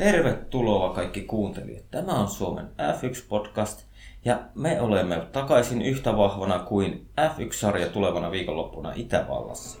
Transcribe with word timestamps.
Tervetuloa 0.00 0.90
kaikki 0.90 1.20
kuuntelijat. 1.20 1.84
Tämä 1.90 2.12
on 2.12 2.28
Suomen 2.28 2.66
F1-podcast 2.66 3.84
ja 4.24 4.40
me 4.54 4.80
olemme 4.80 5.22
takaisin 5.32 5.82
yhtä 5.82 6.16
vahvana 6.16 6.58
kuin 6.58 7.06
F1-sarja 7.20 7.86
tulevana 7.86 8.30
viikonloppuna 8.30 8.92
Itävallassa. 8.96 9.78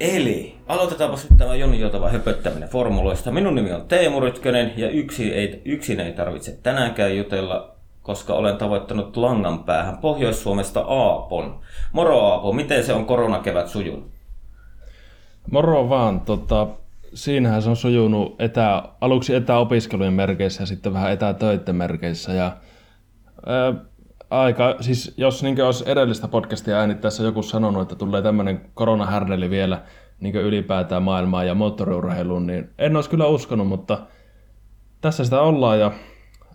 Eli 0.00 0.54
aloitetaanpa 0.66 1.16
nyt 1.30 1.38
tämä 1.38 1.54
Joni 1.54 1.80
Jotava 1.80 2.08
höpöttäminen 2.08 2.68
formuloista. 2.68 3.30
Minun 3.30 3.54
nimi 3.54 3.72
on 3.72 3.88
Teemu 3.88 4.20
Rytkönen 4.20 4.72
ja 4.76 4.90
yksi 4.90 5.34
ei, 5.34 5.62
yksin 5.64 6.00
ei 6.00 6.12
tarvitse 6.12 6.58
tänäänkään 6.62 7.16
jutella, 7.16 7.79
koska 8.10 8.34
olen 8.34 8.56
tavoittanut 8.56 9.16
langan 9.16 9.64
päähän 9.64 9.98
Pohjois-Suomesta 9.98 10.80
Aapon. 10.80 11.60
Moro 11.92 12.20
Aapo, 12.20 12.52
miten 12.52 12.84
se 12.84 12.92
on 12.92 13.06
koronakevät 13.06 13.68
sujunut? 13.68 14.10
Moro 15.50 15.88
vaan, 15.88 16.20
tota, 16.20 16.66
siinähän 17.14 17.62
se 17.62 17.70
on 17.70 17.76
sujunut 17.76 18.40
etä, 18.40 18.82
aluksi 19.00 19.34
etäopiskelujen 19.34 20.12
merkeissä 20.12 20.62
ja 20.62 20.66
sitten 20.66 20.92
vähän 20.92 21.12
etätöiden 21.12 21.76
merkeissä. 21.76 22.32
Ja, 22.32 22.56
ää, 23.46 23.74
aika, 24.30 24.76
siis 24.80 25.14
jos 25.16 25.42
niin 25.42 25.64
olisi 25.64 25.84
edellistä 25.86 26.28
podcastia 26.28 26.76
äänittäessä 26.76 27.22
joku 27.22 27.42
sanonut, 27.42 27.82
että 27.82 27.94
tulee 27.94 28.22
tämmöinen 28.22 28.60
koronahärdeli 28.74 29.50
vielä 29.50 29.82
niin 30.20 30.36
ylipäätään 30.36 31.02
maailmaan 31.02 31.46
ja 31.46 31.54
moottoriurheiluun, 31.54 32.46
niin 32.46 32.70
en 32.78 32.96
olisi 32.96 33.10
kyllä 33.10 33.26
uskonut, 33.26 33.68
mutta 33.68 33.98
tässä 35.00 35.24
sitä 35.24 35.40
ollaan 35.40 35.80
ja 35.80 35.92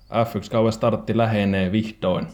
F1-kauan 0.10 0.74
startti 0.74 1.18
lähenee 1.18 1.72
vihdoin. 1.72 2.28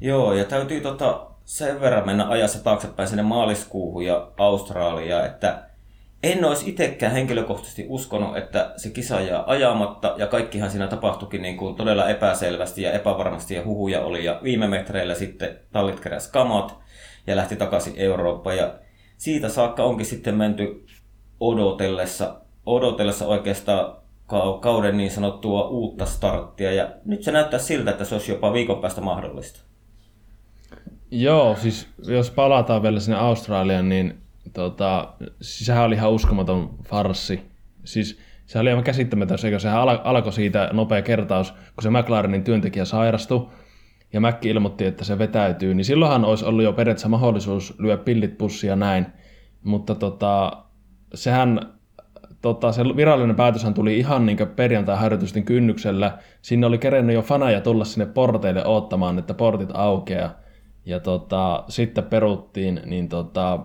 Joo, 0.00 0.32
ja 0.32 0.44
täytyy 0.44 0.80
tota 0.80 1.26
sen 1.44 1.80
verran 1.80 2.06
mennä 2.06 2.28
ajassa 2.28 2.64
taaksepäin 2.64 3.08
sinne 3.08 3.22
maaliskuuhun 3.22 4.04
ja 4.04 4.30
Australiaan, 4.38 5.26
että 5.26 5.68
en 6.22 6.44
olisi 6.44 6.70
itsekään 6.70 7.12
henkilökohtaisesti 7.12 7.86
uskonut, 7.88 8.36
että 8.36 8.72
se 8.76 8.90
kisa 8.90 9.20
jää 9.20 9.44
ajamatta, 9.46 10.14
ja 10.16 10.26
kaikkihan 10.26 10.70
siinä 10.70 10.86
tapahtuikin 10.86 11.42
niin 11.42 11.56
kuin 11.56 11.74
todella 11.74 12.08
epäselvästi 12.08 12.82
ja 12.82 12.92
epävarmasti, 12.92 13.54
ja 13.54 13.64
huhuja 13.64 14.00
oli, 14.00 14.24
ja 14.24 14.40
viime 14.42 14.68
metreillä 14.68 15.14
sitten 15.14 15.58
tallit 15.72 16.00
keräs 16.00 16.30
kamat, 16.30 16.78
ja 17.26 17.36
lähti 17.36 17.56
takaisin 17.56 17.94
Eurooppaan, 17.96 18.56
ja 18.56 18.74
siitä 19.16 19.48
saakka 19.48 19.82
onkin 19.82 20.06
sitten 20.06 20.34
menty 20.34 20.86
odotellessa, 21.40 22.40
odotellessa 22.66 23.26
oikeastaan 23.26 23.96
kauden 24.60 24.96
niin 24.96 25.10
sanottua 25.10 25.68
uutta 25.68 26.06
starttia, 26.06 26.72
ja 26.72 26.88
nyt 27.04 27.22
se 27.22 27.32
näyttää 27.32 27.58
siltä, 27.58 27.90
että 27.90 28.04
se 28.04 28.14
olisi 28.14 28.32
jopa 28.32 28.52
viikon 28.52 28.80
päästä 28.80 29.00
mahdollista. 29.00 29.60
Joo, 31.10 31.56
siis 31.56 31.88
jos 32.06 32.30
palataan 32.30 32.82
vielä 32.82 33.00
sinne 33.00 33.18
Australiaan, 33.18 33.88
niin 33.88 34.18
tota, 34.52 35.14
siis 35.40 35.66
sehän 35.66 35.84
oli 35.84 35.94
ihan 35.94 36.12
uskomaton 36.12 36.70
farssi. 36.84 37.40
Siis 37.84 38.18
se 38.46 38.58
oli 38.58 38.70
aivan 38.70 38.84
käsittämätön, 38.84 39.38
eikö 39.44 39.58
sehän 39.58 39.82
alkoi 40.04 40.32
siitä 40.32 40.70
nopea 40.72 41.02
kertaus, 41.02 41.52
kun 41.52 41.82
se 41.82 41.90
McLarenin 41.90 42.44
työntekijä 42.44 42.84
sairastui, 42.84 43.48
ja 44.12 44.20
Mäkki 44.20 44.48
ilmoitti, 44.48 44.84
että 44.84 45.04
se 45.04 45.18
vetäytyy, 45.18 45.74
niin 45.74 45.84
silloinhan 45.84 46.24
olisi 46.24 46.44
ollut 46.44 46.64
jo 46.64 46.72
periaatteessa 46.72 47.08
mahdollisuus 47.08 47.74
lyö 47.78 47.96
pillit 47.96 48.38
pussia 48.38 48.76
näin. 48.76 49.06
Mutta 49.62 49.94
tota, 49.94 50.52
sehän 51.14 51.77
tota, 52.42 52.72
se 52.72 52.84
virallinen 52.84 53.36
päätöshän 53.36 53.74
tuli 53.74 53.98
ihan 53.98 54.26
niin 54.26 54.38
perjantai-harjoitusten 54.56 55.44
kynnyksellä. 55.44 56.18
Sinne 56.42 56.66
oli 56.66 56.78
kerennyt 56.78 57.14
jo 57.14 57.22
faneja 57.22 57.60
tulla 57.60 57.84
sinne 57.84 58.06
porteille 58.06 58.66
odottamaan, 58.66 59.18
että 59.18 59.34
portit 59.34 59.70
aukeaa. 59.74 60.34
Ja 60.84 61.00
tota, 61.00 61.64
sitten 61.68 62.04
peruttiin, 62.04 62.80
niin 62.86 63.08
tota, 63.08 63.58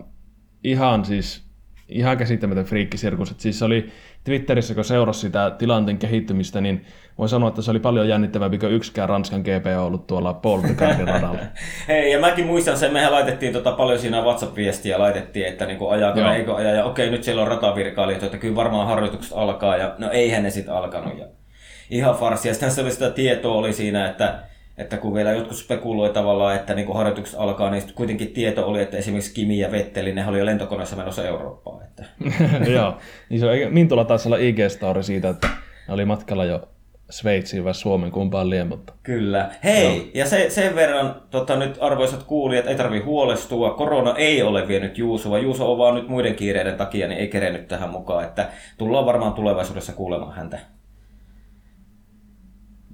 ihan 0.64 1.06
siis 1.06 1.53
ihan 1.90 2.18
käsittämätön 2.18 2.66
friikkisirkus. 2.66 3.32
Et 3.32 3.40
siis 3.40 3.60
se 3.60 3.66
oli 3.66 3.90
Twitterissä, 4.24 4.76
kun 4.76 4.86
seurasi 4.86 5.20
sitä 5.20 5.52
tilanteen 5.58 5.98
kehittymistä, 5.98 6.62
niin 6.62 6.86
voi 7.18 7.30
sanoa, 7.30 7.50
että 7.50 7.62
se 7.62 7.72
oli 7.72 7.80
paljon 7.80 8.10
jännittävämpi 8.10 8.58
kuin 8.58 8.72
yksikään 8.72 9.10
Ranskan 9.10 9.42
GP 9.42 9.66
on 9.78 9.84
ollut 9.84 10.08
tuolla 10.08 10.34
Paul 10.34 10.62
Ricardin 10.62 11.08
radalla. 11.08 11.40
Hei, 11.88 12.12
ja 12.12 12.20
mäkin 12.20 12.46
muistan 12.46 12.78
sen, 12.78 12.94
mehän 12.94 13.12
laitettiin 13.12 13.54
tota 13.54 13.72
paljon 13.72 14.00
siinä 14.00 14.22
WhatsApp-viestiä, 14.22 15.00
laitettiin, 15.00 15.46
että 15.46 15.66
niinku 15.66 15.90
ajaako, 15.90 16.20
Joo. 16.20 16.34
eikö 16.34 16.56
aja, 16.56 16.72
ja 16.72 16.86
okei, 16.86 17.10
nyt 17.10 17.24
siellä 17.24 17.42
on 17.42 17.48
ratavirkailijat, 17.48 18.24
että 18.24 18.38
kyllä 18.38 18.56
varmaan 18.56 18.88
harjoitukset 18.88 19.34
alkaa, 19.36 19.78
ja 19.78 19.96
no 19.98 20.12
eihän 20.12 20.44
ne 20.44 20.50
sitten 20.50 20.74
alkanut. 20.74 21.20
Ja 21.20 21.26
ihan 21.90 22.16
farsia. 22.16 22.54
Sitten 22.54 22.72
se 22.72 22.82
oli 22.82 22.92
sitä 22.92 23.10
tietoa 23.10 23.56
oli 23.56 23.74
siinä, 23.74 24.10
että 24.10 24.40
että 24.78 24.98
kun 24.98 25.14
vielä 25.14 25.32
jotkut 25.32 25.58
spekuloi 25.58 26.10
tavallaan, 26.10 26.56
että 26.56 26.74
niin 26.74 26.86
kun 26.86 26.96
harjoitukset 26.96 27.40
alkaa, 27.40 27.70
niin 27.70 27.84
kuitenkin 27.96 28.28
tieto 28.28 28.68
oli, 28.68 28.82
että 28.82 28.98
esimerkiksi 28.98 29.34
Kimi 29.34 29.60
ja 29.60 29.72
Vetteli, 29.72 30.14
ne 30.14 30.28
oli 30.28 30.40
jo 30.40 30.46
lentokoneessa 30.46 30.96
menossa 30.96 31.28
Eurooppaan. 31.28 31.84
Että. 31.84 32.06
Joo, 32.76 32.98
niin 33.30 33.40
se 33.40 33.46
on, 33.46 33.74
Mintulla 33.74 34.06
taisi 34.06 34.28
olla 34.28 34.38
IG-story 34.38 35.04
siitä, 35.04 35.30
että 35.30 35.48
ne 35.88 35.94
oli 35.94 36.06
matkalla 36.06 36.46
jo 36.46 36.68
Sveitsiin 37.10 37.64
vai 37.64 37.74
Suomen 37.74 38.12
kumpaan 38.12 38.50
liian, 38.50 38.68
mutta... 38.68 38.94
Kyllä. 39.04 39.50
Hei, 39.64 39.98
Joo. 39.98 40.06
ja 40.14 40.26
se, 40.26 40.50
sen 40.50 40.76
verran 40.76 41.22
tota, 41.30 41.56
nyt 41.56 41.78
arvoisat 41.82 42.24
kuulijat, 42.24 42.68
ei 42.68 42.76
tarvi 42.76 43.00
huolestua. 43.00 43.74
Korona 43.74 44.16
ei 44.16 44.44
ole 44.44 44.68
vienyt 44.68 44.98
Juusua. 44.98 45.40
Juuso 45.40 45.72
on 45.72 45.78
vaan 45.78 45.96
nyt 45.96 46.08
muiden 46.08 46.36
kiireiden 46.36 46.76
takia, 46.76 47.08
niin 47.08 47.20
ei 47.20 47.28
kerennyt 47.28 47.68
tähän 47.68 47.90
mukaan. 47.90 48.24
Että 48.24 48.50
tullaan 48.78 49.06
varmaan 49.06 49.34
tulevaisuudessa 49.34 49.94
kuulemaan 49.94 50.36
häntä. 50.36 50.60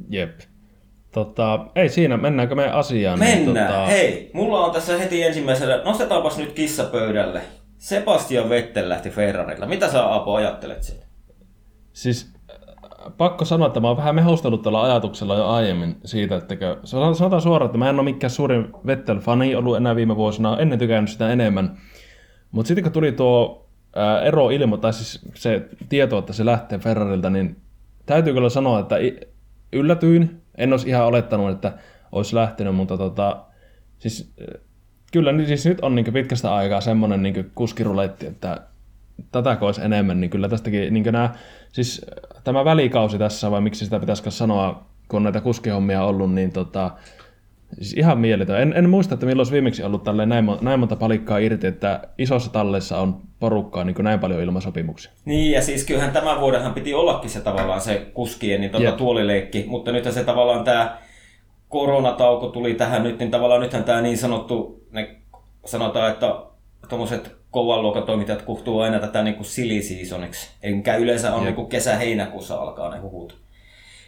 Jep. 0.09 0.39
Tota, 1.11 1.65
ei 1.75 1.89
siinä, 1.89 2.17
mennäänkö 2.17 2.55
me 2.55 2.71
asiaan? 2.71 3.19
Niin 3.19 3.37
Mennään. 3.37 3.67
Niin, 3.67 3.79
tota... 3.79 3.85
Hei, 3.85 4.31
mulla 4.33 4.65
on 4.65 4.71
tässä 4.71 4.97
heti 4.97 5.23
ensimmäisenä, 5.23 5.81
nostetaanpas 5.85 6.37
nyt 6.37 6.51
kissa 6.51 6.83
pöydälle. 6.83 7.41
Sebastian 7.77 8.49
Vettel 8.49 8.89
lähti 8.89 9.09
Ferrarilla. 9.09 9.65
Mitä 9.65 9.91
sä 9.91 10.15
Apo 10.15 10.35
ajattelet 10.35 10.83
siitä? 10.83 11.05
Siis 11.93 12.33
äh, 12.51 12.57
pakko 13.17 13.45
sanoa, 13.45 13.67
että 13.67 13.79
mä 13.79 13.87
oon 13.87 13.97
vähän 13.97 14.15
mehustellut 14.15 14.61
tällä 14.61 14.83
ajatuksella 14.83 15.35
jo 15.35 15.47
aiemmin 15.47 15.97
siitä, 16.05 16.35
että 16.35 16.55
sanotaan 16.83 17.41
suoraan, 17.41 17.65
että 17.65 17.77
mä 17.77 17.89
en 17.89 17.99
ole 17.99 18.03
mikään 18.03 18.31
suurin 18.31 18.67
Vettel-fani 18.85 19.55
ollut 19.55 19.77
enää 19.77 19.95
viime 19.95 20.15
vuosina, 20.15 20.57
ennen 20.57 20.79
tykännyt 20.79 21.09
sitä 21.11 21.29
enemmän. 21.29 21.77
Mutta 22.51 22.67
sitten 22.67 22.83
kun 22.83 22.93
tuli 22.93 23.11
tuo 23.11 23.67
ää, 23.95 24.17
äh, 24.17 24.27
ero 24.27 24.49
ilmo, 24.49 24.77
tai 24.77 24.93
siis 24.93 25.21
se 25.33 25.65
tieto, 25.89 26.17
että 26.17 26.33
se 26.33 26.45
lähtee 26.45 26.79
Ferrarilta, 26.79 27.29
niin 27.29 27.55
täytyy 28.05 28.33
kyllä 28.33 28.49
sanoa, 28.49 28.79
että 28.79 28.95
yllätyin, 29.73 30.38
en 30.59 30.73
olisi 30.73 30.89
ihan 30.89 31.05
olettanut, 31.05 31.51
että 31.51 31.73
olisi 32.11 32.35
lähtenyt, 32.35 32.75
mutta 32.75 32.97
tota, 32.97 33.45
siis, 33.97 34.33
kyllä 35.11 35.31
niin 35.31 35.47
siis 35.47 35.65
nyt 35.65 35.79
on 35.81 35.95
niin 35.95 36.13
pitkästä 36.13 36.55
aikaa 36.55 36.81
semmoinen 36.81 37.23
niin 37.23 37.51
kuskiruletti, 37.55 38.27
että 38.27 38.61
tätä 39.31 39.57
olisi 39.61 39.81
enemmän, 39.81 40.21
niin 40.21 40.29
kyllä 40.29 40.49
tästäkin 40.49 40.93
niin 40.93 41.03
nämä, 41.03 41.33
siis 41.71 42.05
tämä 42.43 42.65
välikausi 42.65 43.17
tässä, 43.17 43.51
vai 43.51 43.61
miksi 43.61 43.85
sitä 43.85 43.99
pitäisi 43.99 44.31
sanoa, 44.31 44.85
kun 45.07 45.17
on 45.17 45.23
näitä 45.23 45.41
kuskihommia 45.41 46.03
ollut, 46.03 46.33
niin 46.33 46.51
tota, 46.51 46.91
Siis 47.73 47.93
ihan 47.93 48.19
mieletön. 48.19 48.61
En, 48.61 48.73
en 48.73 48.89
muista, 48.89 49.13
että 49.13 49.25
milloin 49.25 49.39
olisi 49.39 49.51
viimeksi 49.51 49.83
ollut 49.83 50.03
näin, 50.25 50.45
näin 50.61 50.79
monta 50.79 50.95
palikkaa 50.95 51.37
irti, 51.37 51.67
että 51.67 52.01
isossa 52.17 52.51
tallessa 52.51 52.97
on 52.97 53.21
porukkaa 53.39 53.83
niin 53.83 53.95
näin 53.99 54.19
paljon 54.19 54.41
ilmasopimuksia. 54.41 55.11
Niin, 55.25 55.51
ja 55.51 55.61
siis 55.61 55.85
kyllähän 55.85 56.11
tämän 56.11 56.39
vuodenhan 56.39 56.73
piti 56.73 56.93
ollakin 56.93 57.29
se 57.29 57.41
tavallaan 57.41 57.81
se 57.81 58.07
kuskien 58.13 58.61
niin 58.61 58.71
tuota, 58.71 58.91
tuolileikki, 58.91 59.65
mutta 59.67 59.91
nyt 59.91 60.11
se 60.11 60.23
tavallaan 60.23 60.63
tämä 60.63 60.97
koronatauko 61.69 62.47
tuli 62.47 62.73
tähän 62.73 63.03
nyt, 63.03 63.19
niin 63.19 63.31
tavallaan 63.31 63.61
nythän 63.61 63.83
tämä 63.83 64.01
niin 64.01 64.17
sanottu, 64.17 64.83
ne 64.91 65.15
sanotaan, 65.65 66.11
että 66.11 66.35
tuommoiset 66.89 67.35
kovan 67.51 67.81
luokan 67.81 68.03
toimittajat 68.03 68.41
kuhtuu 68.41 68.79
aina 68.79 68.99
tätä 68.99 69.23
niin 69.23 69.35
kuin 69.35 69.45
silly 69.45 69.81
seasoniksi, 69.81 70.49
enkä 70.63 70.95
yleensä 70.95 71.33
on 71.33 71.43
niin 71.43 71.67
kesä-heinäkuussa 71.67 72.55
alkaa 72.55 72.89
ne 72.89 72.99
huhut. 72.99 73.37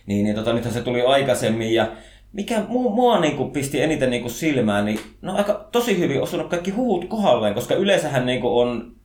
Niin, 0.05 0.23
niin 0.23 0.35
tota, 0.35 0.53
nythän 0.53 0.73
se 0.73 0.81
tuli 0.81 1.01
aikaisemmin 1.01 1.73
ja 1.73 1.87
mikä 2.33 2.63
mua, 2.67 2.91
mua 2.91 3.19
niin 3.19 3.37
kuin 3.37 3.51
pisti 3.51 3.81
eniten 3.81 4.09
niin 4.09 4.21
kuin 4.21 4.31
silmään, 4.31 4.85
niin 4.85 4.99
no 5.21 5.35
aika 5.35 5.67
tosi 5.71 5.99
hyvin 5.99 6.21
osunut 6.21 6.49
kaikki 6.49 6.71
huhut 6.71 7.05
kohdalleen, 7.05 7.53
koska 7.53 7.75
yleensähän 7.75 8.25
niin 8.25 8.41
kuin 8.41 8.53
on 8.53 8.95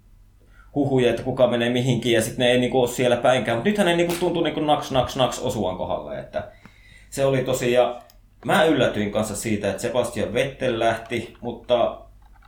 huhuja, 0.75 1.11
että 1.11 1.23
kuka 1.23 1.47
menee 1.47 1.71
mihinkin 1.71 2.13
ja 2.13 2.23
sitten 2.23 2.39
ne 2.39 2.53
ei 2.53 2.59
niin 2.59 2.71
kuin 2.71 2.81
ole 2.81 2.89
siellä 2.89 3.17
päinkään, 3.17 3.57
mutta 3.57 3.69
nythän 3.69 3.87
ne 3.87 3.97
niin 3.97 4.07
kuin 4.07 4.19
tuntuu 4.19 4.43
niin 4.43 4.55
kuin 4.55 4.67
naks, 4.67 4.91
naks, 4.91 5.17
naks 5.17 5.39
osuan 5.39 5.77
kohdalle, 5.77 6.19
että 6.19 6.49
se 7.11 7.25
oli 7.25 7.45
tosi, 7.45 7.73
ja 7.73 8.01
mä 8.45 8.65
yllätyin 8.65 9.13
kanssa 9.13 9.37
siitä, 9.37 9.71
että 9.71 9.83
Sebastian 9.83 10.33
Vettel 10.33 10.79
lähti, 10.79 11.35
mutta 11.41 12.01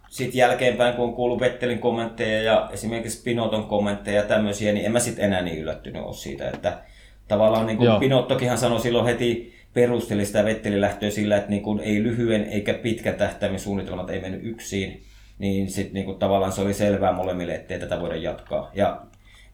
sitten 0.09 0.39
jälkeenpäin, 0.39 0.95
kun 0.95 1.05
on 1.05 1.15
kuullut 1.15 1.41
Vettelin 1.41 1.79
kommentteja 1.79 2.43
ja 2.43 2.71
esimerkiksi 2.73 3.23
Pinoton 3.23 3.65
kommentteja 3.65 4.17
ja 4.17 4.29
tämmöisiä, 4.29 4.73
niin 4.73 4.87
en 4.87 4.93
mä 4.93 5.01
sitten 5.01 5.25
enää 5.25 5.43
niin 5.43 5.59
yllättynyt 5.59 6.03
ole 6.03 6.15
siitä, 6.15 6.51
että 6.51 6.79
tavallaan 7.29 7.67
niin 7.67 7.79
kuin 7.79 8.01
Pinottokinhan 8.01 8.59
sanoi 8.59 8.81
silloin 8.81 9.07
heti 9.07 9.58
perusteli 9.81 10.27
sitä 10.27 10.45
Vettelin 10.45 10.81
lähtöä 10.81 11.11
sillä, 11.11 11.37
että 11.37 11.51
niin 11.51 11.63
kuin 11.63 11.81
ei 11.81 12.03
lyhyen 12.03 12.45
eikä 12.45 12.75
pitkän 12.75 13.15
tähtäimen 13.15 13.61
suunnitelmat 13.61 14.11
ei 14.11 14.21
mennyt 14.21 14.41
yksin, 14.45 15.03
niin 15.39 15.71
sitten 15.71 15.95
niin 15.95 16.05
kuin 16.05 16.19
tavallaan 16.19 16.53
se 16.53 16.61
oli 16.61 16.75
selvää 16.75 17.13
molemmille, 17.13 17.55
ettei 17.55 17.79
tätä 17.79 18.01
voida 18.01 18.17
jatkaa. 18.17 18.71
Ja 18.75 19.01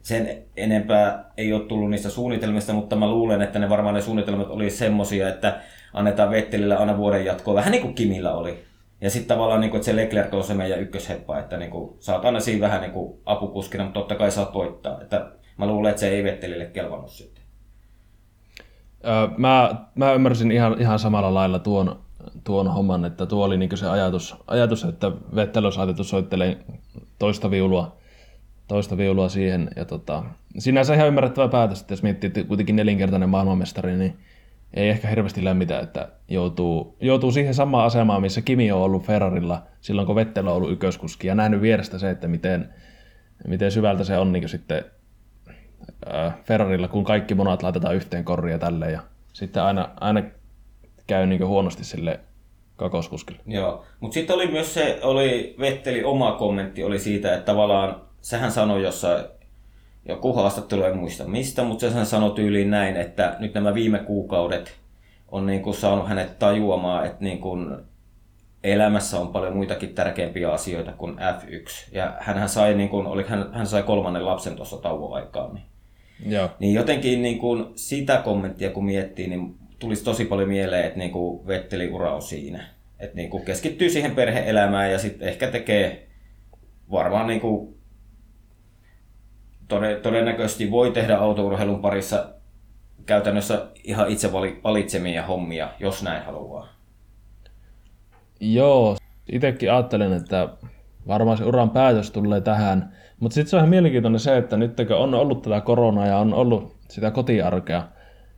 sen 0.02 0.42
enempää 0.56 1.30
ei 1.36 1.52
ole 1.52 1.64
tullut 1.64 1.90
niistä 1.90 2.10
suunnitelmista, 2.10 2.72
mutta 2.72 2.96
mä 2.96 3.10
luulen, 3.10 3.42
että 3.42 3.58
ne 3.58 3.68
varmaan 3.68 3.94
ne 3.94 4.00
suunnitelmat 4.00 4.50
oli 4.50 4.70
semmosia, 4.70 5.28
että 5.28 5.60
annetaan 5.92 6.30
Vettelille 6.30 6.76
aina 6.76 6.96
vuoden 6.96 7.24
jatkoa, 7.24 7.54
vähän 7.54 7.72
niin 7.72 7.82
kuin 7.82 7.94
Kimillä 7.94 8.34
oli. 8.34 8.58
Ja 9.00 9.10
sitten 9.10 9.28
tavallaan, 9.28 9.60
niin 9.60 9.70
kuin, 9.70 9.78
että 9.78 9.86
se 9.86 9.96
Leclerc 9.96 10.34
on 10.34 10.44
se 10.44 10.54
meidän 10.54 10.80
ykkösheppa, 10.80 11.38
että 11.38 11.56
niin 11.56 11.70
kuin, 11.70 11.96
sä 11.98 12.14
oot 12.14 12.24
aina 12.24 12.40
siinä 12.40 12.60
vähän 12.60 12.80
niin 12.80 12.92
kuin 12.92 13.20
apukuskina, 13.24 13.84
mutta 13.84 14.00
totta 14.00 14.14
kai 14.14 14.30
saat 14.30 14.54
voittaa. 14.54 15.00
Että 15.00 15.30
mä 15.58 15.66
luulen, 15.66 15.90
että 15.90 16.00
se 16.00 16.08
ei 16.08 16.24
Vettelille 16.24 16.66
kelvannut 16.66 17.10
sitten. 17.10 17.33
Mä, 19.36 19.74
mä 19.94 20.12
ymmärsin 20.12 20.52
ihan, 20.52 20.80
ihan 20.80 20.98
samalla 20.98 21.34
lailla 21.34 21.58
tuon, 21.58 22.00
tuon 22.44 22.68
homman, 22.68 23.04
että 23.04 23.26
tuo 23.26 23.44
oli 23.44 23.56
niin 23.56 23.76
se 23.76 23.88
ajatus, 23.88 24.36
ajatus, 24.46 24.84
että 24.84 25.12
Vettel 25.34 25.64
olisi 25.64 25.78
laitettu 25.78 26.04
soittelee 26.04 26.58
toista 27.18 27.50
viulua, 27.50 27.96
toista 28.68 28.96
viulua 28.96 29.28
siihen. 29.28 29.70
Ja 29.76 29.84
tota, 29.84 30.24
sinänsä 30.58 30.94
ihan 30.94 31.08
ymmärrettävä 31.08 31.48
päätös, 31.48 31.80
että 31.80 31.92
jos 31.92 32.02
miettii, 32.02 32.28
että 32.28 32.44
kuitenkin 32.44 32.76
nelinkertainen 32.76 33.28
maailmanmestari, 33.28 33.96
niin 33.96 34.18
ei 34.74 34.88
ehkä 34.88 35.08
hirveästi 35.08 35.44
lämmitä, 35.44 35.80
että 35.80 36.08
joutuu, 36.28 36.96
joutuu 37.00 37.32
siihen 37.32 37.54
samaan 37.54 37.86
asemaan, 37.86 38.22
missä 38.22 38.40
Kimi 38.40 38.72
on 38.72 38.82
ollut 38.82 39.06
Ferrarilla 39.06 39.62
silloin, 39.80 40.06
kun 40.06 40.16
Vettel 40.16 40.46
on 40.46 40.54
ollut 40.54 40.70
ykköskuski 40.70 41.26
ja 41.26 41.34
nähnyt 41.34 41.60
vierestä 41.60 41.98
se, 41.98 42.10
että 42.10 42.28
miten, 42.28 42.68
miten 43.48 43.70
syvältä 43.70 44.04
se 44.04 44.18
on 44.18 44.32
niin 44.32 44.48
sitten 44.48 44.84
Ferrarilla, 46.44 46.88
kun 46.88 47.04
kaikki 47.04 47.34
monat 47.34 47.62
laitetaan 47.62 47.94
yhteen 47.94 48.24
korriin 48.24 48.52
ja 48.52 48.58
tälleen 48.58 48.92
ja 48.92 49.00
sitten 49.32 49.62
aina, 49.62 49.88
aina 50.00 50.22
käy 51.06 51.26
niin 51.26 51.46
huonosti 51.46 51.84
sille 51.84 52.20
kakoskuskille. 52.76 53.40
Joo, 53.46 53.84
mutta 54.00 54.14
sitten 54.14 54.36
oli 54.36 54.46
myös 54.46 54.74
se, 54.74 54.98
oli 55.02 55.54
Vetteli 55.58 56.04
oma 56.04 56.32
kommentti 56.32 56.84
oli 56.84 56.98
siitä, 56.98 57.34
että 57.34 57.44
tavallaan 57.44 58.02
sehän 58.20 58.52
sanoi 58.52 58.82
jossain 58.82 59.24
joku 60.08 60.32
haastattelu, 60.32 60.82
en 60.82 60.96
muista 60.96 61.24
mistä, 61.24 61.62
mutta 61.62 61.88
sehän 61.88 62.06
sanoi 62.06 62.30
tyyliin 62.30 62.70
näin, 62.70 62.96
että 62.96 63.36
nyt 63.38 63.54
nämä 63.54 63.74
viime 63.74 63.98
kuukaudet 63.98 64.76
on 65.28 65.46
niin 65.46 65.62
kuin 65.62 65.74
saanut 65.74 66.08
hänet 66.08 66.38
tajuamaan, 66.38 67.06
että 67.06 67.24
niin 67.24 67.40
kuin 67.40 67.76
elämässä 68.64 69.20
on 69.20 69.28
paljon 69.28 69.56
muitakin 69.56 69.94
tärkeimpiä 69.94 70.52
asioita 70.52 70.92
kuin 70.92 71.16
F1. 71.18 71.88
Ja 71.92 72.16
hän 72.20 72.48
sai, 72.48 72.74
niin 72.74 72.88
kuin, 72.88 73.06
oli, 73.06 73.24
hän, 73.28 73.50
hän 73.52 73.66
sai 73.66 73.82
kolmannen 73.82 74.26
lapsen 74.26 74.56
tuossa 74.56 74.76
tauon 74.76 75.14
aikaan. 75.14 75.54
Niin, 75.54 75.64
Joo. 76.26 76.50
niin 76.58 76.74
jotenkin 76.74 77.22
niin 77.22 77.38
kuin 77.38 77.66
sitä 77.76 78.16
kommenttia 78.16 78.70
kun 78.70 78.84
miettii, 78.84 79.28
niin 79.28 79.54
tulisi 79.78 80.04
tosi 80.04 80.24
paljon 80.24 80.48
mieleen, 80.48 80.86
että 80.86 80.98
niin 80.98 81.10
kuin 81.10 81.46
Vetteli 81.46 81.88
ura 81.88 82.14
on 82.14 82.22
siinä. 82.22 82.64
Että 82.98 83.16
niin 83.16 83.30
kuin 83.30 83.44
keskittyy 83.44 83.90
siihen 83.90 84.14
perheelämään 84.14 84.92
ja 84.92 84.98
sitten 84.98 85.28
ehkä 85.28 85.46
tekee 85.46 86.06
varmaan 86.90 87.26
niin 87.26 87.40
kuin 87.40 87.74
todennäköisesti 90.02 90.70
voi 90.70 90.90
tehdä 90.90 91.16
autourheilun 91.16 91.80
parissa 91.80 92.34
käytännössä 93.06 93.66
ihan 93.84 94.08
itse 94.08 94.32
valitsemia 94.64 95.26
hommia, 95.26 95.68
jos 95.78 96.02
näin 96.02 96.24
haluaa. 96.24 96.68
Joo, 98.40 98.96
itsekin 99.32 99.72
ajattelen, 99.72 100.12
että 100.12 100.48
varmaan 101.08 101.38
se 101.38 101.44
uran 101.44 101.70
päätös 101.70 102.10
tulee 102.10 102.40
tähän. 102.40 102.92
Mutta 103.20 103.34
sitten 103.34 103.50
se 103.50 103.56
on 103.56 103.60
ihan 103.60 103.70
mielenkiintoinen 103.70 104.20
se, 104.20 104.36
että 104.36 104.56
nyt 104.56 104.76
kun 104.88 104.96
on 104.96 105.14
ollut 105.14 105.42
tätä 105.42 105.60
koronaa 105.60 106.06
ja 106.06 106.18
on 106.18 106.34
ollut 106.34 106.76
sitä 106.88 107.10
kotiarkea, 107.10 107.82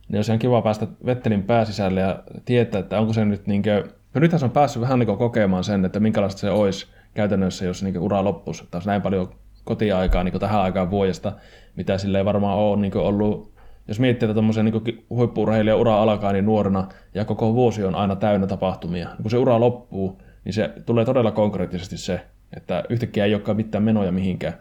niin 0.09 0.17
olisi 0.17 0.31
ihan 0.31 0.39
kiva 0.39 0.61
päästä 0.61 0.87
Vettelin 1.05 1.43
pääsisälle 1.43 1.99
ja 1.99 2.23
tietää, 2.45 2.79
että 2.79 2.99
onko 2.99 3.13
se 3.13 3.25
nyt 3.25 3.47
niin 3.47 3.63
kuin, 3.63 3.83
no 4.13 4.21
nythän 4.21 4.39
se 4.39 4.45
on 4.45 4.51
päässyt 4.51 4.81
vähän 4.81 4.99
niin 4.99 5.17
kokemaan 5.17 5.63
sen, 5.63 5.85
että 5.85 5.99
minkälaista 5.99 6.39
se 6.39 6.49
olisi 6.49 6.87
käytännössä, 7.13 7.65
jos 7.65 7.83
niin 7.83 7.99
ura 7.99 8.23
loppuisi, 8.23 8.63
olisi 8.73 8.87
näin 8.87 9.01
paljon 9.01 9.29
kotiaikaa 9.63 10.23
niin 10.23 10.39
tähän 10.39 10.61
aikaan 10.61 10.91
vuodesta, 10.91 11.31
mitä 11.75 11.97
sille 11.97 12.17
ei 12.17 12.25
varmaan 12.25 12.57
ole 12.57 12.81
niin 12.81 12.97
ollut, 12.97 13.53
jos 13.87 13.99
miettii, 13.99 14.25
että 14.25 14.33
tuommoisen 14.33 14.65
niin 14.65 15.05
huippu 15.09 15.45
ura 15.79 16.01
alkaa 16.01 16.33
niin 16.33 16.45
nuorena 16.45 16.87
ja 17.13 17.25
koko 17.25 17.53
vuosi 17.53 17.83
on 17.83 17.95
aina 17.95 18.15
täynnä 18.15 18.47
tapahtumia. 18.47 19.09
Kun 19.21 19.31
se 19.31 19.37
ura 19.37 19.59
loppuu, 19.59 20.21
niin 20.45 20.53
se 20.53 20.73
tulee 20.85 21.05
todella 21.05 21.31
konkreettisesti 21.31 21.97
se, 21.97 22.21
että 22.55 22.83
yhtäkkiä 22.89 23.25
ei 23.25 23.33
olekaan 23.33 23.57
mitään 23.57 23.83
menoja 23.83 24.11
mihinkään. 24.11 24.53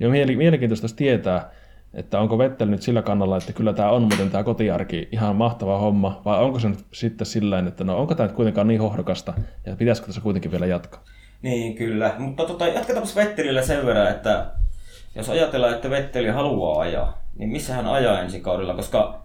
Ja 0.00 0.08
mielenkiintoista 0.08 0.86
tietää, 0.96 1.50
että 1.94 2.20
onko 2.20 2.38
Vettel 2.38 2.68
nyt 2.68 2.82
sillä 2.82 3.02
kannalla, 3.02 3.36
että 3.36 3.52
kyllä 3.52 3.72
tämä 3.72 3.90
on 3.90 4.02
muuten 4.02 4.30
tämä 4.30 4.44
kotiarki 4.44 5.08
ihan 5.12 5.36
mahtava 5.36 5.78
homma, 5.78 6.22
vai 6.24 6.42
onko 6.42 6.58
se 6.58 6.68
nyt 6.68 6.84
sitten 6.92 7.26
sillä 7.26 7.58
että 7.58 7.84
no 7.84 7.98
onko 7.98 8.14
tämä 8.14 8.26
nyt 8.26 8.36
kuitenkaan 8.36 8.68
niin 8.68 8.80
hohdokasta, 8.80 9.34
ja 9.66 9.76
pitäisikö 9.76 10.06
tässä 10.06 10.20
kuitenkin 10.20 10.50
vielä 10.50 10.66
jatkaa? 10.66 11.04
Niin, 11.42 11.74
kyllä. 11.74 12.14
Mutta 12.18 12.44
tota, 12.44 12.66
jatketaan 12.66 13.06
Vettelillä 13.16 13.62
sen 13.62 13.86
verran, 13.86 14.10
että 14.10 14.46
jos 15.14 15.30
ajatellaan, 15.30 15.74
että 15.74 15.90
Vetteli 15.90 16.28
haluaa 16.28 16.80
ajaa, 16.80 17.18
niin 17.36 17.50
missä 17.50 17.74
hän 17.74 17.86
ajaa 17.86 18.20
ensi 18.20 18.40
kaudella, 18.40 18.74
koska 18.74 19.22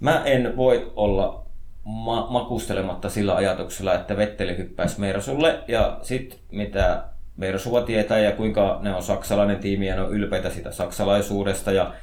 mä 0.00 0.22
en 0.24 0.56
voi 0.56 0.92
olla 0.96 1.46
ma- 1.84 2.26
makustelematta 2.30 3.08
sillä 3.08 3.34
ajatuksella, 3.34 3.94
että 3.94 4.16
Vetteli 4.16 4.56
hyppäisi 4.56 5.00
Mersulle 5.00 5.64
ja 5.68 5.98
sitten 6.02 6.38
mitä 6.50 7.04
Mersua 7.36 7.82
tietää 7.82 8.18
ja 8.18 8.32
kuinka 8.32 8.78
ne 8.82 8.94
on 8.94 9.02
saksalainen 9.02 9.58
tiimi 9.58 9.86
ja 9.86 9.94
ne 9.94 10.02
on 10.02 10.12
ylpeitä 10.12 10.50
sitä 10.50 10.72
saksalaisuudesta 10.72 11.72
ja 11.72 11.94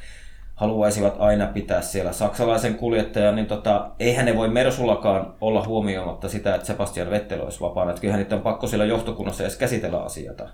haluaisivat 0.56 1.16
aina 1.20 1.48
pitää 1.48 1.82
siellä 1.82 2.12
saksalaisen 2.12 2.76
kuljettajan, 2.76 3.36
niin 3.36 3.46
tota, 3.46 3.92
eihän 4.00 4.26
ne 4.26 4.36
voi 4.36 4.50
Mersullakaan 4.50 5.34
olla 5.42 5.66
huomioimatta 5.66 6.30
sitä, 6.30 6.56
että 6.56 6.68
Sebastian 6.68 7.10
Vettel 7.10 7.42
olisi 7.42 7.62
vapaana. 7.62 7.92
Että 7.92 8.02
kyllähän 8.02 8.20
niitä 8.24 8.36
on 8.36 8.42
pakko 8.42 8.68
siellä 8.68 8.86
johtokunnassa 8.86 9.44
edes 9.44 9.58
käsitellä 9.58 10.04
asioita. 10.04 10.50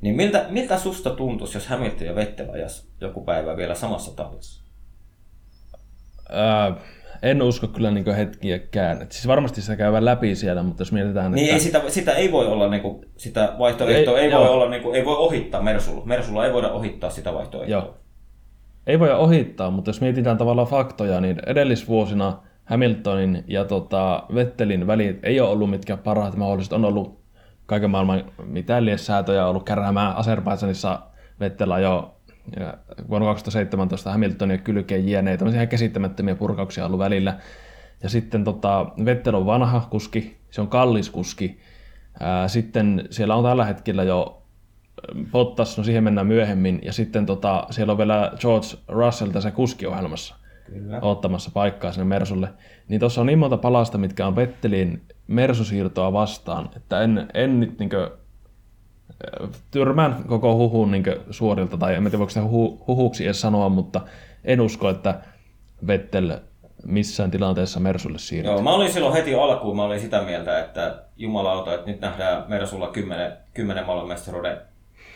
Niin 0.00 0.16
miltä, 0.16 0.46
miltä 0.48 0.78
susta 0.78 1.10
tuntuisi, 1.10 1.56
jos 1.56 1.66
Hamilton 1.66 2.06
ja 2.06 2.14
Vettel 2.14 2.50
ajas 2.50 2.88
joku 3.00 3.24
päivä 3.24 3.56
vielä 3.56 3.74
samassa 3.74 4.16
tallissa? 4.16 4.62
Ää, 6.30 6.76
en 7.22 7.42
usko 7.42 7.68
kyllä 7.68 7.90
niin 7.90 8.14
hetkiäkään. 8.14 9.02
Et 9.02 9.12
siis 9.12 9.26
varmasti 9.26 9.62
se 9.62 9.76
käy 9.76 9.92
läpi 10.04 10.34
siellä, 10.34 10.62
mutta 10.62 10.80
jos 10.80 10.92
mietitään... 10.92 11.32
Niin 11.32 11.44
että... 11.44 11.54
ei 11.54 11.60
sitä, 11.60 11.82
sitä 11.88 12.12
ei 12.12 12.32
voi 12.32 12.46
olla, 12.46 12.68
niin 12.68 12.82
kuin, 12.82 13.04
sitä 13.16 13.54
vaihtoehtoa 13.58 14.18
ei, 14.18 14.24
ei 14.24 14.38
voi 14.38 14.48
olla, 14.48 14.68
niin 14.68 14.82
kuin, 14.82 14.96
ei 14.96 15.04
voi 15.04 15.16
ohittaa 15.16 15.62
Mersulla. 15.62 16.02
Mersulla 16.04 16.46
ei 16.46 16.52
voida 16.52 16.70
ohittaa 16.70 17.10
sitä 17.10 17.34
vaihtoehtoa. 17.34 17.78
Joo 17.78 17.94
ei 18.86 19.00
voi 19.00 19.12
ohittaa, 19.12 19.70
mutta 19.70 19.88
jos 19.88 20.00
mietitään 20.00 20.38
tavallaan 20.38 20.68
faktoja, 20.68 21.20
niin 21.20 21.40
edellisvuosina 21.46 22.38
Hamiltonin 22.64 23.44
ja 23.46 23.64
tota, 23.64 24.22
Vettelin 24.34 24.86
välit 24.86 25.18
ei 25.22 25.40
ole 25.40 25.50
ollut 25.50 25.70
mitkä 25.70 25.96
parhaat 25.96 26.36
mahdolliset. 26.36 26.72
On 26.72 26.84
ollut 26.84 27.22
kaiken 27.66 27.90
maailman 27.90 28.24
mitäliessäätöjä 28.44 29.46
ollut 29.46 29.64
käräämään 29.64 30.16
Azerbaidsanissa 30.16 31.00
Vettellä 31.40 31.78
jo 31.78 32.14
vuonna 33.08 33.28
2017 33.28 34.10
Hamiltonin 34.10 34.60
kylkeen 34.60 35.08
jieneitä, 35.08 35.38
tämmöisiä 35.38 35.60
ihan 35.60 35.68
käsittämättömiä 35.68 36.34
purkauksia 36.34 36.86
ollut 36.86 36.98
välillä. 36.98 37.38
Ja 38.02 38.08
sitten 38.08 38.44
tota, 38.44 38.86
Vettel 39.04 39.34
on 39.34 39.46
vanha 39.46 39.86
kuski, 39.90 40.36
se 40.50 40.60
on 40.60 40.68
kallis 40.68 41.10
kuski. 41.10 41.60
sitten 42.46 43.04
siellä 43.10 43.34
on 43.34 43.44
tällä 43.44 43.64
hetkellä 43.64 44.02
jo 44.02 44.42
Bottas, 45.32 45.78
no 45.78 45.84
siihen 45.84 46.04
mennään 46.04 46.26
myöhemmin, 46.26 46.80
ja 46.82 46.92
sitten 46.92 47.26
tota, 47.26 47.66
siellä 47.70 47.90
on 47.90 47.98
vielä 47.98 48.32
George 48.40 48.66
Russell 48.88 49.30
tässä 49.30 49.50
kuskiohjelmassa 49.50 50.34
Kyllä. 50.64 50.98
ottamassa 51.02 51.50
paikkaa 51.54 51.92
sinne 51.92 52.04
Mersulle. 52.04 52.48
Niin 52.88 53.00
tuossa 53.00 53.20
on 53.20 53.26
niin 53.26 53.38
monta 53.38 53.56
palasta, 53.56 53.98
mitkä 53.98 54.26
on 54.26 54.36
Vettelin 54.36 55.02
Mersusiirtoa 55.26 56.12
vastaan, 56.12 56.70
että 56.76 57.00
en, 57.00 57.28
en 57.34 57.60
nyt 57.60 57.78
niinkö, 57.78 58.10
tyrmään 59.70 60.24
koko 60.26 60.56
huhun 60.56 60.90
niinkö 60.90 61.20
suorilta, 61.30 61.76
tai 61.76 61.94
en 61.94 62.02
tiedä 62.02 62.18
voiko 62.18 62.30
sitä 62.30 62.44
huhu, 62.44 62.84
huhuksi 62.86 63.24
edes 63.24 63.40
sanoa, 63.40 63.68
mutta 63.68 64.00
en 64.44 64.60
usko, 64.60 64.88
että 64.88 65.20
Vettel 65.86 66.38
missään 66.86 67.30
tilanteessa 67.30 67.80
Mersulle 67.80 68.18
siirtyy. 68.18 68.52
Joo, 68.52 68.62
mä 68.62 68.72
olin 68.72 68.92
silloin 68.92 69.14
heti 69.14 69.34
alkuun, 69.34 69.76
mä 69.76 69.84
olin 69.84 70.00
sitä 70.00 70.22
mieltä, 70.22 70.58
että 70.58 71.02
jumalauta, 71.16 71.74
että 71.74 71.90
nyt 71.90 72.00
nähdään 72.00 72.44
Mersulla 72.48 72.88
10, 72.88 73.32
10 73.54 73.86
maailmanmestaruuden 73.86 74.56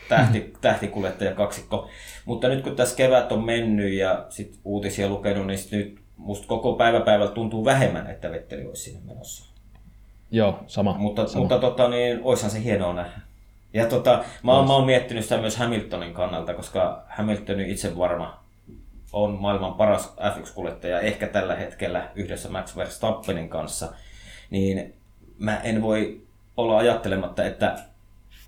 tähti, 0.09 0.53
tähtikuljettaja 0.61 1.35
kaksikko. 1.35 1.89
Mutta 2.25 2.47
nyt 2.47 2.63
kun 2.63 2.75
tässä 2.75 2.95
kevät 2.95 3.31
on 3.31 3.45
mennyt 3.45 3.93
ja 3.93 4.25
sit 4.29 4.59
uutisia 4.63 5.09
lukenut, 5.09 5.47
niin 5.47 5.59
nyt 5.71 5.99
musta 6.17 6.47
koko 6.47 6.73
päivä 6.73 6.99
päivältä 6.99 7.33
tuntuu 7.33 7.65
vähemmän, 7.65 8.09
että 8.09 8.31
Vetteli 8.31 8.65
olisi 8.65 8.83
sinne 8.83 9.01
menossa. 9.05 9.53
Joo, 10.31 10.59
sama. 10.67 10.95
Mutta, 10.97 11.27
sama. 11.27 11.39
mutta 11.39 11.59
tota, 11.59 11.89
niin, 11.89 12.19
oishan 12.23 12.51
se 12.51 12.63
hienoa 12.63 12.93
nähdä. 12.93 13.26
Ja 13.73 13.85
tota, 13.85 14.23
mä, 14.43 14.53
oon, 14.53 14.67
mä 14.67 14.73
oon 14.73 14.85
miettinyt 14.85 15.23
sitä 15.23 15.37
myös 15.37 15.57
Hamiltonin 15.57 16.13
kannalta, 16.13 16.53
koska 16.53 17.03
Hamiltonin 17.09 17.69
itse 17.69 17.97
varma 17.97 18.43
on 19.13 19.37
maailman 19.41 19.73
paras 19.73 20.13
F1-kuljettaja, 20.17 20.99
ehkä 20.99 21.27
tällä 21.27 21.55
hetkellä 21.55 22.09
yhdessä 22.15 22.49
Max 22.49 22.75
Verstappenin 22.75 23.49
kanssa, 23.49 23.93
niin 24.49 24.93
mä 25.39 25.57
en 25.57 25.81
voi 25.81 26.21
olla 26.57 26.77
ajattelematta, 26.77 27.45
että 27.45 27.75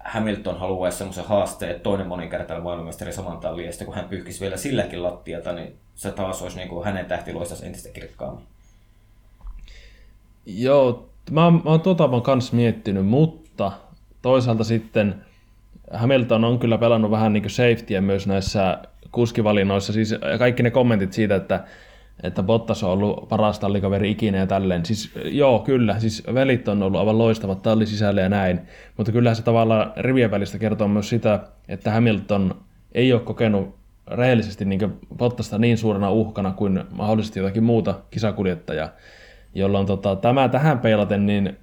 Hamilton 0.05 0.59
haluaisi 0.59 0.97
semmoisen 0.97 1.25
haasteen, 1.25 1.71
että 1.71 1.83
toinen 1.83 2.07
moninkertainen 2.07 2.63
maailmanmestari 2.63 3.13
saman 3.13 3.37
tallin, 3.37 3.65
ja 3.65 3.71
sitten 3.71 3.85
kun 3.85 3.95
hän 3.95 4.09
pyyhkisi 4.09 4.41
vielä 4.41 4.57
silläkin 4.57 5.03
lattialta, 5.03 5.53
niin 5.53 5.75
se 5.95 6.11
taas 6.11 6.41
olisi 6.41 6.57
niin 6.57 6.69
kuin 6.69 6.85
hänen 6.85 7.05
tähtiloistansa 7.05 7.65
entistä 7.65 7.89
kirkkaammin. 7.89 8.45
Joo, 10.45 11.09
mä, 11.31 11.51
mä 11.51 11.61
oon 11.65 11.81
tuota 11.81 12.07
mä 12.07 12.21
kanssa 12.21 12.55
miettinyt, 12.55 13.05
mutta 13.05 13.71
toisaalta 14.21 14.63
sitten 14.63 15.15
Hamilton 15.93 16.43
on 16.45 16.59
kyllä 16.59 16.77
pelannut 16.77 17.11
vähän 17.11 17.33
niin 17.33 17.49
safetyä 17.49 18.01
myös 18.01 18.27
näissä 18.27 18.77
kuskivalinnoissa, 19.11 19.93
siis 19.93 20.15
kaikki 20.39 20.63
ne 20.63 20.71
kommentit 20.71 21.13
siitä, 21.13 21.35
että 21.35 21.63
että 22.23 22.43
Bottas 22.43 22.83
on 22.83 22.89
ollut 22.89 23.29
paras 23.29 23.59
tallikaveri 23.59 24.11
ikinä 24.11 24.37
ja 24.37 24.47
tälleen. 24.47 24.85
Siis 24.85 25.11
joo, 25.25 25.59
kyllä, 25.59 25.99
siis 25.99 26.23
velit 26.33 26.67
on 26.67 26.83
ollut 26.83 26.99
aivan 26.99 27.17
loistavat 27.17 27.61
talli 27.61 27.85
sisällä 27.85 28.21
ja 28.21 28.29
näin, 28.29 28.61
mutta 28.97 29.11
kyllä 29.11 29.33
se 29.33 29.43
tavallaan 29.43 29.93
rivien 29.97 30.31
välistä 30.31 30.57
kertoo 30.57 30.87
myös 30.87 31.09
sitä, 31.09 31.39
että 31.67 31.91
Hamilton 31.91 32.55
ei 32.91 33.13
ole 33.13 33.21
kokenut 33.21 33.75
rehellisesti 34.07 34.65
niin 34.65 34.99
Bottasta 35.17 35.57
niin 35.57 35.77
suurena 35.77 36.11
uhkana 36.11 36.51
kuin 36.51 36.83
mahdollisesti 36.91 37.39
jotakin 37.39 37.63
muuta 37.63 37.99
kisakuljettajaa, 38.11 38.89
jolloin 39.55 39.85
tota, 39.85 40.15
tämä 40.15 40.49
tähän 40.49 40.79
peilaten, 40.79 41.25
niin 41.25 41.57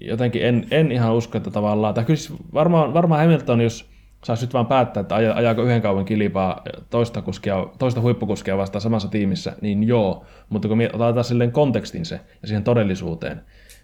jotenkin 0.00 0.46
en, 0.46 0.66
en 0.70 0.92
ihan 0.92 1.14
usko, 1.14 1.38
että 1.38 1.50
tavallaan, 1.50 1.94
tai 1.94 2.04
kyllä 2.04 2.16
siis 2.16 2.38
varmaan, 2.54 2.94
varmaan 2.94 3.20
Hamilton, 3.20 3.60
jos 3.60 3.90
saisi 4.24 4.44
nyt 4.44 4.54
vaan 4.54 4.66
päättää, 4.66 5.00
että 5.00 5.14
ajaako 5.14 5.62
yhden 5.62 5.82
kauan 5.82 6.04
kilpaa 6.04 6.62
toista, 6.90 7.22
kuskia, 7.22 7.66
toista 7.78 8.00
huippukuskia 8.00 8.56
vastaan 8.56 8.82
samassa 8.82 9.08
tiimissä, 9.08 9.52
niin 9.60 9.84
joo, 9.84 10.24
mutta 10.48 10.68
kun 10.68 10.82
otetaan 10.82 11.24
silleen 11.24 11.52
kontekstin 11.52 12.04
se 12.04 12.20
ja 12.42 12.48
siihen 12.48 12.64
todellisuuteen, 12.64 13.40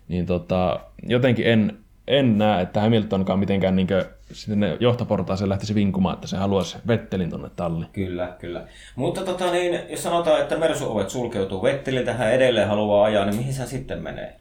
niin 0.09 0.27
tota, 0.27 0.81
jotenkin 1.03 1.47
en, 1.47 1.79
en 2.09 2.39
näe, 2.39 2.63
että 2.63 2.81
Hamiltonkaan 2.81 3.39
mitenkään 3.39 3.77
niin 3.77 3.89
sinne 4.33 4.77
johtoportaaseen 4.81 5.49
lähtisi 5.49 5.75
vinkumaan, 5.75 6.15
että 6.15 6.27
se 6.27 6.37
haluaisi 6.37 6.77
Vettelin 6.87 7.31
tuonne 7.31 7.51
talliin. 7.57 7.91
Kyllä, 7.93 8.37
kyllä. 8.39 8.67
Mutta 8.97 9.21
tota, 9.21 9.53
niin, 9.53 9.81
jos 9.91 10.03
sanotaan, 10.03 10.41
että 10.41 10.57
Mersu-ovet 10.57 11.11
sulkeutuu 11.11 11.63
Vetteliltä, 11.63 12.15
hän 12.15 12.33
edelleen 12.33 12.69
haluaa 12.69 13.05
ajaa, 13.05 13.25
niin 13.25 13.37
mihin 13.37 13.55
se 13.55 13.67
sitten 13.67 14.03
menee? 14.03 14.37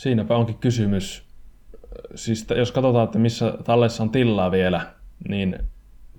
Siinäpä 0.00 0.36
onkin 0.36 0.58
kysymys. 0.58 1.24
Siis 2.14 2.46
jos 2.56 2.72
katsotaan, 2.72 3.04
että 3.04 3.18
missä 3.18 3.54
tallessa 3.64 4.02
on 4.02 4.10
tilaa 4.10 4.50
vielä, 4.50 4.80
niin 5.28 5.58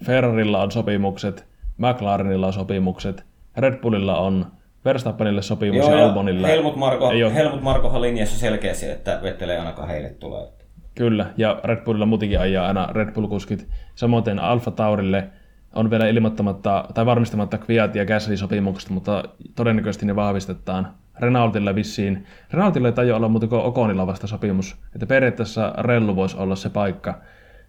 Ferrarilla 0.05 0.61
on 0.61 0.71
sopimukset, 0.71 1.47
McLarenilla 1.77 2.47
on 2.47 2.53
sopimukset, 2.53 3.25
Red 3.57 3.81
Bullilla 3.81 4.17
on 4.17 4.45
Verstappenille 4.85 5.41
sopimus 5.41 5.77
Joo, 5.77 5.95
ja 5.95 6.05
Albonille. 6.05 6.47
Helmut, 6.47 6.75
Marko, 6.75 7.11
ei 7.11 7.23
ole... 7.23 7.35
Helmut 7.35 7.61
Markohan 7.61 8.01
linjassa 8.01 8.39
selkeästi, 8.39 8.89
että 8.89 9.19
Vettel 9.23 9.49
ei 9.49 9.57
ainakaan 9.57 9.87
heille 9.87 10.09
tule. 10.09 10.47
Kyllä, 10.95 11.25
ja 11.37 11.59
Red 11.63 11.83
Bullilla 11.83 12.05
muutenkin 12.05 12.39
ajaa 12.39 12.67
aina 12.67 12.89
Red 12.91 13.13
Bull-kuskit. 13.13 13.67
Samoin 13.95 14.39
Alfa 14.39 14.71
Taurille 14.71 15.29
on 15.75 15.89
vielä 15.89 16.07
ilmoittamatta 16.07 16.85
tai 16.93 17.05
varmistamatta 17.05 17.57
Kviat 17.57 17.95
ja 17.95 18.05
Gasly-sopimukset, 18.05 18.89
mutta 18.89 19.23
todennäköisesti 19.55 20.05
ne 20.05 20.15
vahvistetaan. 20.15 21.00
Renaultilla 21.19 21.75
vissiin. 21.75 22.25
Renaultilla 22.51 22.87
ei 22.87 22.93
tajua 22.93 23.17
olla 23.17 23.29
muuten 23.29 23.49
kuin 23.49 23.61
Okonilla 23.61 24.07
vasta 24.07 24.27
sopimus. 24.27 24.75
Että 24.95 25.05
periaatteessa 25.05 25.73
Rellu 25.77 26.15
voisi 26.15 26.37
olla 26.37 26.55
se 26.55 26.69
paikka. 26.69 27.21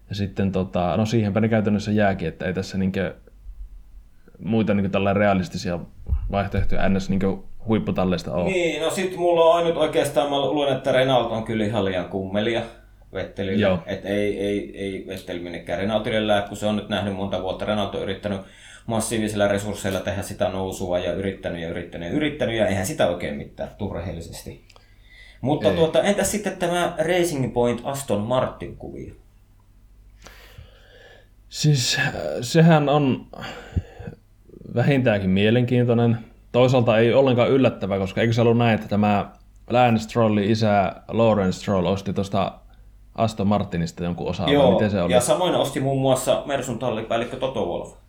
Ja 0.09 0.15
sitten 0.15 0.51
tota, 0.51 0.97
no 0.97 1.05
siihenpä 1.05 1.41
ne 1.41 1.49
käytännössä 1.49 1.91
jääkin, 1.91 2.27
että 2.27 2.45
ei 2.45 2.53
tässä 2.53 2.77
niinkö 2.77 3.15
muita 4.39 4.73
niin 4.73 4.91
tällä 4.91 5.13
realistisia 5.13 5.79
vaihtoehtoja 6.31 6.89
ns. 6.89 7.09
Niin 7.09 7.43
huipputalleista 7.67 8.33
ole. 8.33 8.51
Niin, 8.51 8.81
no 8.81 8.89
sit 8.89 9.17
mulla 9.17 9.45
on 9.45 9.55
ainut 9.55 9.77
oikeastaan, 9.77 10.29
mä 10.29 10.39
luulen, 10.39 10.77
että 10.77 10.91
Renault 10.91 11.31
on 11.31 11.43
kyllä 11.43 11.65
ihan 11.65 11.85
liian 11.85 12.09
kummelia. 12.09 12.61
Vettelille. 13.13 13.79
Että 13.85 14.07
ei, 14.07 14.39
ei, 14.39 14.77
ei 14.77 15.05
Vetteli 15.07 15.39
minnekään 15.39 15.79
Renaultille 15.79 16.43
kun 16.47 16.57
se 16.57 16.65
on 16.65 16.75
nyt 16.75 16.89
nähnyt 16.89 17.15
monta 17.15 17.41
vuotta. 17.41 17.65
Renault 17.65 17.95
on 17.95 18.01
yrittänyt 18.01 18.41
massiivisilla 18.85 19.47
resursseilla 19.47 19.99
tehdä 19.99 20.21
sitä 20.21 20.49
nousua 20.49 20.99
ja 20.99 21.13
yrittänyt 21.13 21.61
ja 21.61 21.69
yrittänyt 21.69 22.09
ja 22.09 22.15
yrittänyt 22.15 22.55
ja 22.55 22.67
eihän 22.67 22.85
sitä 22.85 23.07
oikein 23.07 23.35
mitään 23.35 23.69
turrehellisesti. 23.77 24.65
Mutta 25.41 25.69
tuota, 25.71 26.01
entäs 26.01 26.31
sitten 26.31 26.57
tämä 26.57 26.95
Racing 26.97 27.53
Point 27.53 27.81
Aston 27.83 28.21
Martin 28.21 28.77
kuvio? 28.77 29.13
Siis 31.49 31.97
äh, 31.99 32.13
sehän 32.41 32.89
on 32.89 33.27
vähintäänkin 34.75 35.29
mielenkiintoinen. 35.29 36.17
Toisaalta 36.51 36.97
ei 36.97 37.13
ollenkaan 37.13 37.49
yllättävä, 37.49 37.97
koska 37.97 38.21
eikö 38.21 38.33
se 38.33 38.41
ollut 38.41 38.57
näin, 38.57 38.75
että 38.75 38.87
tämä 38.87 39.31
Lance 39.69 40.03
Strollin 40.03 40.51
isä 40.51 40.95
Lawrence 41.07 41.59
Stroll 41.59 41.85
osti 41.85 42.13
tuosta 42.13 42.51
Aston 43.15 43.47
Martinista 43.47 44.03
jonkun 44.03 44.29
osa 44.29 44.49
Joo, 44.49 44.71
miten 44.71 44.91
se 44.91 45.01
oli? 45.01 45.13
ja 45.13 45.21
samoin 45.21 45.55
osti 45.55 45.79
muun 45.79 46.01
muassa 46.01 46.43
Mersun 46.45 46.79
tallipäällikkö 46.79 47.37
Toto 47.37 47.65
Wolf. 47.65 48.02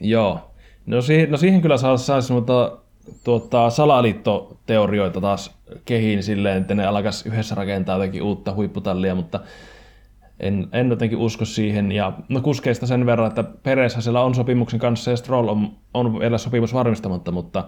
Joo. 0.00 0.50
No 0.86 1.02
siihen, 1.02 1.30
no 1.30 1.36
siihen 1.36 1.60
kyllä 1.60 1.76
saisi 1.76 2.04
saisi 2.04 2.32
mutta 2.32 2.78
tuota, 3.24 3.70
salaliittoteorioita 3.70 5.20
taas 5.20 5.56
kehiin 5.84 6.22
silleen, 6.22 6.60
että 6.60 6.74
ne 6.74 6.86
alkaisi 6.86 7.28
yhdessä 7.28 7.54
rakentaa 7.54 7.96
jotenkin 7.96 8.22
uutta 8.22 8.54
huipputallia, 8.54 9.14
mutta 9.14 9.40
en, 10.40 10.68
en 10.72 10.90
jotenkin 10.90 11.18
usko 11.18 11.44
siihen. 11.44 11.92
Ja 11.92 12.12
no 12.28 12.40
kuskeista 12.40 12.86
sen 12.86 13.06
verran, 13.06 13.28
että 13.28 13.42
Pereshän 13.42 14.02
siellä 14.02 14.22
on 14.22 14.34
sopimuksen 14.34 14.80
kanssa 14.80 15.10
ja 15.10 15.16
Stroll 15.16 15.48
on, 15.48 15.70
on 15.94 16.18
vielä 16.18 16.38
sopimus 16.38 16.74
varmistamatta, 16.74 17.32
mutta 17.32 17.64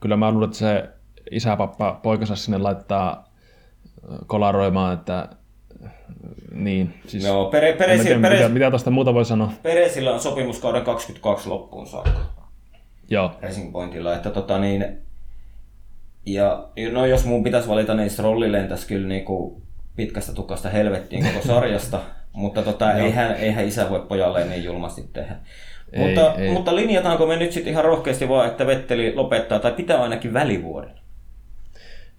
kyllä 0.00 0.16
mä 0.16 0.30
luulen, 0.30 0.46
että 0.46 0.58
se 0.58 0.88
isäpappa 1.30 2.00
poikansa 2.02 2.36
sinne 2.36 2.58
laittaa 2.58 3.30
kolaroimaan, 4.26 4.94
että 4.94 5.28
niin, 6.52 6.94
siis 7.06 7.24
Joo, 7.24 7.50
Pere, 7.50 7.72
Peresillä, 7.72 8.04
tiedä, 8.04 8.20
Peres, 8.20 8.38
mitä, 8.38 8.48
mitä 8.48 8.70
tuosta 8.70 8.90
muuta 8.90 9.14
voi 9.14 9.24
sanoa. 9.24 9.52
Peresillä 9.62 10.12
on 10.12 10.20
sopimuskauden 10.20 10.84
22 10.84 11.48
loppuun 11.48 11.86
saakka. 11.86 12.20
Joo. 13.10 13.32
Racing 13.42 13.72
Pointilla, 13.72 14.14
että 14.14 14.30
tota 14.30 14.58
niin, 14.58 14.98
ja 16.26 16.68
no 16.92 17.06
jos 17.06 17.24
mun 17.24 17.42
pitäisi 17.42 17.68
valita, 17.68 17.94
niin 17.94 18.10
Strolli 18.10 18.52
lentäisi 18.52 18.86
kyllä 18.86 19.08
niinku 19.08 19.62
pitkästä 19.96 20.32
tukasta 20.32 20.68
helvettiin 20.68 21.24
koko 21.24 21.46
sarjasta, 21.46 22.00
mutta 22.32 22.62
tota, 22.62 22.92
eihän, 22.92 23.34
eihän 23.34 23.64
isä 23.64 23.90
voi 23.90 24.00
pojalle 24.08 24.44
niin 24.44 24.64
julmasti 24.64 25.04
tehdä. 25.12 25.36
Ei, 25.92 26.06
mutta, 26.06 26.34
ei. 26.34 26.50
mutta 26.50 26.76
linjataanko 26.76 27.26
me 27.26 27.36
nyt 27.36 27.52
sitten 27.52 27.72
ihan 27.72 27.84
rohkeasti 27.84 28.28
vaan, 28.28 28.48
että 28.48 28.66
Vetteli 28.66 29.14
lopettaa 29.14 29.58
tai 29.58 29.72
pitää 29.72 30.02
ainakin 30.02 30.32
välivuoden? 30.32 31.00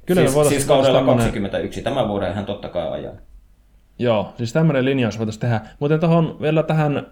Kyllä 0.05 0.27
siis, 0.27 0.47
siis 0.47 0.65
kaudella 0.65 0.97
tämmönen... 0.97 1.17
21, 1.17 1.81
tämän 1.81 2.07
vuoden 2.07 2.33
hän 2.33 2.45
totta 2.45 2.69
kai 2.69 2.91
ajaa. 2.91 3.13
Joo, 4.01 4.33
siis 4.37 4.53
tämmöinen 4.53 4.85
linjaus 4.85 5.19
voitaisiin 5.19 5.41
tehdä. 5.41 5.61
Mutta 5.79 5.97
tuohon 5.97 6.37
vielä 6.41 6.63
tähän 6.63 7.07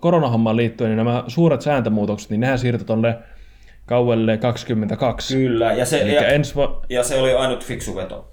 koronahommaan 0.00 0.56
liittyen, 0.56 0.90
niin 0.90 0.96
nämä 0.96 1.24
suuret 1.26 1.62
sääntömuutokset, 1.62 2.30
niin 2.30 2.40
nehän 2.40 2.58
siirtyi 2.58 2.86
tuonne 2.86 3.18
kauelle 3.86 4.36
22. 4.36 5.36
Kyllä, 5.36 5.72
ja 5.72 5.86
se, 5.86 5.98
ja, 5.98 6.28
ensi 6.28 6.54
vo... 6.54 6.82
ja 6.88 7.04
se 7.04 7.20
oli 7.20 7.34
ainut 7.34 7.64
fiksu 7.64 7.96
veto. 7.96 8.32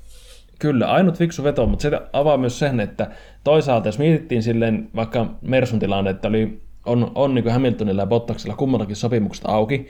Kyllä, 0.60 0.92
ainut 0.92 1.18
fiksu 1.18 1.44
veto, 1.44 1.66
mutta 1.66 1.82
se 1.82 1.92
avaa 2.14 2.38
myös 2.38 2.60
sen, 2.60 2.80
että 2.80 3.08
toisaalta 3.44 3.88
jos 3.88 4.00
mietittiin 4.00 4.44
silleen 4.44 4.90
vaikka 4.96 5.36
Mersun 5.42 5.80
tilanne, 5.80 6.10
että 6.10 6.28
oli, 6.28 6.62
on, 6.86 7.12
on 7.16 7.36
niin 7.36 7.44
kuin 7.44 7.54
Hamiltonilla 7.54 8.02
ja 8.02 8.08
Bottaksella 8.08 8.56
kummallakin 8.56 8.96
sopimukset 8.96 9.46
auki, 9.48 9.88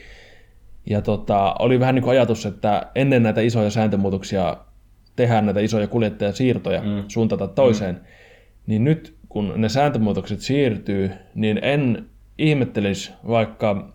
ja 0.90 1.02
tota, 1.02 1.56
oli 1.60 1.80
vähän 1.80 1.96
niin 1.96 2.04
kuin 2.04 2.12
ajatus, 2.12 2.46
että 2.46 2.88
ennen 2.96 3.24
näitä 3.24 3.42
isoja 3.42 3.70
sääntömuutoksia 3.70 4.58
tehdään 5.16 5.46
näitä 5.46 5.60
isoja 5.60 5.88
kuljettajasiirtoja 5.88 6.82
mm. 6.82 7.04
suuntata 7.08 7.48
toiseen, 7.48 7.96
mm. 7.96 8.02
niin 8.68 8.84
nyt 8.84 9.16
kun 9.30 9.54
ne 9.56 9.70
sääntömuutokset 9.70 10.40
siirtyy, 10.40 11.12
niin 11.36 11.60
en 11.62 12.06
ihmettelisi 12.38 13.12
vaikka 13.28 13.94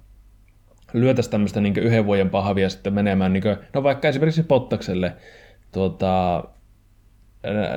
lyötäisi 0.93 1.31
tämmöistä 1.31 1.61
niin 1.61 1.79
yhden 1.79 2.07
vuoden 2.07 2.31
pahvia 2.31 2.71
sitten 2.71 2.93
menemään, 2.93 3.33
niin 3.33 3.43
kuin, 3.43 3.57
no 3.75 3.83
vaikka 3.83 4.09
esimerkiksi 4.09 4.43
Pottakselle 4.43 5.13
tuota, 5.73 6.45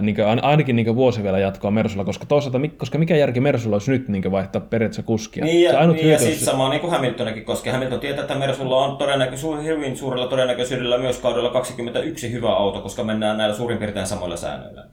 niin 0.01 0.15
kuin, 0.15 0.43
ainakin 0.43 0.75
niin 0.75 0.95
vuosi 0.95 1.23
vielä 1.23 1.39
jatkoa 1.39 1.71
Mersulla, 1.71 2.05
koska 2.05 2.25
toisaalta, 2.25 2.59
koska 2.77 2.97
mikä 2.97 3.15
järki 3.15 3.39
Mersulla 3.39 3.75
olisi 3.75 3.91
nyt 3.91 4.07
niin 4.07 4.31
vaihtaa 4.31 4.61
periaatteessa 4.61 5.03
kuskia? 5.03 5.45
Niin 5.45 5.63
ja, 5.63 5.79
ainut 5.79 5.95
niin 5.95 6.09
ja 6.09 6.19
sitten 6.19 6.45
sama 6.45 6.69
niin 6.69 6.81
kuin 6.81 6.91
Hamiltonakin, 6.91 7.45
koska 7.45 7.71
Hamilton 7.71 7.99
tietää, 7.99 8.21
että 8.21 8.35
Mersulla 8.35 8.77
on 8.85 8.97
todennäkö- 8.97 9.35
hyvin 9.63 9.97
suurella 9.97 10.27
todennäköisyydellä 10.27 10.97
myös 10.97 11.19
kaudella 11.19 11.49
21 11.49 12.31
hyvä 12.31 12.49
auto, 12.49 12.81
koska 12.81 13.03
mennään 13.03 13.37
näillä 13.37 13.55
suurin 13.55 13.77
piirtein 13.77 14.07
samoilla 14.07 14.37
säännöillä. 14.37 14.85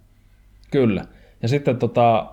Kyllä. 0.70 1.04
Ja 1.42 1.48
sitten 1.48 1.78
tota, 1.78 2.26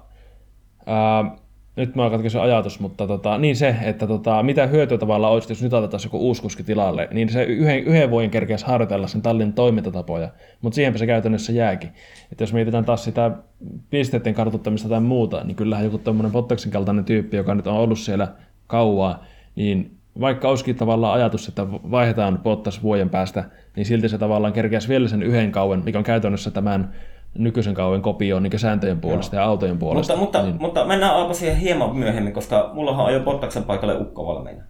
ää, 0.86 1.36
nyt 1.76 1.96
mä 1.96 2.10
katkin 2.10 2.32
se 2.32 2.40
ajatus, 2.40 2.80
mutta 2.80 3.08
tota, 3.08 3.38
niin 3.38 3.56
se, 3.56 3.76
että 3.82 4.08
tota, 4.08 4.44
mitä 4.44 4.68
hyötyä 4.68 4.98
tavallaan 4.98 5.34
olisi, 5.34 5.52
jos 5.52 5.64
nyt 5.64 5.74
otetaan 5.74 6.02
joku 6.04 6.18
uusi 6.18 6.42
kuski 6.42 6.64
tilalle, 6.64 7.08
niin 7.12 7.30
se 7.30 7.44
yhden, 7.44 7.84
yhden 7.84 8.12
vuoden 8.12 8.30
kerkeäisi 8.30 8.66
harjoitella 8.66 9.08
sen 9.08 9.22
tallin 9.22 9.54
toimintatapoja, 9.54 10.30
mutta 10.62 10.76
siihenpä 10.76 11.00
se 11.00 11.08
käytännössä 11.08 11.52
jääkin. 11.52 11.90
Että 12.32 12.44
jos 12.44 12.54
mietitään 12.54 12.86
taas 12.86 13.04
sitä 13.04 13.32
pisteiden 13.90 14.34
kartuttamista 14.34 14.90
tai 14.90 15.00
muuta, 15.00 15.44
niin 15.44 15.56
kyllähän 15.56 15.86
joku 15.86 15.98
tuommoinen 15.98 16.32
Bottaksin 16.32 16.72
kaltainen 16.72 17.06
tyyppi, 17.06 17.38
joka 17.38 17.56
nyt 17.56 17.68
on 17.68 17.78
ollut 17.78 18.00
siellä 18.00 18.28
kauaa, 18.68 19.26
niin 19.56 19.92
vaikka 20.20 20.50
olisikin 20.50 20.76
tavallaan 20.76 21.14
ajatus, 21.14 21.48
että 21.48 21.72
vaihdetaan 21.72 22.40
Bottas 22.44 22.84
vuoden 22.84 23.10
päästä, 23.10 23.44
niin 23.76 23.86
silti 23.86 24.10
se 24.10 24.18
tavallaan 24.18 24.54
kerkeäisi 24.54 24.90
vielä 24.90 25.08
sen 25.08 25.24
yhden 25.24 25.52
kauan, 25.52 25.82
mikä 25.86 25.98
on 25.98 26.04
käytännössä 26.04 26.52
tämän 26.52 26.94
nykyisen 27.38 27.74
kauan 27.74 28.02
kopioon 28.02 28.44
niin 28.44 28.60
sääntöjen 28.60 29.02
puolesta 29.02 29.36
Joo. 29.36 29.44
ja 29.44 29.48
autojen 29.50 29.78
puolesta. 29.78 30.16
Mutta, 30.16 30.40
mutta, 30.40 30.52
niin. 30.52 30.62
mutta 30.62 30.86
mennään 30.86 31.16
alko 31.16 31.34
siihen 31.34 31.58
hieman 31.58 31.96
myöhemmin, 31.96 32.34
koska 32.34 32.72
mullahan 32.74 33.06
on 33.06 33.14
jo 33.14 33.20
Bottaksen 33.20 33.64
paikalle 33.64 33.98
ukko 33.98 34.26
valmiina. 34.26 34.64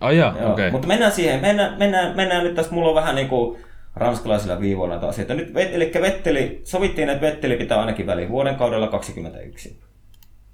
Ai 0.00 0.22
oh, 0.22 0.28
okei. 0.28 0.46
Okay. 0.46 0.70
Mutta 0.70 0.88
mennään 0.88 1.12
siihen. 1.12 1.40
Mennään, 1.40 1.78
mennään, 1.78 2.16
mennään 2.16 2.44
nyt 2.44 2.54
tässä, 2.54 2.74
mulla 2.74 2.88
on 2.88 2.94
vähän 2.94 3.14
niin 3.14 3.28
kuin 3.28 3.58
ranskalaisilla 3.94 4.60
viivoilla 4.60 4.98
taas. 4.98 5.18
Että 5.18 5.34
nyt, 5.34 5.56
eli 5.56 5.92
Vetteli, 6.00 6.60
sovittiin, 6.64 7.08
että 7.08 7.26
Vetteli 7.26 7.56
pitää 7.56 7.80
ainakin 7.80 8.06
väliin 8.06 8.28
vuoden 8.28 8.56
kaudella 8.56 8.88
21. 8.88 9.80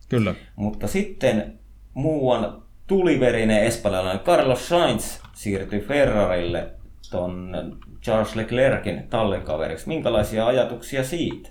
Kyllä. 0.08 0.34
Mutta 0.56 0.86
sitten 0.86 1.58
muuan 1.94 2.62
tuliverinen 2.86 3.62
espanjalainen 3.62 4.24
Carlos 4.24 4.68
Sainz 4.68 5.18
siirtyi 5.34 5.80
Ferrarille 5.80 6.70
ton 7.10 7.56
Charles 8.02 8.34
Leclercin 8.34 9.02
tallikaveriksi. 9.10 9.88
Minkälaisia 9.88 10.46
ajatuksia 10.46 11.04
siitä? 11.04 11.50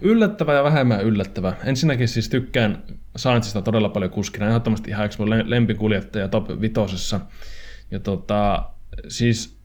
Yllättävä 0.00 0.54
ja 0.54 0.64
vähemmän 0.64 1.00
yllättävä. 1.00 1.52
Ensinnäkin 1.64 2.08
siis 2.08 2.28
tykkään 2.28 2.82
Sainzista 3.16 3.62
todella 3.62 3.88
paljon 3.88 4.10
kuskina. 4.10 4.48
Ehdottomasti 4.48 4.90
ihan 4.90 5.06
yksi 5.06 5.22
lempikuljettaja 5.44 6.28
top 6.28 6.60
vitosessa. 6.60 7.20
Ja 7.90 8.00
tota, 8.00 8.64
siis 9.08 9.58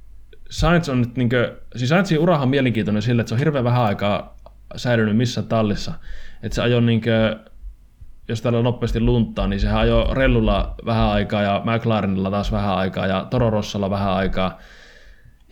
Sainz 0.49 0.89
on 0.89 1.01
nyt 1.01 1.17
niinkö, 1.17 1.61
siis 1.75 1.89
Sainzin 1.89 2.19
urahan 2.19 2.49
mielenkiintoinen 2.49 3.01
sillä, 3.01 3.21
että 3.21 3.29
se 3.29 3.35
on 3.35 3.39
hirveän 3.39 3.63
vähän 3.63 3.83
aikaa 3.83 4.37
säilynyt 4.75 5.17
missä 5.17 5.41
tallissa. 5.41 5.93
Että 6.43 6.55
se 6.55 6.61
ajoi 6.61 6.81
niinkö, 6.81 7.39
jos 8.29 8.41
täällä 8.41 8.61
nopeasti 8.61 8.99
lunttaa, 8.99 9.47
niin 9.47 9.59
sehän 9.59 9.79
ajoi 9.79 10.15
Rellulla 10.15 10.75
vähän 10.85 11.05
aikaa 11.05 11.41
ja 11.41 11.63
McLarenilla 11.65 12.31
taas 12.31 12.51
vähän 12.51 12.75
aikaa 12.75 13.07
ja 13.07 13.27
Toro 13.29 13.49
Rossalla 13.49 13.89
vähän 13.89 14.13
aikaa. 14.13 14.59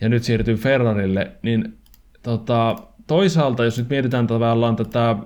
Ja 0.00 0.08
nyt 0.08 0.22
siirtyy 0.22 0.56
Ferrarille, 0.56 1.30
niin 1.42 1.78
tota, 2.22 2.76
toisaalta, 3.06 3.64
jos 3.64 3.78
nyt 3.78 3.88
mietitään 3.88 4.26
tavallaan 4.26 4.76
tätä, 4.76 5.16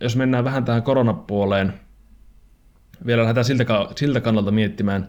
jos 0.00 0.16
mennään 0.16 0.44
vähän 0.44 0.64
tähän 0.64 0.82
koronapuoleen, 0.82 1.74
vielä 3.06 3.22
lähdetään 3.22 3.44
siltä, 3.44 3.64
siltä 3.96 4.20
kannalta 4.20 4.50
miettimään, 4.50 5.08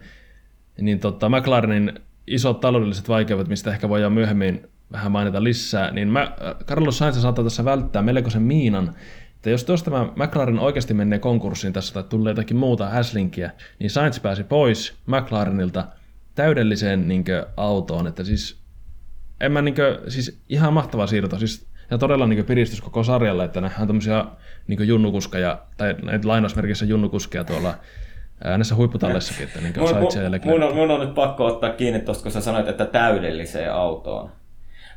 niin 0.81 0.99
tota, 0.99 1.29
McLarenin 1.29 1.93
isot 2.27 2.59
taloudelliset 2.59 3.09
vaikeudet, 3.09 3.47
mistä 3.47 3.71
ehkä 3.71 3.89
voidaan 3.89 4.13
myöhemmin 4.13 4.67
vähän 4.91 5.11
mainita 5.11 5.43
lisää, 5.43 5.91
niin 5.91 6.07
mä, 6.07 6.31
Carlos 6.65 6.97
Sainz 6.97 7.17
saattaa 7.17 7.43
tässä 7.43 7.65
välttää 7.65 8.01
melkoisen 8.01 8.41
miinan, 8.41 8.95
että 9.45 9.51
jos 9.51 9.63
tuosta 9.63 9.91
tämä 9.91 10.25
McLaren 10.25 10.59
oikeasti 10.59 10.93
menee 10.93 11.19
konkurssiin 11.19 11.73
tässä 11.73 11.93
tai 11.93 12.03
tulee 12.03 12.31
jotakin 12.31 12.57
muuta 12.57 12.89
häslinkiä, 12.89 13.51
niin 13.79 13.89
Sainz 13.89 14.19
pääsi 14.19 14.43
pois 14.43 14.93
McLarenilta 15.05 15.87
täydelliseen 16.35 17.07
niin 17.07 17.23
kuin, 17.25 17.43
autoon, 17.57 18.07
että 18.07 18.23
siis, 18.23 18.59
en 19.41 19.51
mä, 19.51 19.61
niin 19.61 19.75
kuin, 19.75 20.11
siis 20.11 20.41
ihan 20.49 20.73
mahtava 20.73 21.07
siirto, 21.07 21.39
siis 21.39 21.67
ja 21.91 21.97
todella 21.97 22.27
niin 22.27 22.45
piristys 22.45 22.81
koko 22.81 23.03
sarjalle, 23.03 23.43
että 23.45 23.61
nähdään 23.61 23.87
tämmöisiä 23.87 24.25
niin 24.67 24.87
junnukuskeja, 24.87 25.61
tai 25.77 25.95
näitä 26.03 26.27
lainausmerkissä 26.27 26.85
junnukuskeja 26.85 27.43
tuolla 27.43 27.73
näissä 28.43 28.75
huipputallessakin, 28.75 29.43
että 29.43 29.61
niin 29.61 29.73
mun, 29.79 29.89
mun, 29.89 30.59
mun, 30.59 30.63
on, 30.63 30.75
mun 30.75 30.91
on 30.91 30.99
nyt 30.99 31.15
pakko 31.15 31.45
ottaa 31.45 31.69
kiinni 31.69 31.99
tuosta, 31.99 32.23
kun 32.23 32.31
sä 32.31 32.41
sanoit, 32.41 32.67
että 32.67 32.85
täydelliseen 32.85 33.73
autoon. 33.73 34.31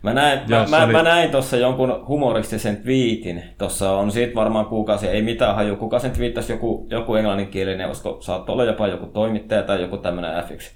Mä 0.03 0.15
näin, 0.15 0.41
Joo, 0.49 0.67
mä, 0.71 0.85
oli... 0.85 0.93
mä, 0.93 1.03
näin 1.03 1.31
tuossa 1.31 1.57
jonkun 1.57 2.05
humoristisen 2.09 2.77
twiitin. 2.77 3.43
Tuossa 3.59 3.91
on 3.91 4.11
siitä 4.11 4.35
varmaan 4.35 4.67
kuukausi, 4.67 5.09
ei 5.09 5.23
mitään 5.23 5.55
haju. 5.55 5.77
Kuka 5.77 5.99
sen 5.99 6.11
twiittasi 6.11 6.53
joku, 6.53 6.87
joku 6.91 7.15
englanninkielinen, 7.15 7.87
olisiko 7.87 8.19
saattoi 8.21 8.53
olla 8.53 8.65
jopa 8.65 8.87
joku 8.87 9.07
toimittaja 9.07 9.63
tai 9.63 9.83
joku 9.83 9.97
tämmöinen 9.97 10.45
FX, 10.45 10.75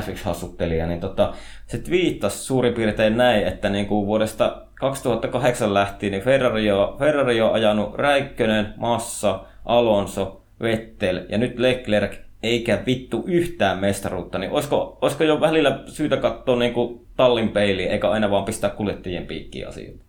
FX-hassuttelija. 0.00 0.86
Niin 0.86 1.00
tota, 1.00 1.32
se 1.66 1.78
twiittasi 1.78 2.38
suurin 2.38 2.74
piirtein 2.74 3.16
näin, 3.16 3.46
että 3.46 3.68
niin 3.68 3.86
kuin 3.86 4.06
vuodesta 4.06 4.62
2008 4.74 5.74
lähtien 5.74 6.12
niin 6.12 6.24
Ferrari, 6.24 6.72
on, 6.72 6.98
Ferrari 6.98 7.40
on 7.40 7.52
ajanut 7.52 7.94
Räikkönen, 7.94 8.74
Massa, 8.76 9.44
Alonso, 9.64 10.42
Vettel 10.62 11.26
ja 11.28 11.38
nyt 11.38 11.58
Leclerc 11.58 12.16
eikä 12.42 12.82
vittu 12.86 13.24
yhtään 13.26 13.78
mestaruutta, 13.78 14.38
niin 14.38 14.52
olisiko, 14.52 14.98
olisiko 15.02 15.24
jo 15.24 15.40
välillä 15.40 15.82
syytä 15.86 16.16
katsoa 16.16 16.56
niin 16.56 16.72
kuin 16.72 17.06
tallin 17.20 17.48
peiliin, 17.48 17.90
eikä 17.90 18.10
aina 18.10 18.30
vaan 18.30 18.44
pistää 18.44 18.70
kuljettajien 18.70 19.26
piikkiä 19.26 19.68
asioita? 19.68 20.04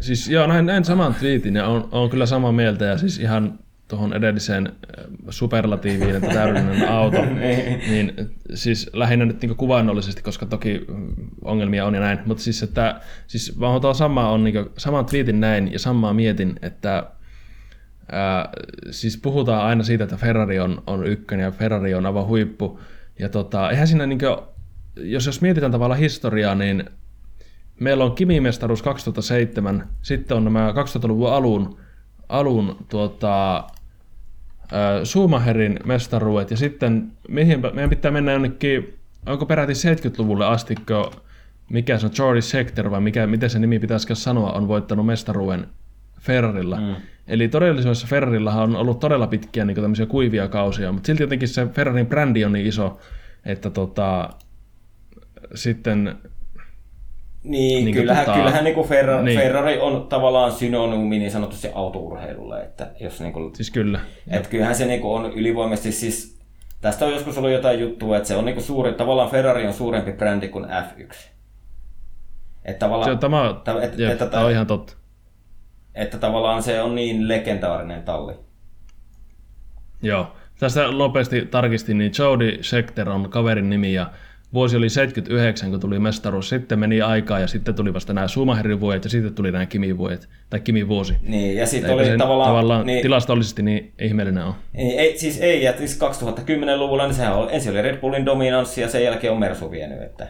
Siis 0.00 0.28
joo, 0.28 0.46
näin, 0.46 0.66
näin 0.66 0.84
saman 0.84 1.14
twiitin 1.14 1.56
ja 1.56 1.66
on, 1.66 1.88
on 1.92 2.10
kyllä 2.10 2.26
samaa 2.26 2.52
mieltä 2.52 2.84
ja 2.84 2.98
siis 2.98 3.18
ihan 3.18 3.58
tuohon 3.88 4.12
edelliseen 4.12 4.66
äh, 4.66 5.04
superlatiiviin, 5.30 6.16
että 6.16 6.28
täydellinen 6.28 6.88
auto, 6.98 7.24
niin. 7.24 7.80
niin 7.90 8.30
siis 8.54 8.90
lähinnä 8.92 9.24
nyt 9.24 9.42
niin 9.42 9.56
kuvainnollisesti, 9.56 10.22
koska 10.22 10.46
toki 10.46 10.84
mm, 10.88 11.14
ongelmia 11.44 11.86
on 11.86 11.94
ja 11.94 12.00
näin, 12.00 12.18
mutta 12.24 12.42
siis 12.42 12.62
että 12.62 13.00
siis 13.26 13.60
vaan 13.60 13.80
tuo 13.80 13.94
sama 13.94 14.30
on 14.30 14.44
niin 14.44 14.70
saman 14.78 15.06
twiitin 15.06 15.40
näin 15.40 15.72
ja 15.72 15.78
samaa 15.78 16.14
mietin, 16.14 16.58
että 16.62 17.06
ää, 18.12 18.48
siis 18.90 19.16
puhutaan 19.16 19.66
aina 19.66 19.82
siitä, 19.82 20.04
että 20.04 20.16
Ferrari 20.16 20.60
on, 20.60 20.82
on 20.86 21.06
ykkönen 21.06 21.44
ja 21.44 21.50
Ferrari 21.50 21.94
on 21.94 22.06
aivan 22.06 22.26
huippu, 22.26 22.80
ja 23.18 23.28
tota, 23.28 23.70
eihän 23.70 23.88
siinä 23.88 24.06
niin 24.06 24.18
kuin, 24.18 24.55
jos, 24.96 25.26
jos 25.26 25.40
mietitään 25.40 25.72
tavallaan 25.72 26.00
historiaa, 26.00 26.54
niin 26.54 26.84
meillä 27.80 28.04
on 28.04 28.14
Kimi-mestaruus 28.14 28.82
2007, 28.82 29.88
sitten 30.02 30.36
on 30.36 30.44
nämä 30.44 30.74
2000-luvun 30.76 31.32
alun, 31.32 31.78
alun 32.28 32.76
tuota, 32.88 33.64
Schumacherin 35.04 35.80
mestaruudet, 35.84 36.50
ja 36.50 36.56
sitten 36.56 37.12
mihin, 37.28 37.60
meidän 37.72 37.90
pitää 37.90 38.10
mennä 38.10 38.32
jonnekin, 38.32 38.98
onko 39.26 39.46
peräti 39.46 39.72
70-luvulle 39.72 40.46
asti, 40.46 40.74
mikä 41.70 41.98
se 41.98 42.06
on, 42.06 42.12
George 42.16 42.40
Sector, 42.40 42.90
vai 42.90 43.00
mikä, 43.00 43.26
miten 43.26 43.50
se 43.50 43.58
nimi 43.58 43.78
pitäisi 43.78 44.14
sanoa, 44.14 44.52
on 44.52 44.68
voittanut 44.68 45.06
mestaruuden 45.06 45.66
Ferrarilla. 46.20 46.76
Mm. 46.76 46.96
Eli 47.26 47.48
todellisuudessa 47.48 48.06
Ferrarillahan 48.06 48.62
on 48.62 48.76
ollut 48.76 49.00
todella 49.00 49.26
pitkiä 49.26 49.64
niin 49.64 49.74
tämmöisiä 49.74 50.06
kuivia 50.06 50.48
kausia, 50.48 50.92
mutta 50.92 51.06
silti 51.06 51.22
jotenkin 51.22 51.48
se 51.48 51.66
Ferrarin 51.66 52.06
brändi 52.06 52.44
on 52.44 52.52
niin 52.52 52.66
iso, 52.66 53.00
että 53.44 53.70
tota, 53.70 54.30
sitten 55.54 56.18
niin, 57.46 57.84
niin 57.84 57.94
kyllähän, 57.94 58.24
tota, 58.24 58.38
kyllähän 58.38 58.64
niin 58.64 58.74
kuin 58.74 58.88
Ferrari, 58.88 59.24
niin. 59.24 59.40
Ferrari 59.40 59.78
on 59.78 60.06
tavallaan 60.08 60.52
synonyymi 60.52 61.18
niin 61.18 61.30
sanotusti 61.30 61.68
autourheilulle. 61.74 62.62
Että 62.62 62.90
jos 63.00 63.20
niin 63.20 63.32
kuin, 63.32 63.56
siis 63.56 63.70
kyllä. 63.70 64.00
Että 64.30 64.48
kyllähän 64.48 64.74
se 64.74 64.86
niin 64.86 65.00
kuin 65.00 65.24
on 65.24 65.32
ylivoimaisesti 65.32 65.92
siis, 65.92 66.38
tästä 66.80 67.06
on 67.06 67.12
joskus 67.12 67.38
ollut 67.38 67.50
jotain 67.50 67.80
juttua, 67.80 68.16
että 68.16 68.28
se 68.28 68.36
on 68.36 68.44
niin 68.44 68.54
kuin 68.54 68.64
suuri, 68.64 68.92
tavallaan 68.92 69.30
Ferrari 69.30 69.66
on 69.66 69.72
suurempi 69.72 70.12
brändi 70.12 70.48
kuin 70.48 70.64
F1. 70.64 71.30
Että 72.64 72.78
tavallaan, 72.78 73.10
se, 73.12 73.20
tämä, 73.64 73.82
et, 73.82 73.98
jep, 73.98 74.12
että, 74.12 74.26
tämä 74.26 74.44
on 74.44 74.50
ihan 74.50 74.66
totta. 74.66 74.96
Että 75.94 76.18
tavallaan 76.18 76.62
se 76.62 76.82
on 76.82 76.94
niin 76.94 77.28
legendaarinen 77.28 78.02
talli. 78.02 78.34
Joo. 80.02 80.32
Tästä 80.58 80.90
nopeasti 80.90 81.46
tarkistin, 81.46 81.98
niin 81.98 82.12
Jody 82.18 82.62
Scheckter 82.62 83.10
on 83.10 83.30
kaverin 83.30 83.70
nimi 83.70 83.92
ja 83.92 84.10
vuosi 84.56 84.76
oli 84.76 84.88
79, 84.88 85.70
kun 85.70 85.80
tuli 85.80 85.98
mestaruus. 85.98 86.48
Sitten 86.48 86.78
meni 86.78 87.00
aikaa 87.00 87.40
ja 87.40 87.46
sitten 87.46 87.74
tuli 87.74 87.94
vasta 87.94 88.12
nämä 88.12 88.28
Schumacherin 88.28 88.80
vuodet 88.80 89.04
ja 89.04 89.10
sitten 89.10 89.34
tuli 89.34 89.52
nämä 89.52 89.66
Kimi 89.66 89.98
vuodet, 89.98 90.28
tai 90.50 90.60
Kimi 90.60 90.88
vuosi. 90.88 91.14
Niin, 91.22 91.56
ja 91.56 91.66
sitten 91.66 91.94
oli 91.94 92.18
tavallaan... 92.18 92.48
tavallaan 92.48 92.86
niin, 92.86 93.02
tilastollisesti 93.02 93.62
niin 93.62 93.92
ihmeellinen 94.00 94.44
on. 94.44 94.54
Niin, 94.72 94.98
ei, 94.98 95.18
siis 95.18 95.40
ei, 95.40 95.62
ja 95.62 95.72
siis 95.78 96.00
2010-luvulla 96.00 97.06
niin 97.06 97.14
sehän 97.14 97.36
oli, 97.36 97.52
ensin 97.52 97.72
oli 97.72 97.82
Red 97.82 97.96
Bullin 97.96 98.26
dominanssi 98.26 98.80
ja 98.80 98.88
sen 98.88 99.04
jälkeen 99.04 99.32
on 99.32 99.38
Mersu 99.38 99.70
vienyt, 99.70 100.02
että... 100.02 100.28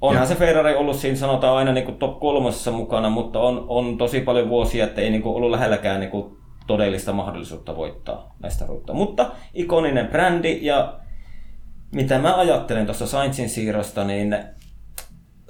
Onhan 0.00 0.22
ja. 0.22 0.26
se 0.26 0.34
Ferrari 0.34 0.74
ollut 0.74 0.96
siinä 0.96 1.16
sanotaan 1.16 1.56
aina 1.56 1.72
niin 1.72 1.84
kuin 1.84 1.98
top 1.98 2.20
kolmosessa 2.20 2.70
mukana, 2.70 3.10
mutta 3.10 3.40
on, 3.40 3.64
on 3.68 3.98
tosi 3.98 4.20
paljon 4.20 4.48
vuosia, 4.48 4.84
että 4.84 5.00
ei 5.00 5.10
niin 5.10 5.22
kuin 5.22 5.36
ollut 5.36 5.50
lähelläkään 5.50 6.00
niin 6.00 6.10
kuin 6.10 6.36
todellista 6.66 7.12
mahdollisuutta 7.12 7.76
voittaa 7.76 8.36
mestaruutta. 8.42 8.92
Mutta 8.94 9.30
ikoninen 9.54 10.06
brändi 10.06 10.58
ja 10.62 10.98
mitä 11.92 12.18
mä 12.18 12.36
ajattelen 12.36 12.86
tuossa 12.86 13.06
Sainzin 13.06 13.48
siirrosta, 13.48 14.04
niin 14.04 14.36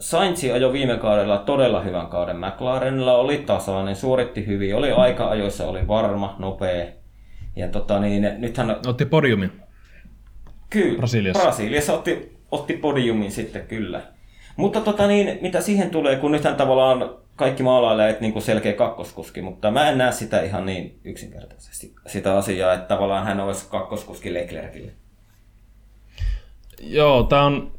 Sainz 0.00 0.44
ajoi 0.44 0.72
viime 0.72 0.96
kaudella 0.96 1.38
todella 1.38 1.80
hyvän 1.80 2.06
kauden. 2.06 2.36
McLarenilla 2.36 3.16
oli 3.16 3.38
tasainen, 3.38 3.96
suoritti 3.96 4.46
hyvin, 4.46 4.76
oli 4.76 4.92
aika-ajoissa, 4.92 5.66
oli 5.66 5.88
varma, 5.88 6.36
nopea. 6.38 6.86
Ja 7.56 7.68
tota 7.68 8.00
niin, 8.00 8.28
nythän... 8.38 8.76
Otti 8.86 9.04
podiumin. 9.04 9.52
Kyllä, 10.70 10.96
Brasiliassa. 10.96 11.42
Brasiliassa 11.42 11.94
otti, 11.94 12.36
otti 12.50 12.74
podiumin 12.74 13.30
sitten 13.30 13.66
kyllä. 13.66 14.02
Mutta 14.56 14.80
tota 14.80 15.06
niin, 15.06 15.38
mitä 15.42 15.60
siihen 15.60 15.90
tulee, 15.90 16.16
kun 16.16 16.32
nythän 16.32 16.56
tavallaan 16.56 17.10
kaikki 17.36 17.62
maalailee, 17.62 18.10
että 18.10 18.22
niin 18.22 18.42
selkeä 18.42 18.72
kakkoskuski, 18.72 19.42
mutta 19.42 19.70
mä 19.70 19.88
en 19.88 19.98
näe 19.98 20.12
sitä 20.12 20.40
ihan 20.40 20.66
niin 20.66 21.00
yksinkertaisesti, 21.04 21.94
sitä 22.06 22.36
asiaa, 22.36 22.72
että 22.72 22.86
tavallaan 22.86 23.26
hän 23.26 23.40
olisi 23.40 23.66
kakkoskuski 23.70 24.34
Leclercille. 24.34 24.92
Joo, 26.82 27.22
tämä 27.22 27.44
on... 27.44 27.72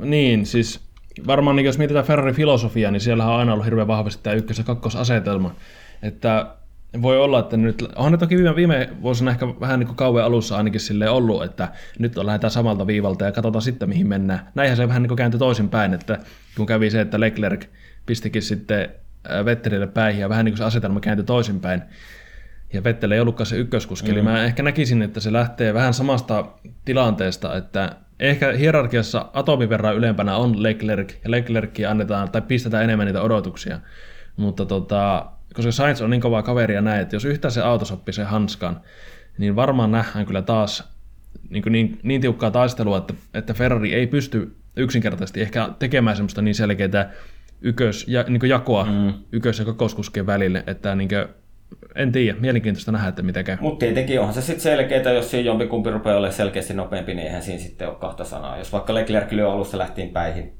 Niin, 0.00 0.46
siis 0.46 0.80
varmaan 1.26 1.56
niin 1.56 1.66
jos 1.66 1.78
mietitään 1.78 2.04
Ferrarin 2.04 2.34
filosofiaa, 2.34 2.90
niin 2.90 3.00
siellä 3.00 3.26
on 3.26 3.38
aina 3.38 3.52
ollut 3.52 3.64
hirveän 3.64 3.86
vahvasti 3.86 4.22
tämä 4.22 4.36
ykkös- 4.36 4.58
ja 4.58 4.64
kakkosasetelma. 4.64 5.54
Että 6.02 6.46
voi 7.02 7.20
olla, 7.20 7.38
että 7.38 7.56
nyt, 7.56 7.82
onhan 7.96 8.12
ne 8.12 8.18
toki 8.18 8.36
viime, 8.36 8.56
viime 8.56 8.88
vuosina 9.02 9.30
ehkä 9.30 9.48
vähän 9.60 9.78
niin 9.78 9.86
kuin 9.86 9.96
kauan 9.96 10.24
alussa 10.24 10.56
ainakin 10.56 10.80
sille 10.80 11.10
ollut, 11.10 11.44
että 11.44 11.68
nyt 11.98 12.18
on 12.18 12.26
lähdetään 12.26 12.50
samalta 12.50 12.86
viivalta 12.86 13.24
ja 13.24 13.32
katsotaan 13.32 13.62
sitten 13.62 13.88
mihin 13.88 14.08
mennään. 14.08 14.48
Näinhän 14.54 14.76
se 14.76 14.88
vähän 14.88 15.02
niin 15.02 15.08
kuin 15.08 15.16
kääntyi 15.16 15.38
toisinpäin, 15.38 15.94
että 15.94 16.18
kun 16.56 16.66
kävi 16.66 16.90
se, 16.90 17.00
että 17.00 17.20
Leclerc 17.20 17.64
pistikin 18.06 18.42
sitten 18.42 18.88
Vettelille 19.44 19.86
päihin 19.86 20.20
ja 20.20 20.28
vähän 20.28 20.44
niin 20.44 20.52
kuin 20.52 20.58
se 20.58 20.64
asetelma 20.64 21.00
kääntyi 21.00 21.24
toisinpäin, 21.24 21.82
ja 22.72 22.84
Vettel 22.84 23.10
ei 23.10 23.20
ollutkaan 23.20 23.46
se 23.46 23.56
ykköskuski, 23.56 24.08
mm. 24.08 24.12
eli 24.12 24.22
mä 24.22 24.44
ehkä 24.44 24.62
näkisin, 24.62 25.02
että 25.02 25.20
se 25.20 25.32
lähtee 25.32 25.74
vähän 25.74 25.94
samasta 25.94 26.44
tilanteesta, 26.84 27.56
että 27.56 27.96
ehkä 28.20 28.52
hierarkiassa 28.52 29.30
atomin 29.32 29.68
verran 29.68 29.96
ylempänä 29.96 30.36
on 30.36 30.62
Leclerc, 30.62 31.12
ja 31.24 31.30
Leclerc 31.30 31.80
annetaan, 31.88 32.30
tai 32.30 32.42
pistetään 32.42 32.84
enemmän 32.84 33.06
niitä 33.06 33.22
odotuksia, 33.22 33.80
mutta 34.36 34.66
tota, 34.66 35.26
koska 35.54 35.72
Sainz 35.72 36.00
on 36.00 36.10
niin 36.10 36.20
kovaa 36.20 36.42
kaveria 36.42 36.82
näin, 36.82 37.00
että 37.00 37.16
jos 37.16 37.24
yhtään 37.24 37.52
se 37.52 37.62
auto 37.62 37.84
sopii 37.84 38.12
sen 38.12 38.26
hanskan, 38.26 38.80
niin 39.38 39.56
varmaan 39.56 39.92
nähdään 39.92 40.26
kyllä 40.26 40.42
taas 40.42 41.00
niin, 41.50 41.64
niin, 41.70 41.98
niin 42.02 42.20
tiukkaa 42.20 42.50
taistelua, 42.50 42.98
että, 42.98 43.14
että 43.34 43.54
Ferrari 43.54 43.94
ei 43.94 44.06
pysty 44.06 44.56
yksinkertaisesti 44.76 45.40
ehkä 45.40 45.68
tekemään 45.78 46.16
semmoista 46.16 46.42
niin 46.42 46.54
selkeää 46.54 47.10
ykkös, 47.60 48.04
ja, 48.08 48.24
niin 48.28 48.48
jakoa 48.48 48.84
mm. 48.84 49.14
ykkös- 49.32 49.58
ja 49.58 49.64
kakkoskuskien 49.64 50.26
välille, 50.26 50.64
että 50.66 50.94
niin 50.94 51.08
kuin, 51.08 51.39
en 51.94 52.12
tiedä, 52.12 52.38
mielenkiintoista 52.40 52.92
nähdä, 52.92 53.08
että 53.08 53.22
mitä 53.22 53.42
käy. 53.42 53.56
Mutta 53.60 53.78
tietenkin 53.78 54.20
onhan 54.20 54.34
se 54.34 54.42
sitten 54.42 54.60
selkeää, 54.60 55.12
jos 55.12 55.30
siinä 55.30 55.46
jompikumpi 55.46 55.90
rupeaa 55.90 56.16
olemaan 56.16 56.34
selkeästi 56.34 56.74
nopeampi, 56.74 57.14
niin 57.14 57.26
eihän 57.26 57.42
siinä 57.42 57.60
sitten 57.60 57.88
ole 57.88 57.96
kahta 57.96 58.24
sanaa. 58.24 58.58
Jos 58.58 58.72
vaikka 58.72 58.94
Leclerc 58.94 59.32
lyö 59.32 59.52
alussa 59.52 59.78
lähtiin 59.78 60.08
päihin, 60.08 60.52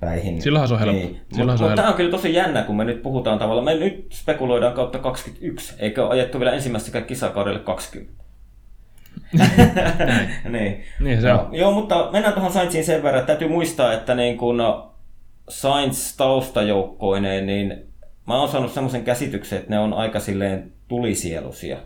päihin. 0.00 0.42
Silloinhan 0.42 0.68
se 0.68 0.74
on 0.74 0.80
helppo. 0.80 0.98
Niin. 0.98 1.20
Mutta 1.36 1.76
tämä 1.76 1.88
on 1.88 1.94
kyllä 1.94 2.10
tosi 2.10 2.34
jännä, 2.34 2.62
kun 2.62 2.76
me 2.76 2.84
nyt 2.84 3.02
puhutaan 3.02 3.38
tavallaan, 3.38 3.64
me 3.64 3.74
nyt 3.74 4.06
spekuloidaan 4.12 4.72
kautta 4.72 4.98
21, 4.98 5.74
eikä 5.78 6.02
ole 6.02 6.10
ajettu 6.10 6.38
vielä 6.38 6.52
ensimmäistäkään 6.52 7.04
kisakaudelle 7.04 7.60
20. 7.60 8.22
niin. 10.48 10.84
niin 11.00 11.20
se 11.20 11.32
on. 11.32 11.48
Joo, 11.52 11.72
mutta 11.72 12.08
mennään 12.12 12.34
tuohon 12.34 12.52
Sainziin 12.52 12.84
sen 12.84 13.02
verran, 13.02 13.20
että 13.20 13.26
täytyy 13.26 13.48
muistaa, 13.48 13.92
että 13.92 14.14
niin 14.14 14.38
kun 14.38 14.62
Sainz 15.48 16.16
taustajoukkoineen, 16.16 17.46
niin 17.46 17.91
mä 18.26 18.38
oon 18.38 18.48
saanut 18.48 18.72
semmoisen 18.72 19.04
käsityksen, 19.04 19.58
että 19.58 19.70
ne 19.70 19.78
on 19.78 19.92
aika 19.92 20.20
silleen 20.20 20.72
tulisielusia. 20.88 21.76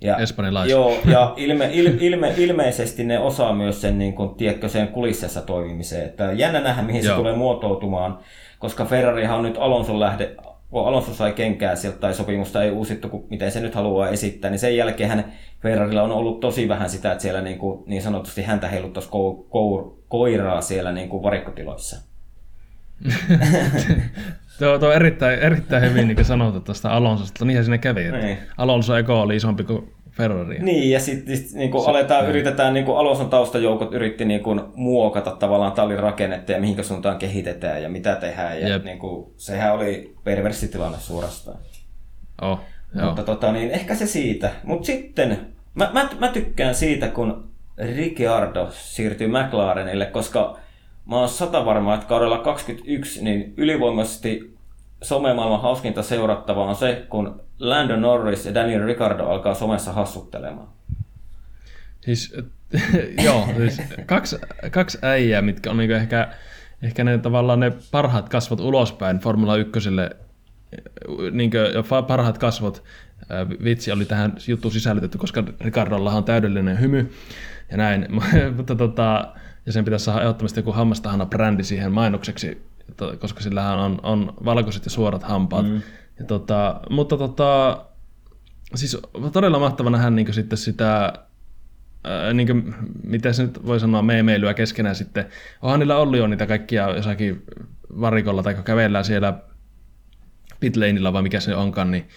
Ja, 0.00 0.16
Espanjalaisia. 0.16 0.76
Joo, 0.76 0.98
ja 1.06 1.34
ilme, 1.36 1.70
il, 1.72 1.98
ilme, 2.00 2.34
ilmeisesti 2.36 3.04
ne 3.04 3.18
osaa 3.18 3.52
myös 3.52 3.80
sen, 3.80 3.98
niin 3.98 4.12
kun, 4.12 4.34
tiedätkö, 4.34 4.68
sen 4.68 4.88
kulissessa 4.88 5.40
toimimiseen. 5.40 6.06
Että 6.06 6.32
jännä 6.32 6.60
nähdä, 6.60 6.82
mihin 6.82 7.04
Joo. 7.04 7.14
se 7.14 7.18
tulee 7.18 7.36
muotoutumaan, 7.36 8.18
koska 8.58 8.84
Ferrarihan 8.84 9.38
on 9.38 9.44
nyt 9.44 9.56
Alonso 9.58 10.00
lähde, 10.00 10.36
kun 10.70 10.88
Alonso 10.88 11.14
sai 11.14 11.32
kenkää 11.32 11.76
sieltä 11.76 11.98
tai 11.98 12.14
sopimusta 12.14 12.62
ei 12.62 12.70
uusittu, 12.70 13.08
kun 13.08 13.26
miten 13.30 13.52
se 13.52 13.60
nyt 13.60 13.74
haluaa 13.74 14.08
esittää, 14.08 14.50
niin 14.50 14.58
sen 14.58 14.76
jälkeen 14.76 15.24
Ferrarilla 15.60 16.02
on 16.02 16.12
ollut 16.12 16.40
tosi 16.40 16.68
vähän 16.68 16.90
sitä, 16.90 17.12
että 17.12 17.22
siellä 17.22 17.40
niin, 17.40 17.58
kuin, 17.58 17.82
niin 17.86 18.02
sanotusti 18.02 18.42
häntä 18.42 18.68
heiluttaisi 18.68 19.08
ko- 19.08 19.44
ko- 19.44 20.04
koiraa 20.08 20.60
siellä 20.60 20.92
niin 20.92 21.08
kuin 21.08 21.22
varikkotiloissa. 21.22 21.96
tuo, 24.58 24.78
tuo 24.78 24.88
on 24.88 24.94
erittäin, 24.94 25.38
erittäin 25.38 25.82
hyvin 25.82 26.08
niin 26.08 26.24
sanottu 26.24 26.60
tuosta 26.60 26.90
Alonsosta, 26.90 27.44
niinhän 27.44 27.64
sinne 27.64 27.78
kävi. 27.78 28.12
Niin. 28.12 28.38
Alonso 28.58 28.96
eko 28.96 29.20
oli 29.20 29.36
isompi 29.36 29.64
kuin 29.64 29.94
Ferrari. 30.16 30.58
Niin, 30.58 30.90
ja 30.90 31.00
sitten 31.00 31.36
sit, 31.36 31.52
niin 31.52 31.70
kuin 31.70 31.88
aletaan, 31.88 32.20
niin. 32.20 32.30
yritetään, 32.30 32.74
niin 32.74 32.86
kuin 32.86 32.98
Alonson 32.98 33.30
taustajoukot 33.30 33.94
yritti 33.94 34.24
niin 34.24 34.42
kuin, 34.42 34.60
muokata 34.74 35.30
tavallaan 35.30 35.72
tallin 35.72 35.98
rakennetta 35.98 36.52
ja 36.52 36.60
mihinkä 36.60 36.82
suuntaan 36.82 37.18
kehitetään 37.18 37.82
ja 37.82 37.88
mitä 37.88 38.16
tehdään. 38.16 38.60
Ja 38.60 38.78
niin 38.78 38.98
kuin, 38.98 39.32
sehän 39.36 39.74
oli 39.74 40.14
perversi 40.24 40.68
tilanne 40.68 40.98
suorastaan. 40.98 41.58
Oh, 42.42 42.60
joo. 42.94 43.06
Mutta 43.06 43.22
tota, 43.22 43.52
niin, 43.52 43.70
ehkä 43.70 43.94
se 43.94 44.06
siitä. 44.06 44.50
Mutta 44.64 44.86
sitten, 44.86 45.38
mä, 45.74 45.90
mä, 45.92 46.08
mä, 46.18 46.28
tykkään 46.28 46.74
siitä, 46.74 47.08
kun 47.08 47.48
Ricciardo 47.96 48.68
siirtyy 48.70 49.28
McLarenille, 49.28 50.06
koska 50.06 50.58
mä 51.06 51.16
oon 51.16 51.28
sata 51.28 51.64
varma, 51.64 51.94
että 51.94 52.06
kaudella 52.06 52.38
21 52.38 53.24
niin 53.24 53.54
ylivoimaisesti 53.56 54.56
somemaailman 55.02 55.62
hauskinta 55.62 56.02
seurattava 56.02 56.64
on 56.64 56.76
se, 56.76 57.06
kun 57.08 57.40
Lando 57.58 57.96
Norris 57.96 58.46
ja 58.46 58.54
Daniel 58.54 58.86
Ricardo 58.86 59.26
alkaa 59.26 59.54
somessa 59.54 59.92
hassuttelemaan. 59.92 60.68
Siis, 62.00 62.36
joo, 63.24 63.48
siis 63.56 63.82
kaksi, 64.06 64.36
kaksi 64.70 64.98
äijää, 65.02 65.42
mitkä 65.42 65.70
on 65.70 65.76
niinku 65.76 65.94
ehkä, 65.94 66.28
ehkä 66.82 67.04
ne 67.04 67.18
tavallaan 67.18 67.60
ne 67.60 67.72
parhaat 67.90 68.28
kasvot 68.28 68.60
ulospäin 68.60 69.18
Formula 69.18 69.56
1 69.56 69.90
niin 71.32 71.50
parhaat 72.08 72.38
kasvot, 72.38 72.82
vitsi 73.64 73.92
oli 73.92 74.04
tähän 74.04 74.32
juttuun 74.48 74.72
sisällytetty, 74.72 75.18
koska 75.18 75.44
Ricardolla 75.60 76.12
on 76.12 76.24
täydellinen 76.24 76.80
hymy 76.80 77.10
ja 77.70 77.76
näin, 77.76 78.06
mutta 78.56 78.74
tota, 78.74 79.34
ja 79.66 79.72
sen 79.72 79.84
pitäisi 79.84 80.04
saada 80.04 80.20
ehdottomasti 80.20 80.60
joku 80.60 80.72
hammastahana 80.72 81.26
brändi 81.26 81.64
siihen 81.64 81.92
mainokseksi, 81.92 82.62
koska 83.18 83.40
sillähän 83.40 83.78
on, 83.78 84.00
on 84.02 84.34
valkoiset 84.44 84.84
ja 84.84 84.90
suorat 84.90 85.22
hampaat. 85.22 85.66
Mm. 85.66 85.82
Ja 86.18 86.24
tota, 86.24 86.80
mutta 86.90 87.16
tota, 87.16 87.84
siis 88.74 88.98
todella 89.32 89.58
mahtava 89.58 89.90
nähdä 89.90 90.10
niin 90.10 90.34
sitten 90.34 90.58
sitä, 90.58 91.12
niin 92.34 92.46
kuin, 92.46 92.74
miten 93.04 93.34
se 93.34 93.42
nyt 93.42 93.66
voi 93.66 93.80
sanoa, 93.80 94.02
meemeilyä 94.02 94.54
keskenään 94.54 94.96
sitten. 94.96 95.26
Onhan 95.62 95.80
niillä 95.80 95.96
ollut 95.96 96.18
jo 96.18 96.26
niitä 96.26 96.46
kaikkia 96.46 96.96
jossakin 96.96 97.42
varikolla 98.00 98.42
tai 98.42 98.54
kävellään 98.64 99.04
siellä 99.04 99.34
pitlaneilla 100.60 101.12
vai 101.12 101.22
mikä 101.22 101.40
se 101.40 101.54
onkaan, 101.54 101.90
niin 101.90 102.08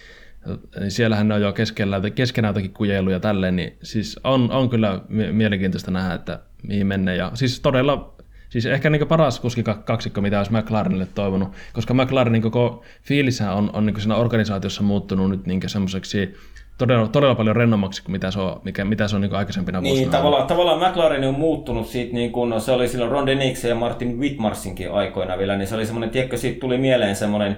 niin 0.79 0.91
siellähän 0.91 1.27
ne 1.27 1.33
on 1.33 1.41
jo 1.41 1.53
keskellä, 1.53 2.01
keskenään 2.15 2.49
jotakin 2.49 2.73
kujeluja 2.73 3.19
tälleen, 3.19 3.55
niin 3.55 3.77
siis 3.83 4.19
on, 4.23 4.51
on 4.51 4.69
kyllä 4.69 5.01
mielenkiintoista 5.31 5.91
nähdä, 5.91 6.13
että 6.13 6.39
mihin 6.63 6.87
mennä. 6.87 7.13
Ja 7.13 7.31
siis 7.33 7.59
todella, 7.59 8.13
siis 8.49 8.65
ehkä 8.65 8.89
niin 8.89 9.07
paras 9.07 9.41
kaksikko, 9.85 10.21
mitä 10.21 10.37
olisi 10.37 10.53
McLarenille 10.53 11.07
toivonut, 11.15 11.49
koska 11.73 11.93
McLarenin 11.93 12.41
koko 12.41 12.83
fiilishän 13.03 13.53
on, 13.53 13.69
on 13.73 13.85
niin 13.85 14.01
siinä 14.01 14.15
organisaatiossa 14.15 14.83
muuttunut 14.83 15.29
nyt 15.29 15.45
niin 15.45 15.61
semmoiseksi 15.69 16.35
todella, 16.77 17.07
todella 17.07 17.35
paljon 17.35 17.55
rennommaksi 17.55 18.03
kuin 18.03 18.11
mitä 18.11 18.31
se 18.31 18.39
on, 18.39 18.61
mikä, 18.63 18.85
mitä 18.85 19.07
se 19.07 19.15
on 19.15 19.21
niin 19.21 19.35
aikaisempina 19.35 19.81
vuosina. 19.81 20.01
Niin, 20.01 20.11
tavallaan, 20.11 20.47
tavallaan 20.47 20.91
McLaren 20.91 21.23
on 21.23 21.39
muuttunut 21.39 21.87
siitä, 21.87 22.13
niin 22.13 22.31
kun 22.31 22.61
se 22.61 22.71
oli 22.71 22.87
silloin 22.87 23.11
Ron 23.11 23.25
Denixen 23.25 23.69
ja 23.69 23.75
Martin 23.75 24.19
Whitmarsinkin 24.19 24.91
aikoina 24.91 25.37
vielä, 25.37 25.57
niin 25.57 25.67
se 25.67 25.75
oli 25.75 25.85
semmoinen, 25.85 26.09
tiedätkö, 26.09 26.37
siitä 26.37 26.59
tuli 26.59 26.77
mieleen 26.77 27.15
semmoinen, 27.15 27.57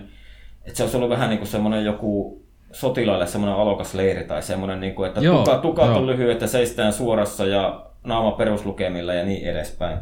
että 0.65 0.77
se 0.77 0.83
olisi 0.83 0.97
ollut 0.97 1.09
vähän 1.09 1.29
niin 1.29 1.39
kuin 1.39 1.47
semmoinen 1.47 1.85
joku 1.85 2.41
sotilaille 2.71 3.27
semmoinen 3.27 3.59
alokas 3.59 3.93
leiri 3.93 4.23
tai 4.23 4.43
semmoinen, 4.43 4.79
niin 4.79 4.95
kuin, 4.95 5.07
että 5.07 5.21
joo, 5.21 5.38
tuka, 5.38 5.57
tukat 5.57 5.89
on 5.89 6.07
lyhyet, 6.07 6.31
että 6.31 6.47
seistään 6.47 6.93
suorassa 6.93 7.45
ja 7.45 7.88
naama 8.03 8.31
peruslukemilla 8.31 9.13
ja 9.13 9.25
niin 9.25 9.47
edespäin. 9.49 9.99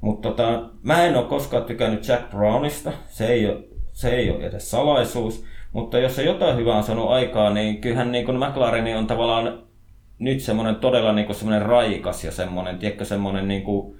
Mutta 0.00 0.28
tota, 0.28 0.70
mä 0.82 1.04
en 1.04 1.16
ole 1.16 1.26
koskaan 1.26 1.64
tykännyt 1.64 2.08
Jack 2.08 2.30
Brownista, 2.30 2.92
se 3.08 3.26
ei 3.26 3.46
ole, 3.46 3.64
se 3.92 4.10
ei 4.10 4.30
ole 4.30 4.44
edes 4.44 4.70
salaisuus, 4.70 5.44
mutta 5.72 5.98
jos 5.98 6.16
se 6.16 6.22
jotain 6.22 6.56
hyvää 6.56 6.76
on 6.76 6.84
saanut 6.84 7.10
aikaa, 7.10 7.50
niin 7.50 7.80
kyllähän 7.80 8.12
niin 8.12 8.24
kuin 8.24 8.38
McLaren 8.38 8.98
on 8.98 9.06
tavallaan 9.06 9.62
nyt 10.18 10.40
semmoinen 10.40 10.76
todella 10.76 11.12
niin 11.12 11.26
kuin 11.26 11.36
semmoinen 11.36 11.66
raikas 11.66 12.24
ja 12.24 12.32
semmoinen, 12.32 12.78
tiedätkö, 12.78 13.04
semmoinen 13.04 13.48
niin 13.48 13.62
kuin 13.62 13.96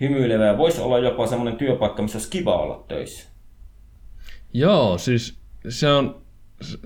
hymyilevä. 0.00 0.58
Voisi 0.58 0.80
olla 0.80 0.98
jopa 0.98 1.26
semmoinen 1.26 1.58
työpaikka, 1.58 2.02
missä 2.02 2.18
olisi 2.18 2.30
kiva 2.30 2.56
olla 2.56 2.84
töissä. 2.88 3.28
Joo, 4.52 4.98
siis 4.98 5.38
se 5.68 5.88
on, 5.88 6.22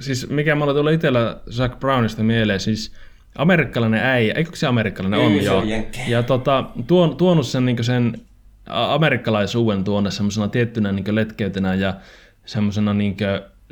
siis 0.00 0.30
mikä 0.30 0.54
mulla 0.54 0.74
tulee 0.74 0.94
itsellä 0.94 1.40
Jack 1.58 1.80
Brownista 1.80 2.22
mieleen, 2.22 2.60
siis 2.60 2.94
amerikkalainen 3.38 4.00
äijä, 4.04 4.34
eikö 4.34 4.56
se 4.56 4.66
amerikkalainen 4.66 5.20
on 5.20 5.44
joo. 5.44 5.62
Ja 6.08 6.22
tota, 6.22 6.64
tuon, 6.86 7.16
tuonut 7.16 7.46
sen, 7.46 7.64
niin 7.64 7.84
sen 7.84 8.20
amerikkalaisuuden 8.66 9.84
tuonne 9.84 10.10
semmoisena 10.10 10.48
tiettynä 10.48 10.92
niin 10.92 11.14
letkeytenä 11.14 11.74
ja 11.74 11.94
semmoisena 12.46 12.94
niin 12.94 13.16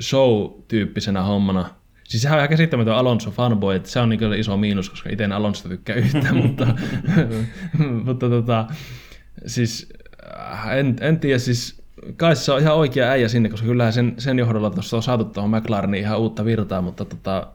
show-tyyppisenä 0.01 1.23
hommana. 1.23 1.71
Siis 2.05 2.23
sehän 2.23 2.37
on 2.37 2.41
ihan 2.41 2.49
käsittämätön 2.49 2.95
Alonso 2.95 3.31
fanboy, 3.31 3.77
että 3.77 3.89
se 3.89 4.01
on 4.01 4.09
niin 4.09 4.33
iso 4.33 4.57
miinus, 4.57 4.91
koska 4.91 5.11
itse 5.13 5.25
en 5.25 5.33
Alonso 5.33 5.69
tykkää 5.69 5.97
yhtään, 6.05 6.37
mutta, 6.37 6.67
mutta 8.05 8.29
tota, 8.29 8.67
siis 9.47 9.93
en, 10.71 10.97
en 11.01 11.21
tiedä, 11.21 11.39
siis 11.39 11.83
kai 12.17 12.37
se 12.37 12.53
on 12.53 12.61
ihan 12.61 12.77
oikea 12.77 13.09
äijä 13.09 13.29
sinne, 13.29 13.49
koska 13.49 13.67
kyllähän 13.67 13.93
sen, 13.93 14.15
sen 14.19 14.39
johdolla 14.39 14.71
tuossa 14.71 14.97
on 14.97 15.03
saatu 15.03 15.25
tuohon 15.25 15.51
McLarenin 15.51 16.01
ihan 16.01 16.19
uutta 16.19 16.45
virtaa, 16.45 16.83
mutta 16.83 17.05
tota, 17.05 17.47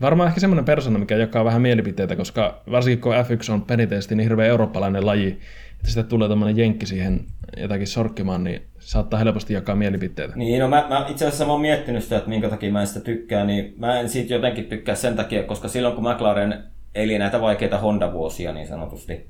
varmaan 0.00 0.28
ehkä 0.28 0.40
semmoinen 0.40 0.64
persona, 0.64 0.98
mikä 0.98 1.16
jakaa 1.16 1.44
vähän 1.44 1.62
mielipiteitä, 1.62 2.16
koska 2.16 2.62
varsinkin 2.70 3.00
kun 3.00 3.12
F1 3.12 3.52
on 3.52 3.62
perinteisesti 3.62 4.14
niin 4.14 4.24
hirveän 4.24 4.48
eurooppalainen 4.48 5.06
laji, 5.06 5.28
että 5.72 5.86
sitten 5.86 6.04
tulee 6.04 6.28
tämmöinen 6.28 6.56
jenkki 6.56 6.86
siihen 6.86 7.24
jotakin 7.56 7.86
sorkkimaan, 7.86 8.44
niin 8.44 8.62
saattaa 8.78 9.18
helposti 9.18 9.54
jakaa 9.54 9.76
mielipiteitä. 9.76 10.36
Niin, 10.36 10.60
no 10.60 10.68
mä, 10.68 10.86
mä 10.88 11.06
itse 11.08 11.26
asiassa 11.26 11.44
mä 11.44 11.52
oon 11.52 11.60
miettinyt 11.60 12.02
sitä, 12.02 12.16
että 12.16 12.28
minkä 12.28 12.48
takia 12.48 12.72
mä 12.72 12.80
en 12.80 12.86
sitä 12.86 13.00
tykkää, 13.00 13.44
niin 13.44 13.74
mä 13.76 14.00
en 14.00 14.08
siitä 14.08 14.34
jotenkin 14.34 14.64
tykkää 14.64 14.94
sen 14.94 15.16
takia, 15.16 15.42
koska 15.42 15.68
silloin 15.68 15.94
kun 15.94 16.10
McLaren 16.10 16.64
eli 16.94 17.18
näitä 17.18 17.40
vaikeita 17.40 17.78
Honda-vuosia 17.78 18.52
niin 18.52 18.68
sanotusti, 18.68 19.26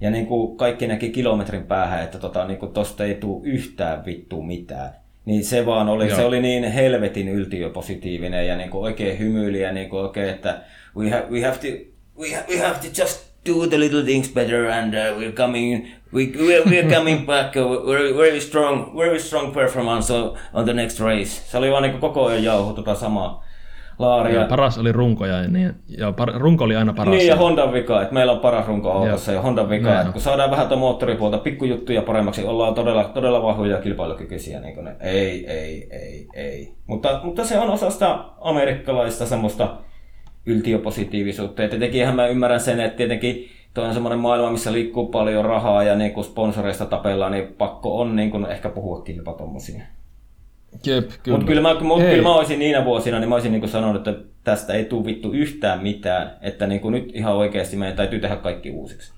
ja 0.00 0.10
niin 0.10 0.26
kuin 0.26 0.56
kaikki 0.56 0.86
näki 0.86 1.10
kilometrin 1.10 1.66
päähän, 1.66 2.02
että 2.02 2.18
tota, 2.18 2.46
niin 2.46 2.58
kuin 2.58 2.72
tosta 2.72 3.04
ei 3.04 3.14
tule 3.14 3.48
yhtään 3.48 4.04
vittu 4.04 4.42
mitään. 4.42 4.90
Niin 5.26 5.44
se 5.44 5.66
vaan 5.66 5.88
oli, 5.88 6.10
se 6.10 6.24
oli 6.24 6.40
niin 6.40 6.64
helvetin 6.64 7.28
yltiöpositiivinen 7.28 8.46
ja 8.46 8.56
niin 8.56 8.70
kuin 8.70 8.82
oikein 8.82 9.18
hymyili 9.18 9.60
ja 9.60 9.72
niin 9.72 9.88
kuin 9.88 10.02
oikein, 10.02 10.28
että 10.28 10.60
we 10.96 11.10
have, 11.10 11.24
we 11.30 11.42
have 11.42 11.56
to, 11.56 11.66
we 12.20 12.34
have, 12.34 12.44
we 12.48 12.58
have 12.58 12.74
to 12.74 13.02
just 13.02 13.26
do 13.46 13.66
the 13.66 13.78
little 13.78 14.02
things 14.02 14.28
better 14.28 14.70
and 14.70 14.94
uh, 14.94 15.20
we're 15.20 15.32
coming 15.32 15.86
we, 16.12 16.24
we're, 16.24 16.64
we're 16.64 16.94
coming 16.94 17.26
back 17.32 17.56
uh, 17.56 17.86
very, 17.86 18.16
very 18.16 18.40
strong 18.40 18.96
very 18.96 19.20
strong 19.20 19.54
performance 19.54 20.14
on 20.52 20.64
the 20.64 20.72
next 20.72 21.00
race. 21.00 21.42
Se 21.50 21.58
oli 21.58 21.70
vaan 21.70 21.82
niin 21.82 22.00
koko 22.00 22.26
ajan 22.26 22.44
jauhu 22.44 22.72
tota 22.72 22.94
samaa 22.94 23.45
laaria. 23.98 24.40
Ja 24.40 24.46
paras 24.46 24.78
oli 24.78 24.92
runkoja, 24.92 25.42
ja, 25.42 25.48
niin, 25.48 25.74
ja 25.98 26.12
par, 26.12 26.32
runko 26.34 26.64
oli 26.64 26.76
aina 26.76 26.92
paras. 26.92 27.14
Niin, 27.14 27.26
ja 27.26 27.36
Honda 27.36 27.72
vika, 27.72 28.02
että 28.02 28.14
meillä 28.14 28.32
on 28.32 28.38
paras 28.38 28.66
runko 28.66 28.90
autossa 28.90 29.32
ja 29.32 29.40
Honda 29.40 29.68
vika, 29.68 30.00
että 30.00 30.12
kun 30.12 30.22
saadaan 30.22 30.50
vähän 30.50 30.68
tuon 30.68 30.80
moottoripuolta 30.80 31.38
pikkujuttuja 31.38 32.02
paremmaksi, 32.02 32.44
ollaan 32.44 32.74
todella, 32.74 33.04
todella 33.04 33.42
vahvoja 33.42 33.76
ja 33.76 33.82
kilpailukykyisiä. 33.82 34.60
Niin 34.60 34.84
ne. 34.84 34.96
Ei, 35.00 35.46
ei, 35.50 35.88
ei, 35.90 36.28
ei. 36.34 36.74
Mutta, 36.86 37.20
mutta 37.24 37.44
se 37.44 37.58
on 37.58 37.70
osa 37.70 37.90
sitä 37.90 38.18
amerikkalaista 38.40 39.26
semmoista 39.26 39.76
yltiöpositiivisuutta. 40.46 41.62
Ja 41.62 41.68
tietenkin 41.68 42.14
mä 42.14 42.26
ymmärrän 42.26 42.60
sen, 42.60 42.80
että 42.80 42.96
tietenkin 42.96 43.48
tuo 43.74 43.84
on 43.84 43.94
semmoinen 43.94 44.18
maailma, 44.18 44.50
missä 44.50 44.72
liikkuu 44.72 45.06
paljon 45.06 45.44
rahaa 45.44 45.82
ja 45.82 45.94
niin 45.94 46.12
kun 46.12 46.24
sponsoreista 46.24 46.86
tapellaan, 46.86 47.32
niin 47.32 47.54
pakko 47.58 48.00
on 48.00 48.16
niin 48.16 48.30
kun 48.30 48.50
ehkä 48.50 48.68
puhuakin 48.68 49.16
jopa 49.16 49.32
tommosia. 49.32 49.82
Jep, 50.86 51.10
kyllä. 51.22 51.38
Mutta 51.38 51.46
kyllä 51.46 51.62
mä, 51.62 51.80
mut 51.80 51.98
kyllä 51.98 52.22
mä 52.22 52.34
olisin 52.34 52.58
niinä 52.58 52.84
vuosina, 52.84 53.18
niin 53.18 53.28
mä 53.28 53.34
olisin 53.34 53.52
niin 53.52 53.68
sanonut, 53.68 54.08
että 54.08 54.24
tästä 54.44 54.72
ei 54.72 54.84
tule 54.84 55.04
vittu 55.04 55.32
yhtään 55.32 55.82
mitään. 55.82 56.30
Että 56.40 56.66
niin 56.66 56.92
nyt 56.92 57.10
ihan 57.14 57.34
oikeasti 57.34 57.76
meidän 57.76 57.96
täytyy 57.96 58.18
tehdä 58.18 58.36
kaikki 58.36 58.70
uusiksi. 58.70 59.12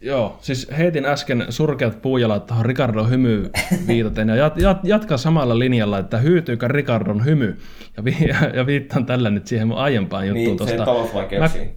Joo, 0.00 0.38
siis 0.40 0.68
heitin 0.78 1.06
äsken 1.06 1.46
surkeat 1.48 2.02
puujalat 2.02 2.46
tuohon 2.46 2.66
Ricardon 2.66 3.10
hymy 3.10 3.50
viitaten 3.86 4.28
ja 4.28 4.36
jat, 4.36 4.56
jat, 4.56 4.78
jatka 4.84 5.16
samalla 5.16 5.58
linjalla, 5.58 5.98
että 5.98 6.18
hyytyykö 6.18 6.68
Ricardon 6.68 7.24
hymy. 7.24 7.56
Ja, 7.96 8.04
vi, 8.04 8.16
ja 8.56 8.66
viittaan 8.66 9.06
tällä 9.06 9.30
nyt 9.30 9.46
siihen 9.46 9.68
mun 9.68 9.76
aiempaan 9.76 10.28
juttuun. 10.28 10.46
Niin, 10.46 10.56
tosta. 10.56 10.78
se 10.78 10.84
talousvaikeuksiin. 10.84 11.66
Mä, 11.66 11.72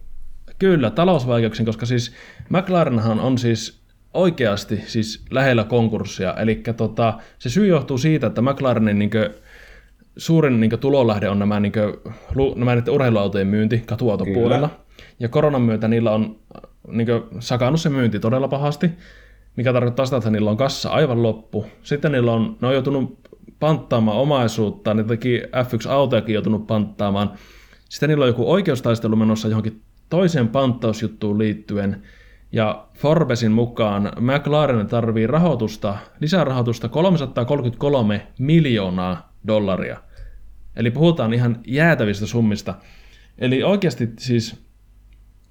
kyllä, 0.60 0.90
talousvaikeuksiin, 0.90 1.66
koska 1.66 1.86
siis 1.86 2.14
McLarenhan 2.50 3.20
on 3.20 3.38
siis 3.38 3.85
oikeasti 4.16 4.84
siis 4.88 5.26
lähellä 5.32 5.64
konkurssia. 5.64 6.34
Eli 6.34 6.64
tota, 6.78 7.14
se 7.40 7.50
syy 7.50 7.68
johtuu 7.68 7.98
siitä, 7.98 8.28
että 8.28 8.42
McLarenin 8.42 9.00
niin 9.00 9.12
suurin 10.18 10.60
niin 10.60 10.80
tulonlähde 10.80 11.30
on 11.30 11.40
nämä, 11.40 11.60
niin 11.60 11.72
kuin, 11.72 12.16
nämä 12.56 12.82
urheiluautojen 12.92 13.48
myynti 13.48 13.84
katuautopuolella. 13.86 14.70
Kyllä. 14.70 14.86
Ja 15.20 15.30
koronan 15.30 15.62
myötä 15.62 15.88
niillä 15.88 16.12
on 16.12 16.40
niin 16.88 17.08
sakannut 17.40 17.82
se 17.82 17.90
myynti 17.90 18.20
todella 18.20 18.48
pahasti, 18.48 18.92
mikä 19.56 19.74
tarkoittaa 19.74 20.06
sitä, 20.06 20.18
että 20.18 20.30
niillä 20.30 20.52
on 20.52 20.58
kassa 20.58 20.90
aivan 20.90 21.24
loppu. 21.24 21.66
Sitten 21.84 22.12
niillä 22.12 22.32
on, 22.32 22.58
ne 22.62 22.68
on 22.68 22.74
joutunut 22.74 23.20
panttaamaan 23.60 24.18
omaisuutta, 24.18 24.94
ne 24.94 25.04
teki 25.04 25.42
F1-autojakin 25.44 26.34
joutunut 26.34 26.68
panttaamaan. 26.68 27.32
Sitten 27.90 28.10
niillä 28.10 28.24
on 28.24 28.30
joku 28.30 28.52
oikeustaistelu 28.52 29.16
menossa 29.16 29.48
johonkin 29.48 29.82
toiseen 30.10 30.48
panttausjuttuun 30.48 31.38
liittyen, 31.38 32.04
ja 32.56 32.88
Forbesin 32.94 33.52
mukaan 33.52 34.12
McLaren 34.20 34.88
tarvii 34.88 35.28
rahoitusta, 35.28 35.98
lisärahoitusta 36.20 36.90
333 36.90 38.28
miljoonaa 38.40 39.34
dollaria. 39.48 39.98
Eli 40.76 40.92
puhutaan 40.92 41.34
ihan 41.34 41.60
jäätävistä 41.68 42.26
summista. 42.26 42.76
Eli 43.38 43.64
oikeasti 43.64 44.10
siis 44.20 44.66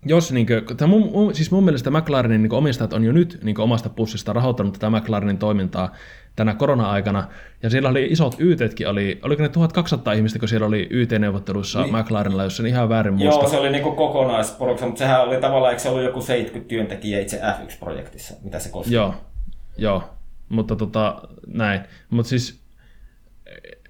jos 0.06 0.32
niin 0.32 0.46
kuin, 0.46 0.90
mun, 0.90 1.34
siis 1.34 1.50
mun 1.50 1.64
mielestä 1.64 1.90
McLarenin 1.90 2.42
niin 2.42 2.52
omistajat 2.52 2.92
on 2.92 3.04
jo 3.04 3.12
nyt 3.12 3.38
niin 3.42 3.60
omasta 3.60 3.88
pussista 3.88 4.32
rahoittanut 4.32 4.72
tätä 4.72 4.90
McLarenin 4.90 5.38
toimintaa 5.38 5.92
tänä 6.36 6.54
korona-aikana, 6.54 7.28
ja 7.62 7.70
siellä 7.70 7.88
oli 7.88 8.06
isot 8.10 8.36
YTtkin, 8.38 8.88
oli, 8.88 9.20
oliko 9.22 9.42
ne 9.42 9.48
1200 9.48 10.12
ihmistä, 10.12 10.38
kun 10.38 10.48
siellä 10.48 10.66
oli 10.66 10.88
YT-neuvotteluissa 10.90 11.82
niin. 11.82 11.96
McLarenilla, 11.96 12.44
jos 12.44 12.56
sen 12.56 12.66
ihan 12.66 12.88
väärin 12.88 13.14
muista. 13.14 13.40
Joo, 13.40 13.50
se 13.50 13.56
oli 13.56 13.70
niin 13.70 13.82
kokonaisporukka, 13.96 14.86
mutta 14.86 14.98
sehän 14.98 15.22
oli 15.22 15.40
tavallaan, 15.40 15.72
eikö 15.72 15.82
se 15.82 15.88
ollut 15.88 16.04
joku 16.04 16.20
70 16.20 16.68
työntekijää 16.68 17.20
itse 17.20 17.40
F1-projektissa, 17.40 18.34
mitä 18.44 18.58
se 18.58 18.68
koski? 18.68 18.94
Joo, 18.94 19.14
joo, 19.76 20.02
mutta 20.48 20.76
tota, 20.76 21.22
näin. 21.46 21.80
Mutta 22.10 22.30
siis 22.30 22.63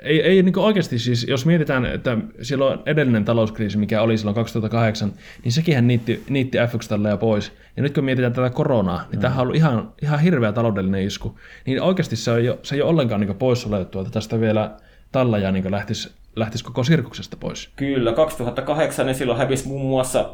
ei, 0.02 0.22
ei 0.22 0.42
niin 0.42 0.58
oikeasti 0.58 0.98
siis, 0.98 1.26
jos 1.28 1.46
mietitään, 1.46 1.86
että 1.86 2.18
silloin 2.42 2.78
edellinen 2.86 3.24
talouskriisi, 3.24 3.78
mikä 3.78 4.02
oli 4.02 4.18
silloin 4.18 4.34
2008, 4.34 5.12
niin 5.44 5.52
sekin 5.52 5.86
niitti, 5.86 6.24
niitti 6.28 6.58
F1-talleja 6.58 7.16
pois. 7.16 7.52
Ja 7.76 7.82
nyt 7.82 7.94
kun 7.94 8.04
mietitään 8.04 8.32
tätä 8.32 8.50
koronaa, 8.50 9.02
niin 9.02 9.18
mm. 9.18 9.20
tämähän 9.20 9.40
on 9.40 9.42
ollut 9.42 9.56
ihan, 9.56 9.92
ihan 10.02 10.20
hirveä 10.20 10.52
taloudellinen 10.52 11.02
isku. 11.02 11.38
Niin 11.66 11.82
oikeasti 11.82 12.16
se, 12.16 12.30
on 12.30 12.44
jo, 12.44 12.58
se 12.62 12.74
ei 12.74 12.82
ole 12.82 12.90
ollenkaan 12.90 13.20
niin 13.20 13.34
poissuljettua, 13.34 14.02
että 14.02 14.12
tästä 14.12 14.40
vielä 14.40 14.76
talleja 15.12 15.52
niin 15.52 15.70
lähtisi, 15.70 16.10
lähtisi 16.36 16.64
koko 16.64 16.84
sirkuksesta 16.84 17.36
pois. 17.36 17.70
Kyllä, 17.76 18.12
2008 18.12 19.06
niin 19.06 19.14
silloin 19.14 19.38
hävisi 19.38 19.68
muun 19.68 19.86
muassa 19.86 20.30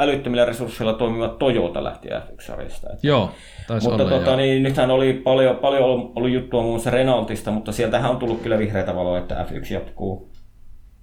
älyttömillä 0.00 0.44
resursseilla 0.44 0.92
toimiva 0.92 1.28
Toyota 1.28 1.84
lähti 1.84 2.08
F1-sarjasta. 2.08 2.88
Joo, 3.02 3.30
taisi 3.66 3.88
Mutta 3.88 4.04
olla, 4.04 4.18
tota, 4.18 4.36
niin, 4.36 4.62
nythän 4.62 4.90
oli 4.90 5.12
paljon, 5.12 5.56
paljon 5.56 5.84
ollut, 5.84 6.12
ollut 6.16 6.30
juttua 6.30 6.62
muun 6.62 6.74
muassa 6.74 6.90
Renaultista, 6.90 7.50
mutta 7.50 7.72
sieltähän 7.72 8.10
on 8.10 8.16
tullut 8.16 8.42
kyllä 8.42 8.58
vihreätä 8.58 8.94
valoa, 8.94 9.18
että 9.18 9.46
F1 9.50 9.74
jatkuu. 9.74 10.30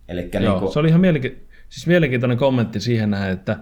Elikkä 0.10 0.40
Joo, 0.40 0.52
niin 0.52 0.60
kuin... 0.60 0.74
se 0.74 0.80
oli 0.80 0.88
ihan 0.88 1.02
mielenki- 1.02 1.48
siis 1.70 1.88
mielenkiintoinen 1.88 2.38
kommentti 2.38 2.80
siihen 2.80 3.10
nähden, 3.10 3.34
että 3.34 3.58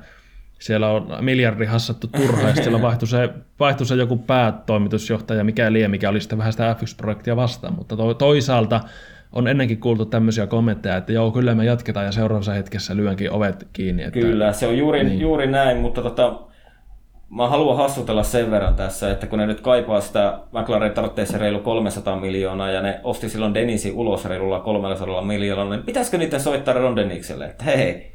siellä 0.59 0.89
on 0.89 1.17
miljardi 1.21 1.65
hassattu 1.65 2.07
turhaa, 2.07 2.49
ja 2.49 2.55
siellä 2.55 2.81
vaihtui 2.81 3.07
se, 3.07 3.29
vaihtui 3.59 3.85
se 3.85 3.95
joku 3.95 4.17
päätoimitusjohtaja, 4.17 5.43
mikä 5.43 5.73
liian, 5.73 5.91
mikä 5.91 6.09
oli 6.09 6.19
sitten 6.21 6.37
vähän 6.37 6.53
sitä 6.53 6.75
F1-projektia 6.79 7.35
vastaan, 7.35 7.75
mutta 7.75 7.97
to, 7.97 8.13
toisaalta 8.13 8.81
on 9.33 9.47
ennenkin 9.47 9.79
kuultu 9.79 10.05
tämmöisiä 10.05 10.47
kommentteja, 10.47 10.97
että 10.97 11.13
joo, 11.13 11.31
kyllä 11.31 11.55
me 11.55 11.65
jatketaan 11.65 12.05
ja 12.05 12.11
seuraavassa 12.11 12.53
hetkessä 12.53 12.95
lyönkin 12.95 13.31
ovet 13.31 13.67
kiinni. 13.73 14.03
Että... 14.03 14.19
Kyllä, 14.19 14.53
se 14.53 14.67
on 14.67 14.77
juuri, 14.77 15.03
niin. 15.03 15.19
juuri 15.19 15.47
näin, 15.47 15.77
mutta 15.77 16.01
tota, 16.01 16.39
mä 17.29 17.47
haluan 17.47 17.77
hassutella 17.77 18.23
sen 18.23 18.51
verran 18.51 18.75
tässä, 18.75 19.11
että 19.11 19.27
kun 19.27 19.39
ne 19.39 19.47
nyt 19.47 19.61
kaipaa 19.61 20.01
sitä, 20.01 20.39
McLaren 20.51 20.91
tarvitsee 20.91 21.25
se 21.25 21.37
reilu 21.37 21.59
300 21.59 22.19
miljoonaa 22.19 22.71
ja 22.71 22.81
ne 22.81 22.99
osti 23.03 23.29
silloin 23.29 23.53
Denisi 23.53 23.91
ulos 23.91 24.25
reilulla 24.25 24.59
300 24.59 25.21
miljoonaa, 25.21 25.69
niin 25.69 25.85
pitäisikö 25.85 26.17
niiden 26.17 26.39
soittaa 26.39 26.73
Ron 26.73 26.95
Denikselle, 26.95 27.45
että 27.45 27.63
hei, 27.63 28.11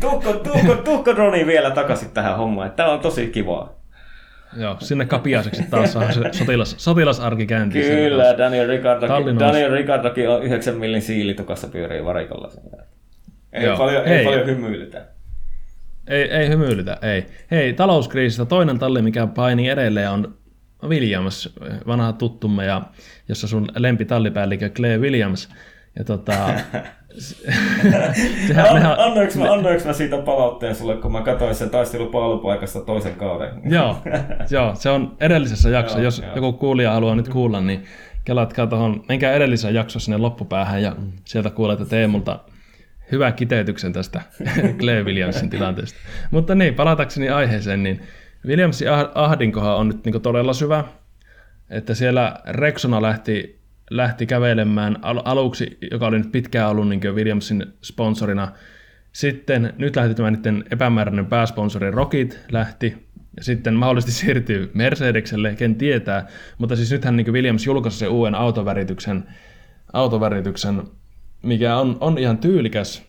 tuukko, 0.00 0.32
tuukko, 0.32 0.74
tuukko 0.74 1.12
Roni 1.12 1.46
vielä 1.46 1.70
takaisin 1.70 2.10
tähän 2.10 2.36
hommaan, 2.36 2.66
että 2.66 2.76
tämä 2.76 2.92
on 2.92 3.00
tosi 3.00 3.26
kivaa. 3.26 3.83
Joo, 4.56 4.76
sinne 4.80 5.06
kapiaiseksi 5.06 5.62
taas 5.70 5.92
saa 5.92 6.12
se 6.12 6.20
sotilas, 6.32 6.74
sotilasarki 6.78 7.46
käyntiin. 7.46 7.84
Kyllä, 7.84 8.38
Daniel 8.38 8.68
Ricardokin, 8.68 9.38
Daniel 9.38 9.72
Ricardokin 9.72 10.28
on 10.28 10.42
9 10.42 10.76
millin 10.76 11.02
siilitukassa 11.02 11.68
pyörii 11.68 12.04
varikolla 12.04 12.50
Ei, 13.52 13.64
Joo. 13.64 13.76
paljon, 13.76 14.04
ei, 14.04 14.16
ei 14.18 14.24
paljon 14.24 14.46
hymyilytä. 14.46 15.06
Ei, 16.08 16.22
ei 16.30 16.48
hymyilytä, 16.48 16.98
ei. 17.02 17.26
Hei, 17.50 17.72
talouskriisistä 17.72 18.44
toinen 18.44 18.78
talli, 18.78 19.02
mikä 19.02 19.26
painii 19.26 19.68
edelleen 19.68 20.10
on 20.10 20.34
Williams, 20.88 21.54
vanha 21.86 22.12
tuttumme, 22.12 22.64
ja 22.64 22.82
jossa 23.28 23.48
sun 23.48 23.68
lempitallipäällikö 23.76 24.68
Clay 24.68 24.98
Williams. 24.98 25.48
Ja 25.98 26.04
tota, 26.04 26.32
Sehän, 27.18 28.68
An, 28.68 28.74
nehän, 28.74 29.00
annoinko, 29.00 29.38
mä, 29.38 29.52
annoinko 29.52 29.84
mä 29.86 29.92
siitä 29.92 30.18
palautteen 30.18 30.74
sulle, 30.74 30.96
kun 30.96 31.12
mä 31.12 31.22
katsoin 31.22 31.54
sen 31.54 31.70
taistelupaalupaikasta 31.70 32.80
toisen 32.80 33.14
kauden? 33.14 33.50
joo, 33.74 33.96
joo, 34.50 34.74
se 34.74 34.90
on 34.90 35.16
edellisessä 35.20 35.68
jaksossa. 35.68 36.02
Jos 36.02 36.18
joo. 36.18 36.34
joku 36.34 36.52
kuulija 36.52 36.92
haluaa 36.92 37.14
nyt 37.14 37.28
kuulla, 37.28 37.60
niin 37.60 37.84
kelatkaa 38.24 38.66
tuohon, 38.66 39.04
menkää 39.08 39.32
edellisen 39.32 39.74
jakson 39.74 40.00
sinne 40.00 40.18
loppupäähän 40.18 40.82
ja 40.82 40.96
mm. 40.98 41.12
sieltä 41.24 41.50
kuulette 41.50 41.84
Teemulta 41.84 42.38
hyvä 43.12 43.32
kiteytyksen 43.32 43.92
tästä 43.92 44.20
Clay 44.80 45.04
Williamsin 45.04 45.50
tilanteesta. 45.50 45.98
Mutta 46.30 46.54
niin, 46.54 46.74
palatakseni 46.74 47.28
aiheeseen, 47.28 47.82
niin 47.82 48.00
Williamsin 48.46 48.88
ah- 48.88 49.10
ahdinkohan 49.14 49.76
on 49.76 49.88
nyt 49.88 50.04
niin 50.04 50.22
todella 50.22 50.52
syvä, 50.52 50.84
että 51.70 51.94
siellä 51.94 52.36
Rexona 52.46 53.02
lähti 53.02 53.63
lähti 53.90 54.26
kävelemään 54.26 54.98
al- 55.02 55.22
aluksi, 55.24 55.78
joka 55.90 56.06
oli 56.06 56.18
nyt 56.18 56.32
pitkään 56.32 56.70
ollut 56.70 56.88
niin 56.88 57.00
Williamsin 57.14 57.66
sponsorina. 57.82 58.52
Sitten 59.12 59.74
nyt 59.78 59.96
lähti 59.96 60.14
tämä 60.14 60.30
niiden 60.30 60.64
epämääräinen 60.70 61.26
pääsponsori 61.26 61.90
Rocket 61.90 62.40
lähti, 62.52 63.08
ja 63.36 63.44
sitten 63.44 63.74
mahdollisesti 63.74 64.12
siirtyy 64.20 64.70
Mercedekselle, 64.74 65.54
ken 65.54 65.74
tietää. 65.74 66.26
Mutta 66.58 66.76
siis 66.76 66.92
nythän 66.92 67.16
niin 67.16 67.32
Williams 67.32 67.66
julkaisi 67.66 67.98
sen 67.98 68.08
uuden 68.08 68.34
autovärityksen, 68.34 69.24
autovärityksen 69.92 70.82
mikä 71.44 71.76
on, 71.76 71.96
on 72.00 72.18
ihan 72.18 72.38
tyylikäs, 72.38 73.02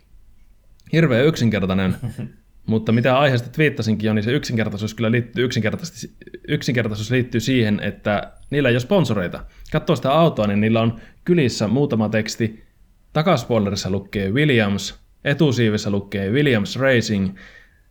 hirveän 0.94 1.26
yksinkertainen, 1.26 1.96
mutta 2.66 2.92
mitä 2.92 3.20
aiheesta 3.20 3.50
twiittasinkin 3.50 4.08
jo, 4.08 4.14
niin 4.14 4.24
se 4.24 4.32
yksinkertaisuus 4.32 4.94
kyllä 4.94 5.12
liittyy, 5.12 5.46
yksinkertaisesti, 5.46 6.16
yksinkertaisuus 6.48 7.12
liittyy 7.12 7.42
siihen, 7.42 7.80
että 7.80 8.32
niillä 8.50 8.70
ei 8.70 8.76
ole 8.76 8.80
sponsoreita. 8.80 9.46
Katsoo 9.72 9.96
sitä 9.96 10.12
autoa, 10.12 10.48
niin 10.48 10.62
niillä 10.62 10.82
on 10.82 11.00
kylissä 11.26 11.68
muutama 11.68 12.10
teksti. 12.10 12.66
Takaspoilerissa 13.14 13.90
lukee 13.90 14.32
Williams, 14.32 15.00
etusiivissä 15.24 15.90
lukee 15.90 16.30
Williams 16.30 16.76
Racing. 16.76 17.36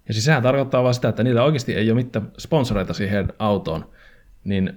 Ja 0.08 0.14
siis 0.14 0.24
sehän 0.24 0.42
tarkoittaa 0.42 0.82
vaan 0.82 0.94
sitä, 0.94 1.08
että 1.08 1.22
niillä 1.22 1.44
oikeasti 1.44 1.74
ei 1.74 1.90
ole 1.90 2.02
mitään 2.02 2.32
sponsoreita 2.38 2.94
siihen 2.94 3.32
autoon. 3.38 3.90
Niin 4.44 4.72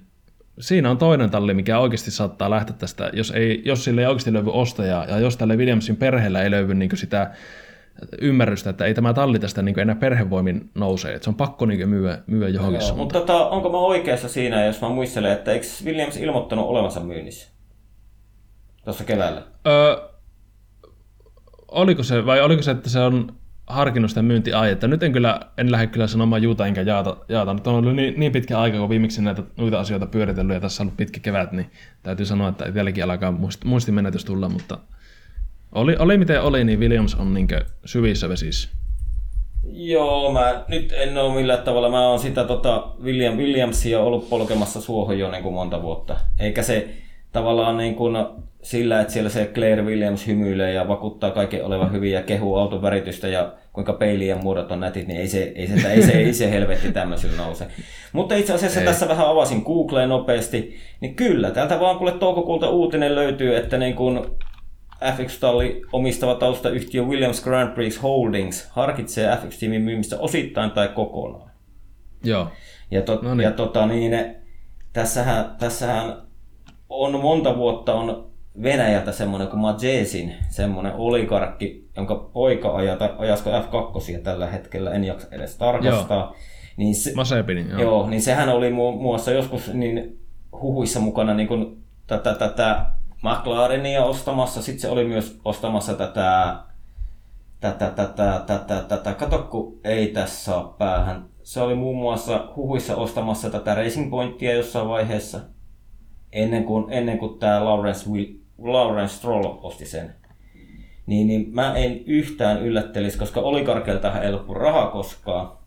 siinä 0.60 0.92
on 0.92 0.98
toinen 0.98 1.30
talli, 1.30 1.54
mikä 1.54 1.80
oikeasti 1.80 2.12
saattaa 2.12 2.50
lähteä 2.50 2.76
tästä, 2.76 3.10
jos, 3.14 3.32
ei, 3.32 3.62
jos 3.66 3.84
sille 3.84 4.02
ei 4.02 4.08
oikeasti 4.08 4.34
löydy 4.34 4.50
ostajaa, 4.54 5.06
ja 5.06 5.20
jos 5.20 5.38
tälle 5.38 5.58
Williamsin 5.58 5.98
perheellä 5.98 6.42
ei 6.42 6.52
löydy 6.52 6.74
niin 6.74 6.98
sitä 6.98 7.32
ymmärrystä, 8.22 8.70
että 8.70 8.86
ei 8.86 8.94
tämä 8.94 9.14
talli 9.14 9.40
tästä 9.40 9.62
niin 9.62 9.80
enää 9.80 9.96
perhevoimin 9.96 10.70
nousee, 10.76 11.14
että 11.14 11.24
se 11.24 11.30
on 11.30 11.36
pakko 11.36 11.66
niin 11.66 11.90
myyä, 11.90 12.20
myyä 12.28 12.50
johonkin 12.50 12.88
Joo, 12.88 12.96
Mutta 12.96 13.20
tota, 13.20 13.50
onko 13.50 13.70
mä 13.70 13.78
oikeassa 13.78 14.30
siinä, 14.30 14.66
jos 14.66 14.82
mä 14.82 14.90
muistelen, 14.90 15.32
että 15.32 15.52
eikö 15.52 15.66
Williams 15.86 16.18
ilmoittanut 16.18 16.66
olevansa 16.66 17.00
myynnissä 17.00 17.50
tuossa 18.84 19.04
keväällä? 19.04 19.42
Öö, 19.68 20.08
oliko 21.68 22.04
se, 22.04 22.26
vai 22.26 22.42
oliko 22.42 22.62
se, 22.62 22.72
että 22.72 22.90
se 22.90 23.00
on 23.00 23.38
harkinnut 23.68 24.12
sitä 24.12 24.22
myyntiaihetta. 24.22 24.88
Nyt 24.88 25.04
en 25.04 25.14
kyllä, 25.14 25.40
en 25.58 25.72
lähde 25.72 25.88
kyllä 25.88 26.08
sanomaan 26.08 26.44
juuta 26.44 26.68
enkä 26.68 26.82
jaata, 26.82 27.18
jaata. 27.30 27.54
Nyt 27.54 27.68
on 27.68 27.76
ollut 27.76 27.96
niin, 27.96 28.20
niin 28.20 28.32
pitkä 28.32 28.60
aika, 28.60 28.78
kun 28.78 28.90
viimeksi 28.90 29.22
näitä 29.22 29.44
muita 29.56 29.80
asioita 29.80 30.06
pyöritellyt 30.06 30.54
ja 30.54 30.60
tässä 30.60 30.84
on 30.84 30.86
ollut 30.86 30.98
pitkä 30.98 31.20
kevät, 31.20 31.52
niin 31.52 31.72
täytyy 32.04 32.26
sanoa, 32.26 32.50
että 32.50 32.66
itselläkin 32.66 33.04
alkaa 33.04 33.32
muist, 33.32 33.64
muistimenetys 33.64 34.26
tulla, 34.26 34.50
mutta 34.50 34.78
oli, 35.72 35.96
oli 36.00 36.18
miten 36.18 36.42
oli, 36.42 36.64
niin 36.64 36.80
Williams 36.80 37.16
on 37.16 37.34
niin 37.34 37.48
syvissä 37.86 38.30
vesissä. 38.30 38.70
Joo, 39.72 40.32
mä 40.32 40.64
nyt 40.68 40.94
en 40.98 41.18
ole 41.18 41.36
millään 41.36 41.64
tavalla. 41.64 41.90
Mä 41.90 42.08
oon 42.08 42.20
sitä 42.20 42.44
tota 42.44 42.88
William 43.04 43.38
Williamsia 43.38 44.00
ollut 44.00 44.30
polkemassa 44.30 44.82
suohon 44.82 45.20
jo 45.20 45.32
niin 45.32 45.44
kuin 45.44 45.56
monta 45.56 45.82
vuotta. 45.82 46.18
Eikä 46.40 46.64
se 46.64 46.88
tavallaan 47.32 47.78
niin 47.78 47.96
kuin 47.96 48.16
sillä, 48.62 49.02
että 49.02 49.14
siellä 49.14 49.30
se 49.30 49.52
Claire 49.54 49.82
Williams 49.82 50.28
hymyilee 50.28 50.74
ja 50.74 50.88
vakuuttaa 50.88 51.32
kaiken 51.32 51.66
olevan 51.66 51.92
hyvin 51.92 52.12
ja 52.12 52.22
kehuu 52.22 52.56
auton 52.56 52.82
väritystä 52.82 53.28
ja 53.28 53.54
kuinka 53.74 53.94
peilien 53.94 54.44
muodot 54.44 54.72
on 54.72 54.80
nätit, 54.80 55.08
niin 55.08 55.20
ei 55.20 55.28
se, 55.28 55.52
ei 55.56 55.68
se, 55.68 55.94
ei 55.94 56.02
se, 56.02 56.12
ei 56.12 56.34
se 56.34 56.52
helvetti 56.52 56.92
tämmöisillä 56.92 57.38
nouse. 57.38 57.68
Mutta 58.14 58.36
itse 58.36 58.54
asiassa 58.54 58.80
ei. 58.80 58.86
tässä 58.86 59.08
vähän 59.08 59.28
avasin 59.28 59.62
Googleen 59.62 60.10
nopeasti, 60.10 60.76
niin 61.00 61.16
kyllä, 61.16 61.52
täältä 61.52 61.80
vaan 61.80 61.98
kuule 61.98 62.12
toukokuulta 62.12 62.70
uutinen 62.70 63.16
löytyy, 63.16 63.56
että 63.56 63.78
niin 63.78 63.96
kun 63.96 64.38
FX-talli 65.16 65.82
omistava 65.92 66.36
taustayhtiö 66.36 67.04
Williams 67.04 67.44
Grand 67.44 67.74
Prix 67.74 68.02
Holdings 68.04 68.70
harkitsee 68.70 69.36
FX-tiimin 69.36 69.82
myymistä 69.82 70.20
osittain 70.20 70.72
tai 70.72 70.88
kokonaan. 70.88 71.52
Joo. 72.24 72.48
Ja, 72.92 73.02
to, 73.02 73.20
no 73.22 73.36
niin. 73.36 73.44
ja 73.44 73.52
tota 73.52 73.86
niin, 73.86 74.36
tässähän, 74.94 75.56
tässähän 75.60 76.22
on 76.90 77.22
monta 77.22 77.58
vuotta 77.58 77.94
on 77.94 78.28
Venäjältä 78.64 79.12
semmoinen 79.12 79.48
kuin 79.48 79.60
Majesin, 79.60 80.36
semmoinen 80.50 80.94
oligarkki, 80.94 81.88
jonka 81.96 82.16
poika 82.16 82.76
ajata, 82.76 83.16
ajasko 83.18 83.50
F2 83.50 84.22
tällä 84.24 84.48
hetkellä, 84.48 84.92
en 84.92 85.04
jaksa 85.04 85.28
edes 85.32 85.58
tarkastaa. 85.58 86.20
Joo. 86.20 86.36
Niin 86.78 86.96
se, 86.96 87.12
Masepinin, 87.16 87.70
joo. 87.70 87.82
joo. 87.82 88.10
niin 88.10 88.22
sehän 88.22 88.50
oli 88.50 88.72
muun 88.72 89.02
muassa 89.02 89.32
joskus 89.32 89.74
niin 89.74 90.20
huhuissa 90.52 91.00
mukana 91.00 91.34
niin 91.34 91.48
kuin 91.48 91.84
tätä, 92.08 92.34
tätä 92.34 92.86
McLarenia 93.28 94.04
ostamassa, 94.04 94.62
sitten 94.62 94.82
se 94.82 94.90
oli 94.90 95.06
myös 95.06 95.40
ostamassa 95.46 95.94
tätä, 95.94 96.56
tätä, 97.60 97.90
tätä, 97.90 98.42
tätä, 98.48 98.82
tätä, 98.88 99.14
kato 99.14 99.40
kun 99.40 99.80
ei 99.84 100.08
tässä 100.08 100.56
ole 100.56 100.74
päähän. 100.78 101.26
Se 101.44 101.62
oli 101.62 101.76
muun 101.76 101.98
muassa 101.98 102.54
huhuissa 102.56 102.96
ostamassa 102.96 103.50
tätä 103.50 103.76
Racing 103.76 104.10
Pointia 104.10 104.54
jossain 104.54 104.88
vaiheessa, 104.88 105.40
ennen 106.32 106.64
kuin, 106.64 106.94
ennen 106.94 107.18
kuin 107.18 107.40
tämä 107.40 107.66
Lawrence, 107.66 108.10
Will, 108.10 108.34
Lawrence 108.58 109.16
Stroll 109.16 109.58
osti 109.62 109.86
sen. 109.86 110.16
Niin, 111.06 111.28
niin 111.28 111.50
mä 111.52 111.76
en 111.76 112.00
yhtään 112.06 112.62
yllättelisi, 112.62 113.18
koska 113.18 113.40
olikarkeltahan 113.40 114.24
ei 114.24 114.32
loppu 114.32 114.54
rahaa 114.54 114.92
koskaan. 114.92 115.58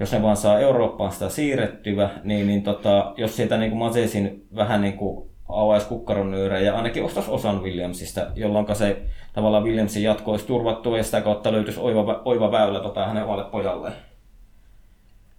Jos 0.00 0.12
ne 0.12 0.22
vaan 0.22 0.36
saa 0.36 0.58
Eurooppaan 0.58 1.12
sitä 1.12 1.28
siirrettyä, 1.28 2.10
niin, 2.24 2.46
niin 2.46 2.62
tota, 2.62 3.14
jos 3.16 3.36
sieltä 3.36 3.56
niin 3.56 3.70
kuin 3.70 3.78
Masesin 3.78 4.46
vähän 4.56 4.80
niin 4.80 4.96
kuin 4.96 5.30
avaisi 5.48 5.86
kukkaron 5.86 6.30
nyyreen 6.30 6.64
ja 6.64 6.76
ainakin 6.76 7.04
ostaisi 7.04 7.30
osan 7.30 7.62
Williamsista, 7.62 8.26
jolloin 8.34 8.76
se 8.76 9.02
tavallaan 9.32 9.64
Williamsin 9.64 10.02
jatko 10.02 10.30
olisi 10.30 10.46
turvattu 10.46 10.94
ja 10.94 11.02
sitä 11.02 11.20
kautta 11.20 11.52
löytyisi 11.52 11.80
oiva, 11.80 12.22
oiva 12.24 12.52
väylä 12.52 12.80
tota 12.80 13.06
hänen 13.06 13.24
omalle 13.24 13.44
pojalle. 13.44 13.92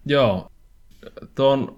Joo. 0.06 0.52
Tuon... 1.36 1.78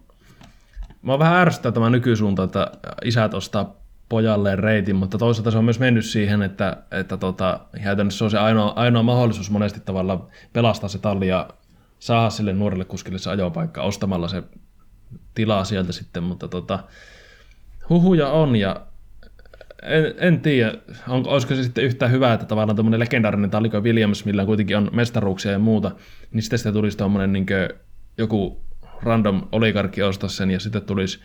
Mä 1.02 1.20
vähän 1.20 1.38
ärsyttää 1.38 1.72
tämä 1.72 1.90
nykysuunta, 1.90 2.44
että 2.44 2.72
isät 3.06 3.34
ostaa 3.34 3.76
pojalleen 4.10 4.60
reitin, 4.60 4.96
mutta 4.96 5.18
toisaalta 5.18 5.52
se 5.52 5.58
on 5.58 5.66
myös 5.66 5.80
mennyt 5.80 6.06
siihen, 6.06 6.42
että, 6.42 6.78
että 6.92 7.18
tota, 7.18 7.60
käytännössä 7.84 8.18
se 8.18 8.24
on 8.24 8.32
se 8.32 8.38
ainoa, 8.38 8.74
ainoa 8.76 9.04
mahdollisuus 9.04 9.52
monesti 9.52 9.80
tavalla 9.80 10.28
pelastaa 10.54 10.90
se 10.90 11.00
talli 11.00 11.28
ja 11.28 11.50
saada 12.00 12.30
sille 12.30 12.54
nuorelle 12.54 12.86
kuskille 12.86 13.20
se 13.20 13.30
ajopaikka 13.30 13.82
ostamalla 13.82 14.28
se 14.28 14.44
tilaa 15.36 15.64
sieltä 15.64 15.92
sitten, 15.92 16.24
mutta 16.24 16.48
tota, 16.48 16.80
huhuja 17.90 18.28
on 18.28 18.56
ja 18.56 18.86
en, 19.84 20.14
en 20.18 20.42
tiedä, 20.42 20.74
on, 21.08 21.28
olisiko 21.28 21.56
se 21.56 21.64
sitten 21.64 21.84
yhtään 21.84 22.12
hyvä, 22.12 22.34
että 22.34 22.46
tavallaan 22.46 22.76
tuommoinen 22.76 23.00
legendaarinen 23.00 23.50
Taliko 23.50 23.80
Williams, 23.82 24.26
millä 24.26 24.46
kuitenkin 24.46 24.78
on 24.78 24.90
mestaruuksia 24.94 25.52
ja 25.52 25.60
muuta, 25.60 25.92
niin 26.32 26.42
sitten 26.42 26.60
sitä 26.60 26.72
tulisi 26.72 26.98
tuommoinen 26.98 27.34
niin 27.34 27.46
joku 28.18 28.62
random 29.04 29.42
oligarkki 29.52 30.04
ostaa 30.04 30.30
sen 30.30 30.52
ja 30.52 30.60
sitten 30.60 30.82
tulisi 30.82 31.20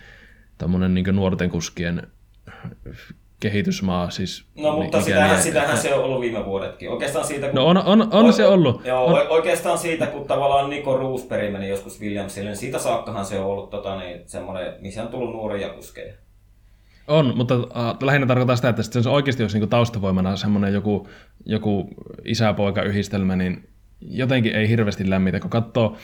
tämmöinen 0.59 0.94
niin 0.94 1.16
nuorten 1.16 1.50
kuskien 1.50 2.07
kehitysmaa. 3.40 4.11
Siis, 4.11 4.44
no 4.55 4.77
mutta 4.77 5.00
sitähän, 5.00 5.42
sitähän 5.42 5.79
se 5.79 5.94
on 5.94 6.05
ollut 6.05 6.20
viime 6.20 6.44
vuodetkin. 6.44 6.90
Oikeastaan 6.90 7.24
siitä, 7.24 7.46
kun, 7.46 7.55
no 7.55 7.66
on, 7.66 7.77
on, 7.77 8.09
on 8.12 8.33
se 8.33 8.46
ollut. 8.46 8.87
Joo, 8.87 9.05
on. 9.05 9.29
oikeastaan 9.29 9.79
siitä, 9.79 10.07
kun 10.07 10.27
tavallaan 10.27 10.70
Nico 10.70 10.96
Roosberg 10.96 11.53
meni 11.53 11.68
joskus 11.68 12.00
Williamsille, 12.00 12.50
niin 12.50 12.57
siitä 12.57 12.79
saakkahan 12.79 13.24
se 13.24 13.38
on 13.38 13.46
ollut 13.46 13.70
tota, 13.70 13.98
niin, 13.98 14.22
semmoinen, 14.27 14.74
missä 14.81 15.03
on 15.03 15.09
tullut 15.09 15.33
nuoria 15.33 15.68
kuskeja. 15.68 16.14
On, 17.09 17.37
mutta 17.37 17.55
äh, 17.55 17.97
lähinnä 18.03 18.27
tarkoittaa 18.27 18.57
sitä, 18.57 18.69
että 18.69 18.83
se 18.83 19.09
oikeasti 19.09 19.43
olisi 19.43 19.57
niinku 19.57 19.67
taustavoimana 19.67 20.37
semmoinen 20.37 20.73
joku, 20.73 21.09
joku 21.45 21.88
isä-poika-yhdistelmä, 22.25 23.37
niin 23.37 23.69
jotenkin 24.01 24.55
ei 24.55 24.69
hirveästi 24.69 25.11
lämmitä, 25.11 25.40
kun 25.40 25.51
katsoo, 25.51 25.97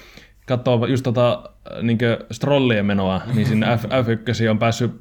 katsoo 0.47 0.87
just 0.87 1.03
tota 1.03 1.51
niin 1.83 1.99
strollien 2.31 2.87
menoa, 2.87 3.21
niin 3.35 3.47
sinne 3.47 3.67
F, 3.77 3.85
F1 4.05 4.51
on 4.51 4.59
päässyt 4.59 4.93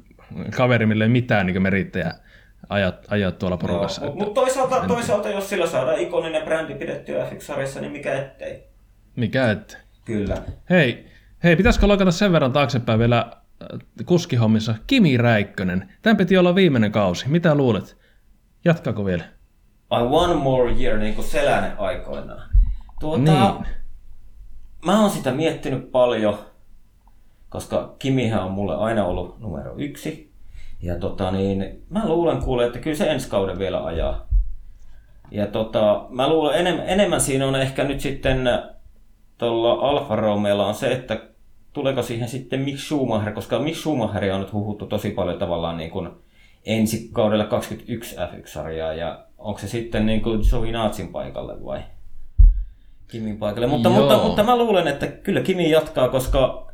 kaveri, 0.56 0.86
mille 0.86 1.04
ei 1.04 1.10
mitään 1.10 1.46
niin 1.46 1.62
merittäjä 1.62 2.14
ajat, 2.68 3.06
ajat 3.08 3.38
tuolla 3.38 3.56
porukassa. 3.56 4.04
Mutta 4.04 4.24
mut 4.24 4.34
toisaalta, 4.34 4.84
toisaalta, 4.88 5.28
jos 5.28 5.48
sillä 5.48 5.66
saadaan 5.66 5.98
ikoninen 5.98 6.42
brändi 6.42 6.74
pidettyä 6.74 7.28
F1-sarjassa, 7.30 7.80
niin 7.80 7.92
mikä 7.92 8.14
ettei? 8.14 8.64
Mikä 9.16 9.50
ettei? 9.50 9.80
Kyllä. 10.04 10.36
Hei, 10.70 11.06
hei 11.44 11.56
pitäisikö 11.56 11.86
loikata 11.86 12.10
sen 12.10 12.32
verran 12.32 12.52
taaksepäin 12.52 12.98
vielä 12.98 13.30
kuskihommissa 14.06 14.74
Kimi 14.86 15.16
Räikkönen. 15.16 15.92
Tämän 16.02 16.16
piti 16.16 16.38
olla 16.38 16.54
viimeinen 16.54 16.92
kausi. 16.92 17.28
Mitä 17.28 17.54
luulet? 17.54 17.96
Jatkaako 18.64 19.04
vielä? 19.04 19.24
I 19.92 20.02
one 20.10 20.34
more 20.34 20.72
year, 20.72 20.98
niin 20.98 21.14
kuin 21.14 21.26
Selänen 21.26 21.78
aikoinaan. 21.78 22.50
Tuota, 23.00 23.22
niin. 23.22 23.66
Mä 24.84 25.00
oon 25.00 25.10
sitä 25.10 25.32
miettinyt 25.32 25.90
paljon, 25.90 26.38
koska 27.48 27.94
Kimihän 27.98 28.44
on 28.44 28.50
mulle 28.50 28.76
aina 28.76 29.04
ollut 29.04 29.40
numero 29.40 29.74
yksi. 29.76 30.32
Ja 30.82 30.98
tota 30.98 31.30
niin, 31.30 31.84
mä 31.90 32.08
luulen 32.08 32.42
kuule, 32.42 32.66
että 32.66 32.78
kyllä 32.78 32.96
se 32.96 33.10
ensi 33.10 33.28
kauden 33.28 33.58
vielä 33.58 33.84
ajaa. 33.84 34.26
Ja 35.30 35.46
tota, 35.46 36.06
mä 36.08 36.28
luulen 36.28 36.58
enemmän, 36.58 36.88
enemmän 36.88 37.20
siinä 37.20 37.46
on 37.46 37.56
ehkä 37.56 37.84
nyt 37.84 38.00
sitten 38.00 38.48
tuolla 39.38 39.72
Alfa 39.72 40.16
Romeolla 40.16 40.66
on 40.66 40.74
se, 40.74 40.92
että 40.92 41.29
tuleeko 41.72 42.02
siihen 42.02 42.28
sitten 42.28 42.60
Mick 42.60 42.78
Schumacher, 42.78 43.32
koska 43.32 43.58
Mick 43.58 43.76
Schumacher 43.76 44.32
on 44.32 44.40
nyt 44.40 44.52
huhuttu 44.52 44.86
tosi 44.86 45.10
paljon 45.10 45.38
tavallaan 45.38 45.76
niin 45.76 45.90
kuin 45.90 46.08
ensi 46.66 47.10
kaudella 47.12 47.44
21 47.44 48.16
F1-sarjaa 48.16 48.92
ja 48.92 49.24
onko 49.38 49.58
se 49.60 49.68
sitten 49.68 50.06
niin 50.06 50.22
kuin 50.22 50.40
Giovinazin 50.50 51.08
paikalle 51.08 51.64
vai 51.64 51.80
Kimin 53.08 53.38
paikalle. 53.38 53.66
Mutta, 53.66 53.90
mutta, 53.90 54.18
mutta, 54.18 54.42
mä 54.42 54.56
luulen, 54.56 54.88
että 54.88 55.06
kyllä 55.06 55.40
Kimi 55.40 55.70
jatkaa, 55.70 56.08
koska 56.08 56.66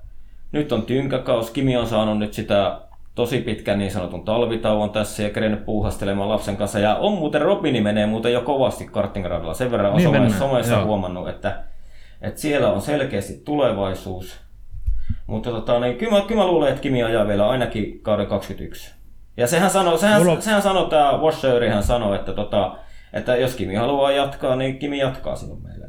nyt 0.52 0.72
on 0.72 0.82
tynkäkaus. 0.82 1.50
Kimi 1.50 1.76
on 1.76 1.86
saanut 1.86 2.18
nyt 2.18 2.34
sitä 2.34 2.80
tosi 3.14 3.40
pitkän 3.40 3.78
niin 3.78 3.90
sanotun 3.90 4.24
talvitauon 4.24 4.90
tässä 4.90 5.22
ja 5.22 5.30
kerennyt 5.30 5.64
puuhastelemaan 5.64 6.28
lapsen 6.28 6.56
kanssa. 6.56 6.78
Ja 6.78 6.96
on 6.96 7.12
muuten, 7.12 7.42
Robini 7.42 7.80
menee 7.80 8.06
muuten 8.06 8.32
jo 8.32 8.40
kovasti 8.40 8.84
kartingradalla. 8.84 9.54
Sen 9.54 9.70
verran 9.70 9.92
on 9.92 10.12
niin 10.12 10.32
somessa 10.32 10.84
huomannut, 10.84 11.28
että, 11.28 11.64
että 12.20 12.40
siellä 12.40 12.72
on 12.72 12.80
selkeästi 12.80 13.42
tulevaisuus. 13.44 14.45
Mutta 15.26 15.50
tota, 15.50 15.80
niin 15.80 15.96
kyllä, 15.96 16.12
mä, 16.12 16.24
kyllä 16.26 16.40
mä 16.40 16.46
luulen, 16.46 16.68
että 16.68 16.80
Kimi 16.80 17.02
ajaa 17.02 17.26
vielä 17.26 17.48
ainakin 17.48 18.00
kauden 18.02 18.26
21. 18.26 18.94
Ja 19.36 19.46
sehän 19.46 19.70
sanoo, 19.70 19.98
sehän, 19.98 20.22
Mulla... 20.22 20.40
sehän 20.40 20.62
sanoo 20.62 20.84
tämä 20.84 21.18
Washerihan 21.18 21.82
sanoi, 21.82 22.16
että, 22.16 22.32
tota, 22.32 22.78
että 23.12 23.36
jos 23.36 23.54
Kimi 23.54 23.74
haluaa 23.74 24.12
jatkaa, 24.12 24.56
niin 24.56 24.78
Kimi 24.78 24.98
jatkaa 24.98 25.36
sinun 25.36 25.62
meille. 25.62 25.86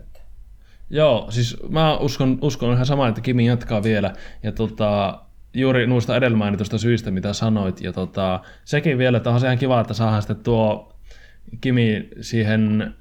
Joo, 0.89 1.26
siis 1.30 1.58
mä 1.69 1.97
uskon, 1.97 2.38
uskon 2.41 2.73
ihan 2.73 2.86
sama, 2.86 3.08
että 3.08 3.21
Kimi 3.21 3.45
jatkaa 3.45 3.84
vielä. 3.84 4.13
Ja 4.43 4.52
tota, 4.52 5.21
juuri 5.54 5.88
noista 5.88 6.15
edellä 6.15 6.38
mainitusta 6.38 6.78
syistä, 6.78 7.12
mitä 7.12 7.34
sanoit. 7.34 7.82
Ja 7.82 7.93
tota, 7.93 8.39
sekin 8.65 8.97
vielä, 8.97 9.17
että 9.17 9.30
on 9.30 9.39
se 9.39 9.45
ihan 9.45 9.58
kiva, 9.58 9.82
että 9.82 9.93
saadaan 9.93 10.21
sitten 10.21 10.43
tuo 10.43 10.93
Kimi 11.62 12.10
siihen, 12.21 12.93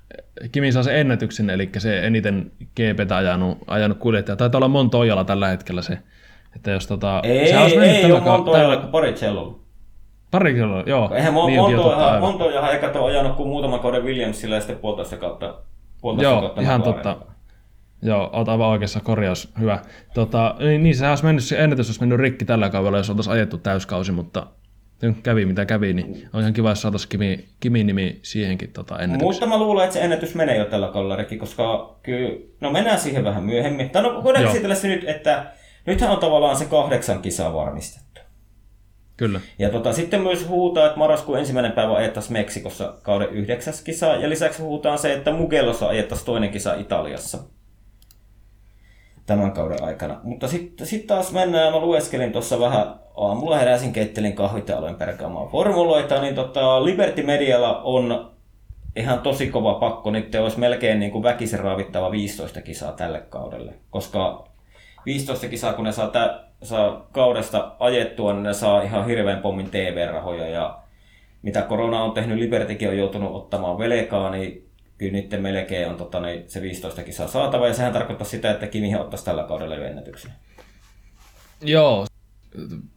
Kimi 0.53 0.72
saa 0.72 0.83
sen 0.83 0.96
ennätyksen, 0.96 1.51
eli 1.51 1.70
se 1.78 2.07
eniten 2.07 2.53
GPtä 2.61 3.16
ajanut, 3.16 3.59
ajanut 3.66 3.99
kuljettaja. 3.99 4.37
Taitaa 4.37 4.59
olla 4.59 4.68
Montoyalla 4.68 5.24
tällä 5.24 5.49
hetkellä 5.49 5.82
se 5.82 5.99
että 6.57 6.70
jos 6.70 6.86
tota... 6.86 7.20
Ei, 7.22 7.48
se 7.48 7.57
ei, 7.57 7.88
ei 7.88 8.12
ole 8.12 8.20
Montoya, 8.20 8.76
Paricello. 8.76 9.61
Paricello, 10.30 10.82
joo. 10.86 11.11
Eihän 11.14 11.34
Mon- 11.34 11.46
niin, 11.46 11.61
Montoya, 11.61 12.20
Montoyahan 12.20 12.72
eikä 12.72 12.88
tuo 12.88 13.07
ajanut 13.07 13.36
kuin 13.36 13.48
muutaman 13.48 13.80
kauden 13.80 14.04
Williamsilla 14.04 14.54
ja 14.54 14.61
sitten 14.61 14.78
puolitoista 14.78 15.16
kautta. 15.16 15.54
Puolitoista 16.00 16.32
joo, 16.32 16.40
kautta 16.40 16.61
ihan 16.61 16.82
totta. 16.82 17.16
Joo, 18.02 18.30
oot 18.32 18.48
aivan 18.48 18.68
oikeassa, 18.68 19.00
korjaus, 19.00 19.52
hyvä. 19.61 19.78
Tota, 20.14 20.54
niin, 20.59 20.82
niin 20.82 20.96
sehän 20.96 21.12
olisi 21.12 21.24
mennyt, 21.24 21.44
se 21.44 21.59
ennätys 21.59 21.88
olisi 21.88 22.00
mennyt 22.00 22.18
rikki 22.18 22.44
tällä 22.44 22.70
kaudella, 22.70 22.98
jos 22.98 23.11
oltaisiin 23.11 23.34
ajettu 23.34 23.59
täyskausi, 23.59 24.12
mutta 24.12 24.46
nyt 25.02 25.16
kävi 25.22 25.46
mitä 25.46 25.66
kävi, 25.66 25.92
niin 25.92 26.28
on 26.32 26.40
ihan 26.40 26.52
kiva, 26.52 26.68
jos 26.68 26.82
saataisiin 26.82 27.09
Kimi, 27.09 27.44
Kimi 27.61 27.84
nimi 27.84 28.20
siihenkin 28.22 28.72
tota, 28.72 28.98
ennätykseen. 28.98 29.32
Mutta 29.32 29.46
mä 29.46 29.59
luulen, 29.59 29.84
että 29.84 29.94
se 29.94 30.00
ennätys 30.00 30.34
menee 30.34 30.57
jo 30.57 30.64
tällä 30.64 30.88
kaudella, 30.88 31.24
koska 31.38 31.96
kyllä, 32.02 32.30
no 32.61 32.70
mennään 32.70 32.98
siihen 32.98 33.24
vähän 33.24 33.42
myöhemmin. 33.42 33.90
Tai 33.90 34.02
no 34.02 34.24
voidaan 34.24 34.44
käsitellä 34.44 34.74
se 34.74 34.88
nyt, 34.88 35.04
että 35.09 35.46
nythän 35.87 36.11
on 36.11 36.18
tavallaan 36.18 36.57
se 36.57 36.64
kahdeksan 36.64 37.22
kisaa 37.22 37.55
varmistettu. 37.55 38.20
Kyllä. 39.16 39.41
Ja 39.59 39.70
tota, 39.70 39.93
sitten 39.93 40.20
myös 40.20 40.49
huutaa, 40.49 40.87
että 40.87 40.99
marraskuun 40.99 41.39
ensimmäinen 41.39 41.72
päivä 41.72 41.95
ajettaisiin 41.95 42.32
Meksikossa 42.32 42.95
kauden 43.03 43.30
yhdeksäs 43.30 43.82
kisa. 43.82 44.07
Ja 44.07 44.28
lisäksi 44.28 44.62
huutaan 44.62 44.99
se, 44.99 45.12
että 45.12 45.32
Mugellossa 45.32 45.89
ajettaisiin 45.89 46.26
toinen 46.26 46.51
kisa 46.51 46.74
Italiassa 46.74 47.39
tämän 49.26 49.53
kauden 49.53 49.84
aikana. 49.84 50.20
Mutta 50.22 50.49
sitten 50.49 50.87
sit 50.87 51.07
taas 51.07 51.32
mennään, 51.32 51.72
mä 51.72 51.78
lueskelin 51.78 52.32
tuossa 52.32 52.61
vähän, 52.61 52.95
aamulla 53.16 53.59
heräsin, 53.59 53.93
keittelin 53.93 54.32
kahvit 54.32 54.68
ja 54.68 54.78
aloin 54.78 54.95
perkaamaan 54.95 55.49
formuloita, 55.49 56.20
niin 56.20 56.34
tota, 56.34 56.84
Liberty 56.84 57.22
Medialla 57.22 57.82
on 57.82 58.30
ihan 58.97 59.20
tosi 59.20 59.47
kova 59.47 59.74
pakko, 59.74 60.11
nyt 60.11 60.34
olisi 60.34 60.61
melkein 60.61 61.01
niin 61.01 61.12
kuin 61.12 61.22
väkisen 61.22 61.61
raavittava 61.61 62.11
15 62.11 62.62
kisaa 62.62 62.93
tälle 62.93 63.20
kaudelle, 63.20 63.74
koska 63.91 64.49
15 65.07 65.48
kisaa, 65.48 65.72
kun 65.72 65.84
ne 65.84 65.92
saa, 65.92 66.09
tä, 66.09 66.44
saa 66.62 67.09
kaudesta 67.12 67.76
ajettua, 67.78 68.32
niin 68.32 68.42
ne 68.42 68.54
saa 68.54 68.82
ihan 68.82 69.07
hirveän 69.07 69.42
pommin 69.42 69.70
TV-rahoja 69.70 70.48
ja 70.48 70.78
mitä 71.42 71.62
korona 71.62 72.02
on 72.02 72.12
tehnyt, 72.12 72.38
Libertykin 72.38 72.88
on 72.88 72.98
joutunut 72.98 73.34
ottamaan 73.34 73.78
velkaa, 73.78 74.30
niin 74.30 74.68
kyllä 74.98 75.12
nyt 75.12 75.42
melkein 75.42 75.88
on 75.88 75.96
tota, 75.96 76.20
niin 76.20 76.44
se 76.46 76.62
15 76.62 77.02
kisaa 77.02 77.28
saatava, 77.28 77.68
ja 77.68 77.74
sehän 77.74 77.92
tarkoittaa 77.92 78.26
sitä, 78.26 78.50
että 78.50 78.66
Kimihän 78.66 79.00
ottaisi 79.00 79.24
tällä 79.24 79.42
kaudella 79.42 79.74
jo 79.74 79.84
ennätyksen. 79.84 80.32
Joo, 81.62 82.07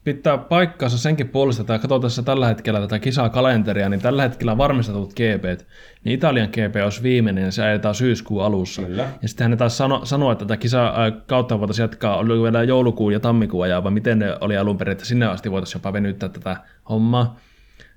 pitää 0.03 0.38
paikkansa 0.38 0.97
senkin 0.97 1.30
puolesta, 1.30 1.62
että 1.62 1.80
katsotaan 1.80 2.26
tällä 2.26 2.47
hetkellä 2.47 2.80
tätä 2.80 2.99
kisakalenteria, 2.99 3.89
niin 3.89 4.01
tällä 4.01 4.22
hetkellä 4.22 4.57
varmistetut 4.57 5.14
GP, 5.14 5.43
niin 6.03 6.16
Italian 6.16 6.49
GP 6.49 6.76
olisi 6.84 7.03
viimeinen 7.03 7.43
ja 7.43 7.51
se 7.51 7.64
ajetaan 7.64 7.95
syyskuun 7.95 8.43
alussa. 8.43 8.82
Kyllä. 8.82 9.07
Ja 9.22 9.28
sitten 9.28 9.49
hän 9.49 9.57
taas 9.57 9.78
sano, 9.78 10.05
sanoa, 10.05 10.32
että 10.32 10.45
tätä 10.45 10.57
kisaa 10.57 11.12
kautta 11.12 11.60
voitaisiin 11.60 11.84
jatkaa, 11.84 12.18
oli 12.18 12.43
vielä 12.43 12.64
joulukuun 12.64 13.14
ja 13.14 13.20
tammikuun 13.20 13.64
ajaa, 13.64 13.84
vai 13.84 13.91
miten 13.91 14.20
ne 14.20 14.38
oli 14.41 14.57
alun 14.57 14.78
perin, 14.78 14.91
että 14.91 15.05
sinne 15.05 15.26
asti 15.26 15.51
voitaisiin 15.51 15.80
jopa 15.80 15.93
venyttää 15.93 16.30
tätä 16.30 16.57
hommaa. 16.89 17.39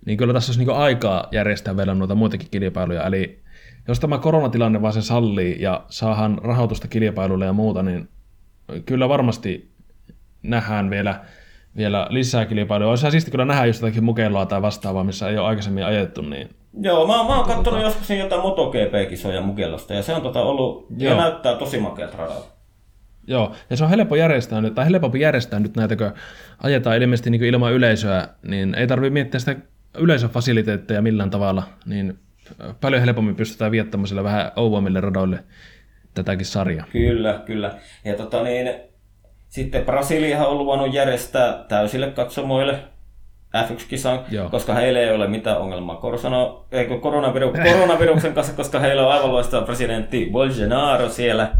Niin 0.06 0.18
kyllä 0.18 0.32
tässä 0.32 0.50
olisi 0.50 0.60
niinku 0.60 0.74
aikaa 0.74 1.28
järjestää 1.32 1.76
vielä 1.76 1.94
noita 1.94 2.14
muitakin 2.14 2.48
kilpailuja, 2.50 3.06
eli 3.06 3.42
jos 3.88 4.00
tämä 4.00 4.18
koronatilanne 4.18 4.82
vaan 4.82 4.92
se 4.92 5.02
sallii 5.02 5.62
ja 5.62 5.84
saahan 5.88 6.38
rahoitusta 6.42 6.88
kilpailuille 6.88 7.44
ja 7.44 7.52
muuta, 7.52 7.82
niin 7.82 8.08
kyllä 8.86 9.08
varmasti 9.08 9.72
nähdään 10.42 10.90
vielä, 10.90 11.20
vielä 11.76 12.06
lisää 12.10 12.46
kilpailuja. 12.46 12.90
Olisi 12.90 13.10
siisti 13.10 13.30
kyllä 13.30 13.44
nähdä 13.44 13.66
just 13.66 13.82
jotakin 13.82 14.04
mukeloa 14.04 14.46
tai 14.46 14.62
vastaavaa, 14.62 15.04
missä 15.04 15.28
ei 15.28 15.38
ole 15.38 15.46
aikaisemmin 15.46 15.84
ajettu. 15.84 16.22
Niin... 16.22 16.48
Joo, 16.80 17.06
mä, 17.06 17.12
mä 17.12 17.36
oon 17.36 17.44
katsonut 17.44 17.64
tota... 17.64 17.80
joskus 17.80 18.10
jotain 18.10 18.40
MotoGP-kisoja 18.40 19.40
Mugellosta 19.40 19.94
ja 19.94 20.02
se 20.02 20.14
on 20.14 20.22
tota 20.22 20.42
ollut, 20.42 20.86
Joo. 20.96 21.12
ja 21.12 21.20
näyttää 21.20 21.56
tosi 21.56 21.78
makeat 21.78 22.14
radalta. 22.14 22.52
Joo, 23.26 23.52
ja 23.70 23.76
se 23.76 23.84
on 23.84 23.90
helppo 23.90 24.16
järjestää 24.16 24.60
nyt, 24.60 24.74
tai 24.74 24.84
helpompi 24.84 25.20
järjestää 25.20 25.60
nyt 25.60 25.76
näitä, 25.76 25.96
kun 25.96 26.12
ajetaan 26.62 26.96
ilmeisesti 26.96 27.30
niin 27.30 27.44
ilman 27.44 27.72
yleisöä, 27.72 28.28
niin 28.42 28.74
ei 28.74 28.86
tarvitse 28.86 29.12
miettiä 29.12 29.40
sitä 29.40 29.56
yleisöfasiliteetteja 29.98 31.02
millään 31.02 31.30
tavalla, 31.30 31.62
niin 31.86 32.18
paljon 32.80 33.02
helpommin 33.02 33.36
pystytään 33.36 33.70
viettämään 33.70 34.24
vähän 34.24 34.52
ouvommille 34.56 35.00
radoille 35.00 35.44
tätäkin 36.14 36.46
sarjaa. 36.46 36.86
Kyllä, 36.92 37.42
kyllä. 37.46 37.74
Ja 38.04 38.14
tota 38.14 38.42
niin, 38.42 38.70
sitten 39.52 39.84
Brasilia 39.84 40.46
on 40.46 40.58
luvannut 40.58 40.94
järjestää 40.94 41.64
täysille 41.68 42.10
katsomoille 42.10 42.78
F1-kisan, 43.56 44.20
Joo. 44.30 44.50
koska 44.50 44.74
heillä 44.74 45.00
ei 45.00 45.14
ole 45.14 45.28
mitään 45.28 45.58
ongelmaa 45.58 45.96
korsano, 45.96 46.64
eikö 46.70 46.98
koronaviru, 46.98 47.52
koronaviruksen 47.52 48.34
kanssa, 48.34 48.52
koska 48.52 48.78
heillä 48.78 49.06
on 49.06 49.12
aivan 49.12 49.32
loistava 49.32 49.66
presidentti 49.66 50.28
Bolsonaro 50.32 51.08
siellä. 51.08 51.50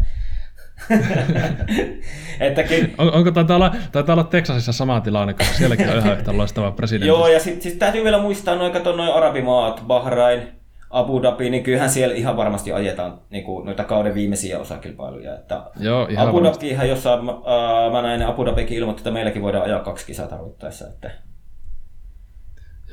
Ettäkin... 2.39 2.95
On, 2.97 3.13
onko 3.13 3.31
taitaa 3.31 3.55
olla, 3.55 3.75
taitaa 3.91 4.13
olla 4.13 4.23
Texasissa 4.23 4.73
sama 4.73 5.01
tilanne, 5.01 5.33
koska 5.33 5.53
sielläkin 5.53 5.89
on 5.89 5.97
ihan 5.97 6.17
yhtä 6.17 6.37
loistava 6.37 6.71
presidentti. 6.71 7.07
Joo, 7.07 7.27
ja 7.27 7.39
sitten 7.39 7.61
sit 7.61 7.79
täytyy 7.79 8.03
vielä 8.03 8.21
muistaa 8.21 8.55
noin, 8.55 8.71
kato 8.71 8.95
noin 8.95 9.13
arabimaat, 9.13 9.83
Bahrain, 9.87 10.62
Abu 10.93 11.21
Dhabi, 11.23 11.49
niin 11.49 11.63
kyllähän 11.63 11.89
siellä 11.89 12.15
ihan 12.15 12.37
varmasti 12.37 12.71
ajetaan 12.71 13.21
niin 13.29 13.43
kuin, 13.43 13.65
noita 13.65 13.83
kauden 13.83 14.13
viimeisiä 14.13 14.59
osakilpailuja. 14.59 15.35
Että 15.35 15.63
Joo, 15.79 16.07
ihan 16.09 16.27
Abu 16.27 16.43
Dhabi, 16.43 16.87
jossa 16.87 17.13
äh, 17.13 17.91
mä 17.91 18.01
näin, 18.01 18.21
Abu 18.21 18.45
Dhabikin 18.45 18.77
ilmoitti, 18.77 18.99
että 18.99 19.11
meilläkin 19.11 19.41
voidaan 19.41 19.63
ajaa 19.63 19.79
kaksi 19.79 20.05
kisaa 20.05 20.27
tarvittaessa. 20.27 20.87
Että... 20.87 21.11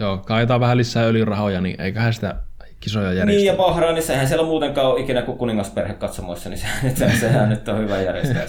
Joo, 0.00 0.18
kaitaa 0.18 0.60
vähän 0.60 0.76
lisää 0.76 1.04
öljyrahoja, 1.04 1.60
niin 1.60 1.80
eiköhän 1.80 2.12
sitä 2.12 2.36
kisoja 2.80 3.12
järjestää. 3.12 3.36
Niin, 3.36 3.46
ja 3.46 3.54
Bahrainissa 3.54 4.12
eihän 4.12 4.28
siellä 4.28 4.46
muutenkaan 4.46 4.86
ole 4.86 5.00
ikinä 5.00 5.22
kuin 5.22 5.38
kuningasperhe 5.38 5.94
katsomoissa, 5.94 6.48
niin 6.48 6.58
sehän, 6.94 7.16
sehän 7.16 7.48
nyt 7.48 7.68
on 7.68 7.78
hyvä 7.78 8.00
järjestää 8.00 8.46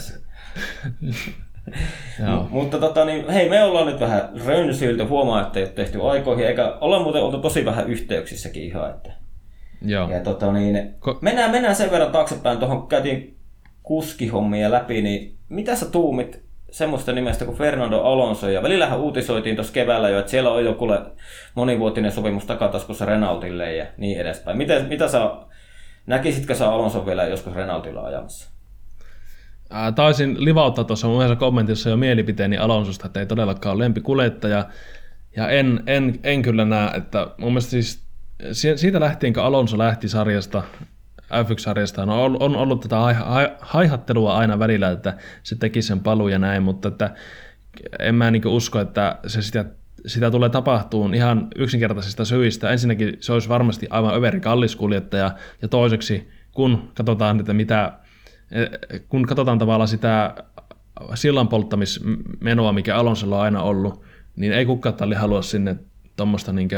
Joo. 2.28 2.48
Mutta 2.50 2.78
tota, 2.78 3.06
niin, 3.06 3.30
hei, 3.30 3.50
me 3.50 3.64
ollaan 3.64 3.86
nyt 3.86 4.00
vähän 4.00 4.30
rönsyilty, 4.46 5.04
huomaa, 5.04 5.42
että 5.42 5.60
ei 5.60 5.66
ole 5.66 5.74
tehty 5.74 6.02
aikoihin, 6.02 6.48
eikä 6.48 6.78
olla 6.82 7.04
muuten 7.04 7.22
oltu 7.22 7.38
tosi 7.38 7.66
vähän 7.66 7.88
yhteyksissäkin 7.88 8.64
ihan, 8.64 8.90
että 8.90 9.21
Joo. 9.82 10.10
Ja 10.10 10.20
tota 10.20 10.52
niin, 10.52 10.96
Ko- 11.00 11.18
mennään, 11.22 11.52
mennään 11.52 11.76
sen 11.76 11.92
verran 11.92 12.12
taaksepäin, 12.12 12.58
tuohon 12.58 12.88
käytiin 12.88 13.38
kuskihommia 13.84 14.72
läpi, 14.72 15.02
niin 15.02 15.38
mitä 15.50 15.76
sä 15.76 15.86
tuumit 15.86 16.42
semmoista 16.72 17.12
nimestä 17.12 17.46
kuin 17.46 17.58
Fernando 17.58 18.02
Alonso, 18.02 18.50
ja 18.50 18.64
välillähän 18.64 19.00
uutisoitiin 19.00 19.56
tuossa 19.56 19.74
keväällä 19.74 20.10
jo, 20.10 20.20
että 20.20 20.32
siellä 20.32 20.52
on 20.52 20.66
jo 20.66 20.74
kuule 20.74 21.02
monivuotinen 21.56 22.12
sopimus 22.12 22.46
takataskussa 22.46 23.06
Renaultille 23.06 23.76
ja 23.76 23.86
niin 23.98 24.22
edespäin. 24.22 24.58
Mitä, 24.58 24.80
mitä 24.80 25.08
sä, 25.08 25.32
näkisitkö 26.06 26.56
sä 26.56 26.72
Alonso 26.72 27.06
vielä 27.06 27.24
joskus 27.24 27.56
Renaultilla 27.56 28.02
ajamassa? 28.02 28.52
Ää, 29.70 29.92
taisin 29.92 30.46
livauttaa 30.46 30.84
tuossa 30.84 31.08
mun 31.08 31.38
kommentissa 31.38 31.90
jo 31.90 31.98
mielipiteeni 31.98 32.58
Alonsosta, 32.58 33.08
että 33.08 33.20
ei 33.20 33.26
todellakaan 33.26 33.76
ole 33.76 33.84
lempikuljettaja, 33.84 34.66
ja 35.36 35.50
en, 35.50 35.84
en, 35.88 36.20
en 36.24 36.42
kyllä 36.42 36.66
näe, 36.66 36.98
että 36.98 37.28
mun 37.38 37.52
mielestä 37.52 37.72
siis 37.72 38.11
siitä 38.76 39.00
lähtien, 39.00 39.34
kun 39.34 39.44
Alonso 39.44 39.78
lähti 39.78 40.10
sarjasta, 40.10 40.64
F1-sarjasta, 41.22 42.06
no 42.06 42.24
on, 42.24 42.38
on 42.40 42.56
ollut 42.56 42.82
tätä 42.82 42.98
haihattelua 43.60 44.38
aina 44.38 44.60
välillä, 44.60 44.92
että 44.92 45.18
se 45.44 45.56
teki 45.56 45.82
sen 45.82 46.00
palu 46.00 46.28
ja 46.28 46.40
näin, 46.40 46.64
mutta 46.64 46.88
että 46.88 47.16
en 48.00 48.16
mä 48.16 48.32
niin 48.32 48.48
usko, 48.48 48.80
että 48.80 49.18
se 49.28 49.42
sitä, 49.42 49.66
sitä 50.06 50.32
tulee 50.32 50.50
tapahtuun 50.50 51.14
ihan 51.14 51.48
yksinkertaisista 51.56 52.26
syistä. 52.26 52.70
Ensinnäkin 52.70 53.18
se 53.20 53.34
olisi 53.34 53.50
varmasti 53.50 53.88
aivan 53.90 54.16
överi 54.16 54.40
kallis 54.40 54.76
kuljettaja, 54.76 55.32
ja 55.62 55.68
toiseksi 55.68 56.30
kun 56.52 56.92
katsotaan, 56.96 57.40
että 57.40 57.54
mitä, 57.54 57.94
kun 59.10 59.26
katsotaan 59.26 59.60
tavallaan 59.60 59.88
sitä 59.88 60.36
sillan 61.14 61.48
polttamismenoa, 61.48 62.74
mikä 62.74 62.96
Alonsolla 62.96 63.38
on 63.38 63.44
aina 63.44 63.62
ollut, 63.62 64.04
niin 64.36 64.54
ei 64.54 64.66
kukaan 64.66 65.14
halua 65.16 65.42
sinne 65.42 65.76
tuommoista 66.16 66.54
niin 66.54 66.70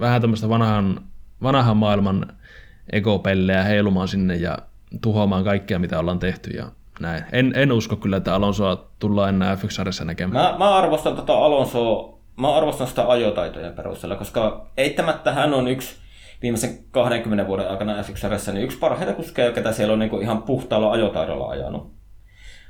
vähän 0.00 0.20
tämmöistä 0.20 0.48
vanhan, 0.48 1.00
vanhan 1.42 1.76
maailman 1.76 2.26
ekopellejä 2.92 3.62
heilumaan 3.62 4.08
sinne 4.08 4.36
ja 4.36 4.58
tuhoamaan 5.02 5.44
kaikkea, 5.44 5.78
mitä 5.78 5.98
ollaan 5.98 6.18
tehty 6.18 6.50
ja 6.50 6.66
näin. 7.00 7.24
En, 7.32 7.52
en 7.56 7.72
usko 7.72 7.96
kyllä, 7.96 8.16
että 8.16 8.34
Alonsoa 8.34 8.90
tullaan 8.98 9.28
enää 9.28 9.56
f 9.56 9.64
näkemään. 10.04 10.52
Mä, 10.52 10.58
mä 10.58 10.74
arvostan 10.74 11.16
tota 11.16 11.32
Alonsoa, 11.32 12.18
mä 12.36 12.54
arvostan 12.54 12.86
sitä 12.86 13.08
ajotaitojen 13.08 13.72
perusteella, 13.72 14.16
koska 14.16 14.66
eittämättä 14.76 15.32
hän 15.32 15.54
on 15.54 15.68
yksi 15.68 15.96
viimeisen 16.42 16.78
20 16.90 17.46
vuoden 17.46 17.70
aikana 17.70 18.02
f 18.02 18.08
niin 18.52 18.64
yksi 18.64 18.78
parhaita 18.78 19.12
kuskeja, 19.12 19.52
ketä 19.52 19.72
siellä 19.72 19.92
on 19.92 19.98
niinku 19.98 20.20
ihan 20.20 20.42
puhtaalla 20.42 20.92
ajotaidolla 20.92 21.48
ajanut. 21.48 21.92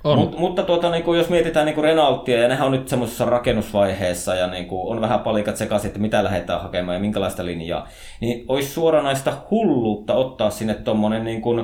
On. 0.05 0.19
Mut, 0.19 0.39
mutta 0.39 0.63
tuota, 0.63 0.91
niin 0.91 1.03
kuin, 1.03 1.19
jos 1.19 1.29
mietitään 1.29 1.67
niin 1.67 1.75
kuin 1.75 1.85
Renaultia, 1.85 2.43
ja 2.43 2.49
nehän 2.49 2.67
on 2.67 2.73
nyt 2.73 2.89
semmoisessa 2.89 3.25
rakennusvaiheessa, 3.25 4.35
ja 4.35 4.47
niin 4.47 4.67
kuin, 4.67 4.97
on 4.97 5.01
vähän 5.01 5.21
palikat 5.21 5.57
sekaisin, 5.57 5.89
että 5.89 6.01
mitä 6.01 6.25
lähdetään 6.25 6.63
hakemaan 6.63 6.97
ja 6.97 7.01
minkälaista 7.01 7.45
linjaa, 7.45 7.89
niin 8.21 8.45
olisi 8.49 8.69
suoranaista 8.69 9.33
hulluutta 9.51 10.15
ottaa 10.15 10.51
sinne 10.51 10.75
tuommoinen, 10.75 11.25
niin 11.25 11.43
kuin, 11.43 11.57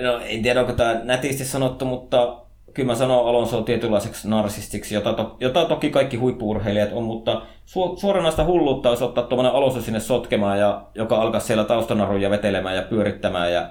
no 0.00 0.20
en 0.24 0.42
tiedä 0.42 0.60
onko 0.60 0.72
tämä 0.72 1.00
nätisti 1.04 1.44
sanottu, 1.44 1.84
mutta 1.84 2.36
kyllä 2.74 2.86
mä 2.86 2.94
sanon 2.94 3.28
Alonso 3.28 3.62
tietynlaiseksi 3.62 4.28
narsistiksi, 4.28 4.94
jota, 4.94 5.12
to, 5.12 5.36
jota 5.40 5.64
toki 5.64 5.90
kaikki 5.90 6.16
huippuurheilijat 6.16 6.92
on, 6.92 7.04
mutta 7.04 7.42
su, 7.66 7.96
suoranaista 7.96 8.44
hulluutta 8.44 8.88
olisi 8.88 9.04
ottaa 9.04 9.24
tuommoinen 9.24 9.52
Alonso 9.52 9.80
sinne 9.80 10.00
sotkemaan, 10.00 10.58
ja, 10.58 10.82
joka 10.94 11.20
alkaa 11.20 11.40
siellä 11.40 11.64
taustanaruja 11.64 12.30
vetelemään 12.30 12.76
ja 12.76 12.82
pyörittämään, 12.82 13.52
ja 13.52 13.70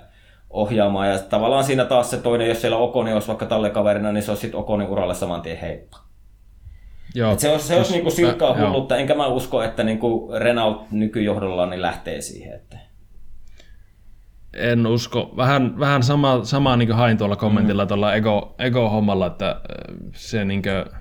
ohjaamaan. 0.50 1.10
Ja 1.10 1.20
tavallaan 1.20 1.64
siinä 1.64 1.86
taas 1.86 2.10
se 2.10 2.18
toinen, 2.18 2.48
jos 2.48 2.62
siellä 2.62 2.78
Okoni 2.78 3.14
olisi 3.14 3.28
vaikka 3.28 3.46
tallekaverina, 3.46 4.12
niin 4.12 4.24
se 4.24 4.32
olisi 4.32 4.42
sitten 4.42 4.60
Okonin 4.60 4.88
uralle 4.88 5.16
saman 5.16 5.42
tien 5.42 5.58
heippa. 5.58 5.98
Joo, 7.16 7.34
Et 7.34 7.40
se 7.40 7.52
olisi, 7.52 7.68
se 7.68 7.78
olisi 7.78 7.92
niinku 7.92 8.12
silkkaa 8.12 8.58
hullutta, 8.58 8.98
enkä 8.98 9.16
mä 9.16 9.28
usko, 9.28 9.64
että 9.64 9.84
niinku 9.84 10.32
Renault 10.40 10.92
nykyjohdolla 10.92 11.66
niin 11.66 11.82
lähtee 11.82 12.22
siihen. 12.22 12.56
Että... 12.56 12.78
En 14.54 14.88
usko. 14.88 15.34
Vähän, 15.38 15.80
vähän 15.80 16.04
sama, 16.04 16.40
samaa 16.44 16.78
niin 16.78 16.92
hain 16.92 17.18
tuolla 17.18 17.36
kommentilla 17.36 17.84
mm. 17.86 17.88
tuolla 17.88 18.14
ego, 18.14 18.56
ego-hommalla, 18.60 19.28
että 19.28 19.62
se 20.14 20.46
niin 20.46 20.62
kuin, 20.62 20.96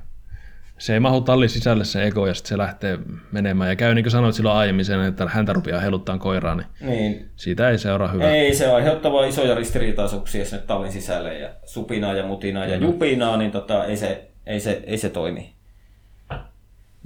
se 0.79 0.95
ei 0.95 1.01
mahu 1.01 1.20
tallin 1.20 1.49
sisälle 1.49 1.85
se 1.85 2.05
ego 2.07 2.26
ja 2.26 2.35
sitten 2.35 2.49
se 2.49 2.59
lähtee 2.59 2.99
menemään. 3.33 3.70
Ja 3.70 3.76
käy 3.76 3.95
niin 3.95 4.03
kuin 4.05 4.11
sanoit 4.11 4.35
silloin 4.35 4.57
aiemmin 4.57 4.85
sen, 4.85 5.01
että 5.01 5.26
häntä 5.29 5.53
rupeaa 5.53 5.81
heluttaa 5.81 6.18
koiraa, 6.18 6.55
niin, 6.55 6.66
Niin. 6.81 7.31
siitä 7.37 7.70
ei 7.70 7.79
seuraa 7.79 8.09
hyvää. 8.09 8.31
Ei, 8.31 8.55
se 8.55 8.72
aiheuttaa 8.72 9.12
vaan 9.12 9.29
isoja 9.29 9.55
ristiriitaisuuksia 9.55 10.45
sinne 10.45 10.62
tallin 10.66 10.93
sisälle 10.93 11.39
ja 11.39 11.51
supinaa 11.64 12.14
ja 12.14 12.26
mutinaa 12.26 12.66
ja 12.66 12.76
jupinaa, 12.76 13.37
niin 13.37 13.51
tota, 13.51 13.85
ei, 13.85 13.97
se, 13.97 14.29
ei, 14.47 14.61
se, 14.61 14.83
ei 14.87 14.99
se 14.99 15.09
toimi. 15.09 15.55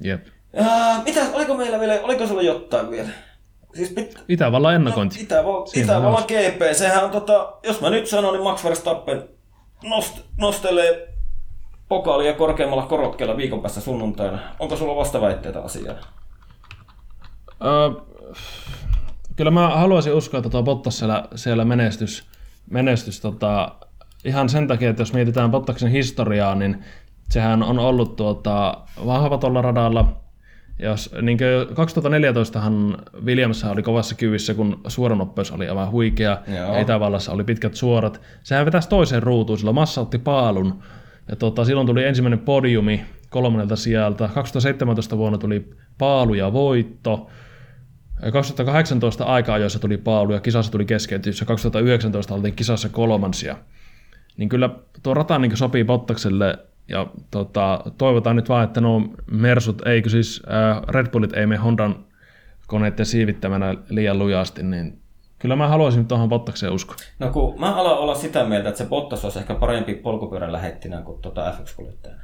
Jep. 0.05 0.27
Ää, 0.57 1.03
mitä, 1.05 1.21
oliko 1.33 1.55
meillä 1.57 1.81
vielä, 1.81 2.01
oliko 2.03 2.27
sulla 2.27 2.43
jotain 2.43 2.91
vielä? 2.91 3.09
Siis 3.75 3.91
pit, 3.91 4.15
Itävallan 4.29 4.75
ennakointi. 4.75 5.17
No, 5.19 5.23
Itäval- 5.23 5.81
Itävallan 5.83 6.23
GP, 6.25 6.73
sehän 6.73 7.05
on 7.05 7.11
tota, 7.11 7.53
jos 7.67 7.81
mä 7.81 7.91
nyt 7.91 8.07
sanon, 8.07 8.33
niin 8.35 8.43
Max 8.45 8.65
Verstappen 8.65 9.23
nost, 9.85 10.21
nostelee 10.37 11.09
pokaalia 11.93 12.33
korkeammalla 12.33 12.87
korokkeella 12.87 13.37
viikon 13.37 13.61
päästä 13.61 13.81
sunnuntaina. 13.81 14.39
Onko 14.59 14.77
sulla 14.77 14.97
vastaväitteitä 14.97 15.61
asiaan? 15.61 15.97
Öö, 17.65 17.91
kyllä 19.37 19.51
mä 19.51 19.69
haluaisin 19.69 20.15
uskoa, 20.15 20.39
että 20.39 20.51
tuo 20.51 20.63
Bottas 20.63 20.99
siellä, 20.99 21.25
siellä 21.35 21.65
menestys, 21.65 22.27
menestys 22.71 23.21
tota, 23.21 23.73
ihan 24.25 24.49
sen 24.49 24.69
takia, 24.69 24.91
että 24.91 25.03
jos 25.03 25.13
mietitään 25.13 25.51
Bottaksen 25.51 25.91
historiaa, 25.91 26.55
niin 26.55 26.85
sehän 27.31 27.63
on 27.63 27.79
ollut 27.79 28.17
tuota, 28.17 28.79
vahva 29.07 29.39
tuolla 29.39 29.63
radalla. 29.63 30.17
Jos, 30.79 31.15
niin 31.23 31.39
2014han 31.71 33.03
Williams 33.25 33.65
oli 33.65 33.83
kovassa 33.83 34.15
kyvissä, 34.15 34.55
kun 34.55 34.81
suoranoppeus 34.89 35.51
oli 35.51 35.69
aivan 35.69 35.91
huikea. 35.91 36.39
Joo. 36.57 36.81
Itävallassa 36.81 37.33
oli 37.33 37.45
pitkät 37.45 37.75
suorat. 37.75 38.21
Sehän 38.43 38.67
vetäisi 38.67 38.89
toiseen 38.89 39.23
ruutuun, 39.23 39.59
sillä 39.59 39.73
Massa 39.73 40.01
otti 40.01 40.19
paalun. 40.19 40.83
Ja 41.29 41.37
tota, 41.37 41.65
silloin 41.65 41.87
tuli 41.87 42.05
ensimmäinen 42.05 42.39
podiumi 42.39 43.05
kolmannelta 43.31 43.77
sieltä. 43.77 44.29
2017 44.35 45.17
vuonna 45.17 45.39
tuli 45.39 45.71
paalu 45.99 46.35
ja 46.35 46.53
voitto. 46.53 47.31
2018 48.33 49.25
aika-ajoissa 49.25 49.79
tuli 49.79 49.97
paalu 49.97 50.33
ja 50.33 50.41
kisassa 50.41 50.73
tuli 50.73 50.85
keskeytys 50.85 51.41
ja 51.41 51.47
2019 51.47 52.35
oltiin 52.35 52.55
kisassa 52.55 52.89
kolmansia. 52.89 53.57
Niin 54.37 54.49
kyllä 54.49 54.71
tuo 55.03 55.15
rata 55.15 55.39
niin 55.39 55.57
sopii 55.57 55.85
Bottakselle 55.85 56.59
ja 56.89 57.07
tota, 57.31 57.85
toivotaan 57.99 58.37
nyt 58.37 58.49
vaan, 58.49 58.65
että 58.65 58.81
nuo 58.81 59.03
Mersut, 59.31 59.87
eikö 59.87 60.11
siis 60.11 60.43
äh, 60.51 60.83
Red 60.89 61.11
Bullit 61.11 61.33
ei 61.33 61.47
mene 61.47 61.61
Hondan 61.61 62.05
koneiden 62.67 63.07
siivittämänä 63.07 63.75
liian 63.89 64.19
lujasti, 64.19 64.63
niin 64.63 65.02
kyllä 65.43 65.57
mä 65.57 65.69
haluaisin 65.69 66.07
tuohon 66.07 66.29
Bottakseen 66.29 66.73
uskoa. 66.73 66.97
No 67.19 67.31
kun 67.31 67.61
mä 67.61 67.75
alan 67.75 67.99
olla 67.99 68.15
sitä 68.15 68.45
mieltä, 68.45 68.69
että 68.69 68.79
se 68.79 68.89
Bottas 68.89 69.25
olisi 69.25 69.39
ehkä 69.39 69.55
parempi 69.55 69.95
polkupyörän 69.95 70.53
lähettinä 70.53 71.03
kuin 71.03 71.23
tuota 71.23 71.53
F1-kuljettajana. 71.53 72.23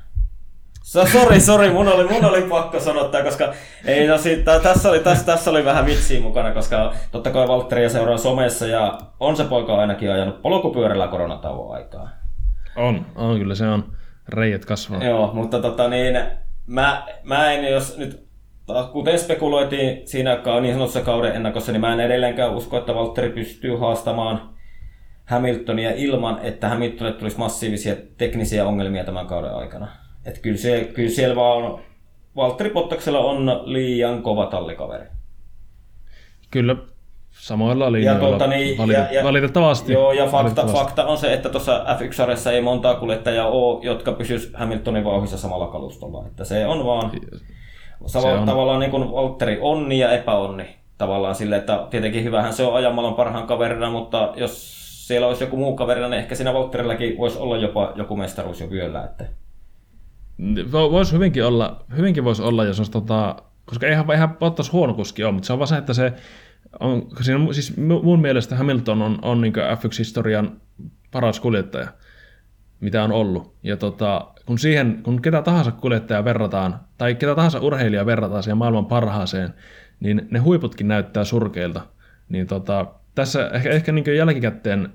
So, 0.83 1.07
sori, 1.07 1.41
sori, 1.41 1.71
mun 1.71 1.89
oli, 1.89 2.09
mun 2.09 2.25
oli 2.25 2.43
pakko 2.43 2.81
sanoa 2.81 3.09
tämä, 3.09 3.25
koska 3.25 3.53
ei, 3.85 4.07
no, 4.07 4.19
siitä, 4.19 4.61
tässä, 4.61 4.89
oli, 4.89 4.99
tässä, 4.99 5.27
tässä 5.27 5.51
oli 5.51 5.65
vähän 5.65 5.87
vitsiä 5.87 6.21
mukana, 6.21 6.53
koska 6.53 6.93
totta 7.11 7.31
kai 7.31 7.49
Valtteria 7.49 7.89
seuraa 7.89 8.19
somessa 8.19 8.67
ja 8.67 8.99
on 9.21 9.37
se 9.37 9.45
poika 9.45 9.77
ainakin 9.77 10.13
ajanut 10.13 10.43
polkupyörällä 10.43 11.09
koronatauon 11.09 11.75
aikaa. 11.75 12.09
On, 12.77 13.07
on 13.17 13.39
kyllä 13.39 13.55
se 13.55 13.69
on. 13.69 13.85
Reijät 14.29 14.65
kasvaa. 14.65 15.05
Joo, 15.05 15.31
mutta 15.35 15.63
tota 15.63 15.89
niin, 15.89 16.21
mä, 16.67 17.07
mä 17.23 17.53
en 17.53 17.73
jos 17.73 17.99
nyt, 17.99 18.28
kuten 18.93 19.19
spekuloitiin 19.19 20.09
siinä 20.09 20.39
niin 20.61 20.75
sanotussa 20.75 21.01
kauden 21.01 21.37
ennakossa, 21.37 21.73
niin 21.73 21.81
mä 21.81 21.93
en 21.93 22.01
edelleenkään 22.01 22.55
usko, 22.55 22.79
että 22.79 22.95
Valtteri 22.95 23.31
pystyy 23.31 23.77
haastamaan 23.77 24.41
Hamiltonia 25.25 25.91
ilman, 25.95 26.39
että 26.43 26.69
Hamiltonille 26.69 27.19
tulisi 27.19 27.39
massiivisia 27.39 27.95
teknisiä 28.19 28.67
ongelmia 28.67 29.05
tämän 29.05 29.27
kauden 29.27 29.55
aikana. 29.55 29.89
Että 30.27 30.41
kyllä, 30.41 30.57
se, 30.57 30.91
kyllä 30.95 31.11
siellä 31.11 31.37
vaan 31.37 31.79
Valtteri 32.37 32.71
Pottaksella 32.71 33.19
on 33.19 33.61
liian 33.65 34.23
kova 34.23 34.47
tallikaveri. 34.47 35.05
Kyllä 36.51 36.77
samoilla 37.31 37.93
linjoilla 37.93 38.29
tuota 38.29 38.47
niin, 38.47 38.79
valit- 38.79 38.93
ja- 38.93 39.13
ja- 39.13 39.25
valitettavasti. 39.25 39.93
Joo, 39.93 40.13
ja 40.13 40.27
fakta, 40.27 40.67
fakta 40.67 41.07
on 41.07 41.19
se, 41.19 41.33
että 41.33 41.49
tuossa 41.49 41.85
F1-sarjassa 41.99 42.53
ei 42.53 42.61
montaa 42.61 42.95
kuljettajaa 42.95 43.49
ole, 43.49 43.85
jotka 43.85 44.13
pysyis 44.13 44.53
Hamiltonin 44.55 45.05
vauhissa 45.05 45.39
samalla 45.39 45.67
kalustolla. 45.67 46.27
Että 46.27 46.45
se 46.45 46.67
on 46.67 46.87
vaan 46.87 47.11
Se 47.11 47.19
Sama, 48.07 48.29
on. 48.29 48.47
tavallaan 48.47 48.81
niin 48.81 48.91
kuin 48.91 49.13
Valtteri 49.13 49.59
onni 49.61 49.99
ja 49.99 50.13
epäonni. 50.13 50.77
Tavallaan 50.99 51.35
sille, 51.35 51.57
että 51.57 51.87
tietenkin 51.91 52.25
hyvähän 52.25 52.53
se 52.53 52.65
on 52.65 52.75
ajamalla 52.75 53.13
parhaan 53.13 53.47
kaverina, 53.47 53.91
mutta 53.91 54.33
jos 54.37 54.79
siellä 55.07 55.27
olisi 55.27 55.45
joku 55.45 55.57
muu 55.57 55.77
kaverina, 55.77 56.09
niin 56.09 56.21
ehkä 56.21 56.35
siinä 56.35 56.55
Valtterillakin 56.55 57.19
voisi 57.19 57.39
olla 57.39 57.57
jopa 57.57 57.93
joku 57.97 58.17
mestaruus 58.17 58.61
jo 58.61 58.71
vyöllä. 58.71 59.05
Että... 59.05 59.25
Vo- 60.43 60.91
Voisi 60.93 61.13
hyvinkin 61.13 61.45
olla, 61.45 61.85
hyvinkin 61.97 62.25
voisi 62.25 62.43
olla, 62.43 62.65
jos 62.65 62.79
olisi 62.81 62.93
tota, 62.93 63.37
koska 63.65 63.87
eihän, 63.87 64.11
eihän 64.11 64.37
Bottas 64.37 64.73
huono 64.73 64.95
kuski 64.95 65.25
ole, 65.25 65.33
mutta 65.33 65.47
se 65.47 65.53
on 65.53 65.59
vaan 65.59 65.69
se, 65.69 65.77
että 65.77 65.95
se 65.95 66.13
on, 66.81 67.07
siinä, 67.21 67.53
siis 67.53 67.77
mu- 67.77 68.03
mun 68.03 68.21
mielestä 68.21 68.57
Hamilton 68.57 69.03
on, 69.03 69.19
on 69.23 69.41
niin 69.41 69.53
F1-historian 69.57 70.61
paras 71.11 71.41
kuljettaja, 71.41 71.89
mitä 72.81 73.05
on 73.05 73.13
ollut. 73.13 73.55
Ja 73.63 73.77
tota, 73.77 74.27
kun 74.49 74.59
siihen, 74.59 75.01
kun 75.03 75.23
ketä 75.23 75.43
tahansa 75.43 75.73
kuljettaja 75.73 76.25
verrataan, 76.25 76.81
tai 76.99 77.15
ketä 77.15 77.35
tahansa 77.35 77.61
urheilija 77.61 78.07
verrataan 78.07 78.43
siihen 78.43 78.57
maailman 78.57 78.87
parhaaseen, 78.87 79.55
niin 80.01 80.29
ne 80.31 80.39
huiputkin 80.39 80.89
näyttää 80.89 81.25
surkeilta. 81.25 81.81
Niin 82.29 82.47
tota, 82.47 82.87
tässä 83.15 83.51
ehkä, 83.53 83.71
ehkä 83.71 83.93
niin 83.93 84.17
jälkikäteen 84.17 84.89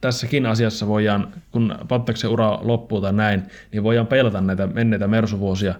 tässäkin 0.00 0.46
asiassa 0.46 0.86
voidaan, 0.86 1.28
kun 1.50 1.74
Pattaksen 1.88 2.30
ura 2.30 2.58
loppuu 2.62 3.00
tai 3.00 3.12
näin, 3.12 3.42
niin 3.72 3.82
voidaan 3.82 4.06
peilata 4.06 4.40
näitä 4.40 4.66
menneitä 4.66 5.08
mersuvuosia, 5.08 5.74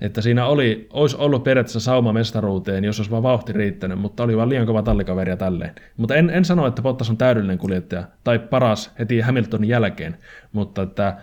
että 0.00 0.20
siinä 0.20 0.46
oli, 0.46 0.86
olisi 0.90 1.16
ollut 1.16 1.44
periaatteessa 1.44 1.80
sauma 1.80 2.12
mestaruuteen, 2.12 2.84
jos 2.84 3.00
olisi 3.00 3.10
vaan 3.10 3.22
vauhti 3.22 3.52
riittänyt, 3.52 3.98
mutta 3.98 4.22
oli 4.22 4.36
vaan 4.36 4.48
liian 4.48 4.66
kova 4.66 4.82
tallikaveri 4.82 5.30
ja 5.30 5.36
tälleen. 5.36 5.74
Mutta 5.96 6.14
en, 6.14 6.30
en 6.30 6.44
sano, 6.44 6.66
että 6.66 6.82
Bottas 6.82 7.10
on 7.10 7.16
täydellinen 7.16 7.58
kuljettaja, 7.58 8.04
tai 8.24 8.38
paras 8.38 8.92
heti 8.98 9.20
Hamiltonin 9.20 9.68
jälkeen, 9.68 10.16
mutta 10.52 10.82
että 10.82 11.16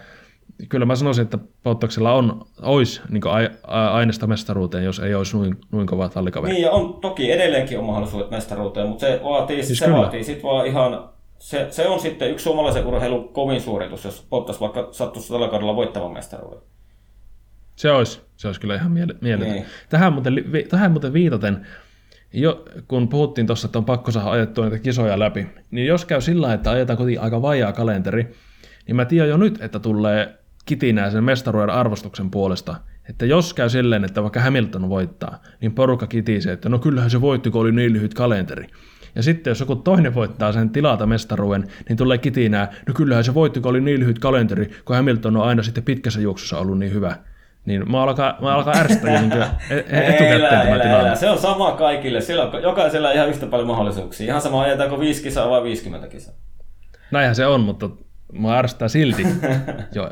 kyllä 0.70 0.86
mä 0.86 0.96
sanoisin, 0.96 1.22
että 1.24 1.38
Bottaksella 1.64 2.14
on, 2.14 2.46
olisi 2.62 3.02
niin 3.10 3.22
aineesta 3.68 4.28
mestaruuteen, 4.28 4.84
jos 4.84 5.00
ei 5.00 5.16
olisi 5.16 5.38
noin, 5.38 5.58
noin 5.72 5.88
kova 5.88 6.10
tallikaveri. 6.10 6.54
Niin, 6.54 6.64
ja 6.64 6.72
on 6.72 6.94
toki 6.94 7.32
edelleenkin 7.32 7.80
on 7.80 7.86
mahdollisuudet 7.86 8.32
mestaruuteen, 8.32 8.88
mutta 8.88 9.06
se 9.06 9.22
vaatii, 9.24 9.64
Siis 9.64 9.80
se 9.80 9.86
kyllä. 9.86 9.98
vaatii 10.00 10.24
sit 10.24 10.44
vaan 10.44 10.66
ihan... 10.68 11.10
Se, 11.40 11.68
se 11.70 11.88
on 11.88 12.00
sitten 12.00 12.32
yksi 12.32 12.44
suomalaisen 12.44 12.86
urheilun 12.86 13.30
kovin 13.30 13.62
suoritus, 13.62 14.06
jos 14.06 14.28
Bottas 14.30 14.62
vaikka 14.62 14.88
sattuisi 14.92 15.34
tällä 15.34 15.48
kaudella 15.48 15.76
voittavan 15.76 16.12
mestaruuden. 16.14 16.60
Se 17.76 17.92
olisi, 17.92 18.22
se 18.38 18.48
olisi 18.48 18.62
kyllä 18.62 18.76
ihan 18.76 18.92
miele- 18.92 19.16
mieletön. 19.22 19.54
Niin. 19.54 19.66
Tähän, 19.90 20.14
muuten, 20.14 20.36
vi- 20.52 20.64
tähän 20.64 20.92
muuten 20.92 21.14
viitaten, 21.14 21.68
jo, 22.34 22.66
kun 22.88 23.08
puhuttiin 23.08 23.48
tuossa, 23.48 23.66
että 23.66 23.80
on 23.80 23.86
pakko 23.86 24.12
saada 24.12 24.32
ajettua 24.32 24.66
niitä 24.66 24.80
kisoja 24.80 25.20
läpi, 25.20 25.48
niin 25.72 25.88
jos 25.88 26.06
käy 26.06 26.22
sillä 26.22 26.54
että 26.54 26.72
ajetaan 26.72 26.98
kotiin 26.98 27.22
aika 27.22 27.42
vajaa 27.42 27.74
kalenteri, 27.74 28.34
niin 28.88 28.96
mä 28.96 29.06
tiedän 29.06 29.30
jo 29.30 29.38
nyt, 29.38 29.62
että 29.62 29.80
tulee 29.80 30.34
kitinää 30.70 31.12
sen 31.12 31.24
mestaruuden 31.24 31.70
arvostuksen 31.70 32.32
puolesta. 32.32 32.76
Että 33.10 33.26
jos 33.26 33.54
käy 33.54 33.70
silleen, 33.70 34.06
että 34.06 34.22
vaikka 34.22 34.40
Hamilton 34.40 34.90
voittaa, 34.90 35.42
niin 35.62 35.72
porukka 35.72 36.08
kitisee, 36.08 36.54
että 36.54 36.70
no 36.70 36.80
kyllähän 36.80 37.10
se 37.10 37.22
voitti, 37.22 37.52
kun 37.52 37.62
oli 37.62 37.72
niin 37.72 37.94
lyhyt 37.94 38.14
kalenteri. 38.14 38.68
Ja 39.16 39.24
sitten 39.24 39.52
jos 39.52 39.60
joku 39.60 39.76
toinen 39.76 40.16
voittaa 40.16 40.52
sen 40.52 40.70
tilata 40.70 41.06
mestaruuden, 41.06 41.68
niin 41.90 41.98
tulee 41.98 42.18
kitinää, 42.18 42.72
no 42.88 42.94
kyllähän 42.94 43.24
se 43.24 43.34
voitti, 43.34 43.60
kun 43.60 43.70
oli 43.70 43.82
niin 43.82 44.00
lyhyt 44.00 44.20
kalenteri, 44.20 44.72
kun 44.86 44.96
Hamilton 44.96 45.38
on 45.38 45.44
aina 45.44 45.64
sitten 45.64 45.84
pitkässä 45.84 46.22
juoksussa 46.22 46.58
ollut 46.58 46.80
niin 46.80 46.94
hyvä. 46.94 47.16
Niin 47.66 47.92
mä 47.92 48.04
alkaa, 48.04 48.38
mä 48.42 48.56
alkaa 48.56 48.78
ärsyttää 48.78 49.22
niin 49.22 49.32
etukäteen 49.90 50.32
elä, 50.32 50.50
tämä 50.50 50.64
elä, 50.64 50.84
tilanne. 50.84 51.08
elä. 51.08 51.16
Se 51.16 51.30
on 51.30 51.38
sama 51.38 51.72
kaikille. 51.72 52.22
Siellä 52.22 52.46
on 52.46 52.64
jokaisella 52.64 53.12
ihan 53.12 53.30
yhtä 53.30 53.46
paljon 53.48 53.68
mahdollisuuksia. 53.68 54.28
Ihan 54.28 54.42
sama 54.42 54.62
ajetaanko 54.62 55.00
5 55.00 55.24
kisaa 55.24 55.50
vai 55.50 55.64
50 55.64 56.08
kisaa. 56.08 56.34
Näinhän 57.12 57.36
se 57.36 57.46
on, 57.46 57.62
mutta 57.62 57.90
mä 58.34 58.58
ärsyttää 58.60 58.88
silti. 58.88 59.22
jo, 59.96 60.04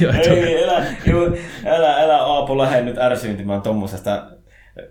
jo, 0.00 0.10
Ei, 0.34 0.64
älä, 0.64 0.84
ju, 1.06 1.36
älä, 1.66 1.96
älä 2.00 2.22
Aapo 2.22 2.58
lähde 2.58 2.80
nyt 2.82 2.98
ärsyyntymään 2.98 3.62
tommosesta. 3.62 4.26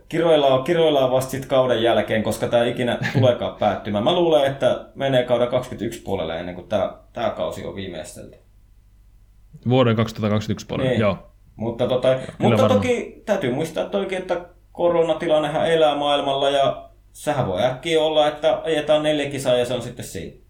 Kiroillaan, 0.09 0.63
kiroillaan 0.63 1.11
vasta 1.11 1.31
sit 1.31 1.45
kauden 1.45 1.83
jälkeen, 1.83 2.23
koska 2.23 2.47
tämä 2.47 2.63
ikinä 2.65 2.97
tuleekaan 3.13 3.55
päättymään. 3.59 4.03
Mä 4.03 4.13
luulen, 4.13 4.51
että 4.51 4.85
menee 4.95 5.23
kauden 5.23 5.47
21 5.47 6.01
puolelle 6.01 6.39
ennen 6.39 6.55
kuin 6.55 6.67
tämä, 6.67 6.93
tämä 7.13 7.29
kausi 7.29 7.65
on 7.65 7.75
viimeistelty. 7.75 8.37
Vuoden 9.69 9.95
2021 9.95 10.65
puolella, 10.67 10.89
Niin. 10.89 10.99
joo. 11.01 11.17
Mutta, 11.55 11.87
tota, 11.87 12.07
mutta 12.39 12.57
varmaan. 12.61 12.81
toki 12.81 13.21
täytyy 13.25 13.51
muistaa 13.53 13.85
toki, 13.85 14.15
että 14.15 14.41
koronatilannehan 14.71 15.71
elää 15.71 15.95
maailmalla 15.95 16.49
ja 16.49 16.89
sehän 17.11 17.47
voi 17.47 17.63
äkkiä 17.63 18.01
olla, 18.01 18.27
että 18.27 18.61
ajetaan 18.63 19.03
neljä 19.03 19.29
kisaa 19.29 19.57
ja 19.57 19.65
se 19.65 19.73
on 19.73 19.81
sitten 19.81 20.05
siinä. 20.05 20.44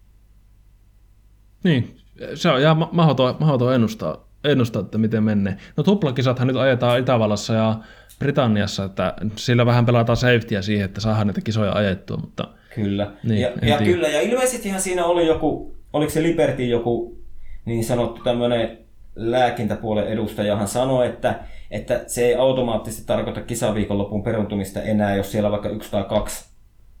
Niin, 1.64 1.96
se 2.34 2.50
on 2.50 2.60
ihan 2.60 2.76
ma- 2.76 2.88
mahdoton, 2.92 3.36
mahdoton 3.40 3.74
ennustaa, 3.74 4.28
ennustaa, 4.44 4.82
että 4.82 4.98
miten 4.98 5.22
menee. 5.22 5.56
No 5.76 5.82
tuplakisathan 5.82 6.46
nyt 6.46 6.56
ajetaan 6.56 6.98
Itävallassa 6.98 7.54
ja 7.54 7.76
Britanniassa, 8.18 8.84
että 8.84 9.14
sillä 9.36 9.66
vähän 9.66 9.86
pelataan 9.86 10.16
safetyä 10.16 10.62
siihen, 10.62 10.84
että 10.84 11.00
saadaan 11.00 11.26
näitä 11.26 11.40
kisoja 11.40 11.72
ajettua, 11.72 12.16
mutta 12.16 12.48
Kyllä. 12.74 13.12
Niin, 13.22 13.40
ja, 13.40 13.48
ja 13.48 13.60
tiedä. 13.60 13.84
kyllä, 13.84 14.08
ja 14.08 14.20
ilmeisestihän 14.20 14.80
siinä 14.80 15.04
oli 15.04 15.26
joku, 15.26 15.76
oliko 15.92 16.10
se 16.10 16.22
Liberty 16.22 16.66
joku 16.66 17.18
niin 17.64 17.84
sanottu 17.84 18.22
tämmöinen 18.22 18.78
lääkintäpuolen 19.16 20.08
edustajahan 20.08 20.68
sanoi, 20.68 21.06
että, 21.06 21.40
että 21.70 22.04
se 22.06 22.26
ei 22.26 22.34
automaattisesti 22.34 23.06
tarkoita 23.06 23.40
kisaviikonlopun 23.40 24.22
peruntumista 24.22 24.82
enää, 24.82 25.16
jos 25.16 25.32
siellä 25.32 25.50
vaikka 25.50 25.68
yksi 25.68 25.90
tai 25.90 26.04
kaksi 26.04 26.44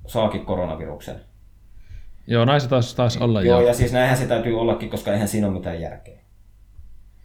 saakin 0.06 0.46
koronaviruksen. 0.46 1.16
Joo, 2.26 2.44
näin 2.44 2.60
se 2.60 2.68
taisi, 2.68 2.96
taisi 2.96 3.18
olla. 3.22 3.42
Joo, 3.42 3.60
ja 3.60 3.74
siis 3.74 3.92
näinhän 3.92 4.18
se 4.18 4.26
täytyy 4.26 4.60
ollakin, 4.60 4.90
koska 4.90 5.12
eihän 5.12 5.28
siinä 5.28 5.46
ole 5.46 5.54
mitään 5.54 5.80
järkeä. 5.80 6.16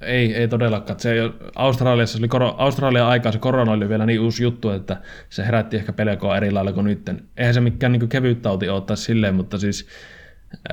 Ei, 0.01 0.35
ei 0.35 0.47
todellakaan. 0.47 0.99
Se 0.99 1.11
ei, 1.11 1.19
Australiassa 1.55 2.17
oli 2.17 2.27
koro, 2.27 2.55
Australian 2.57 3.07
aikaa 3.07 3.31
se 3.31 3.39
korona 3.39 3.71
oli 3.71 3.89
vielä 3.89 4.05
niin 4.05 4.19
uusi 4.19 4.43
juttu, 4.43 4.69
että 4.69 4.97
se 5.29 5.45
herätti 5.45 5.77
ehkä 5.77 5.93
pelkoa 5.93 6.37
eri 6.37 6.51
lailla 6.51 6.73
kuin 6.73 6.83
nyt. 6.83 7.09
Eihän 7.37 7.53
se 7.53 7.61
mikään 7.61 7.91
niin 7.91 8.09
kevyt 8.09 8.41
tauti 8.41 8.69
ole 8.69 8.95
silleen, 8.95 9.35
mutta 9.35 9.57
siis 9.57 9.87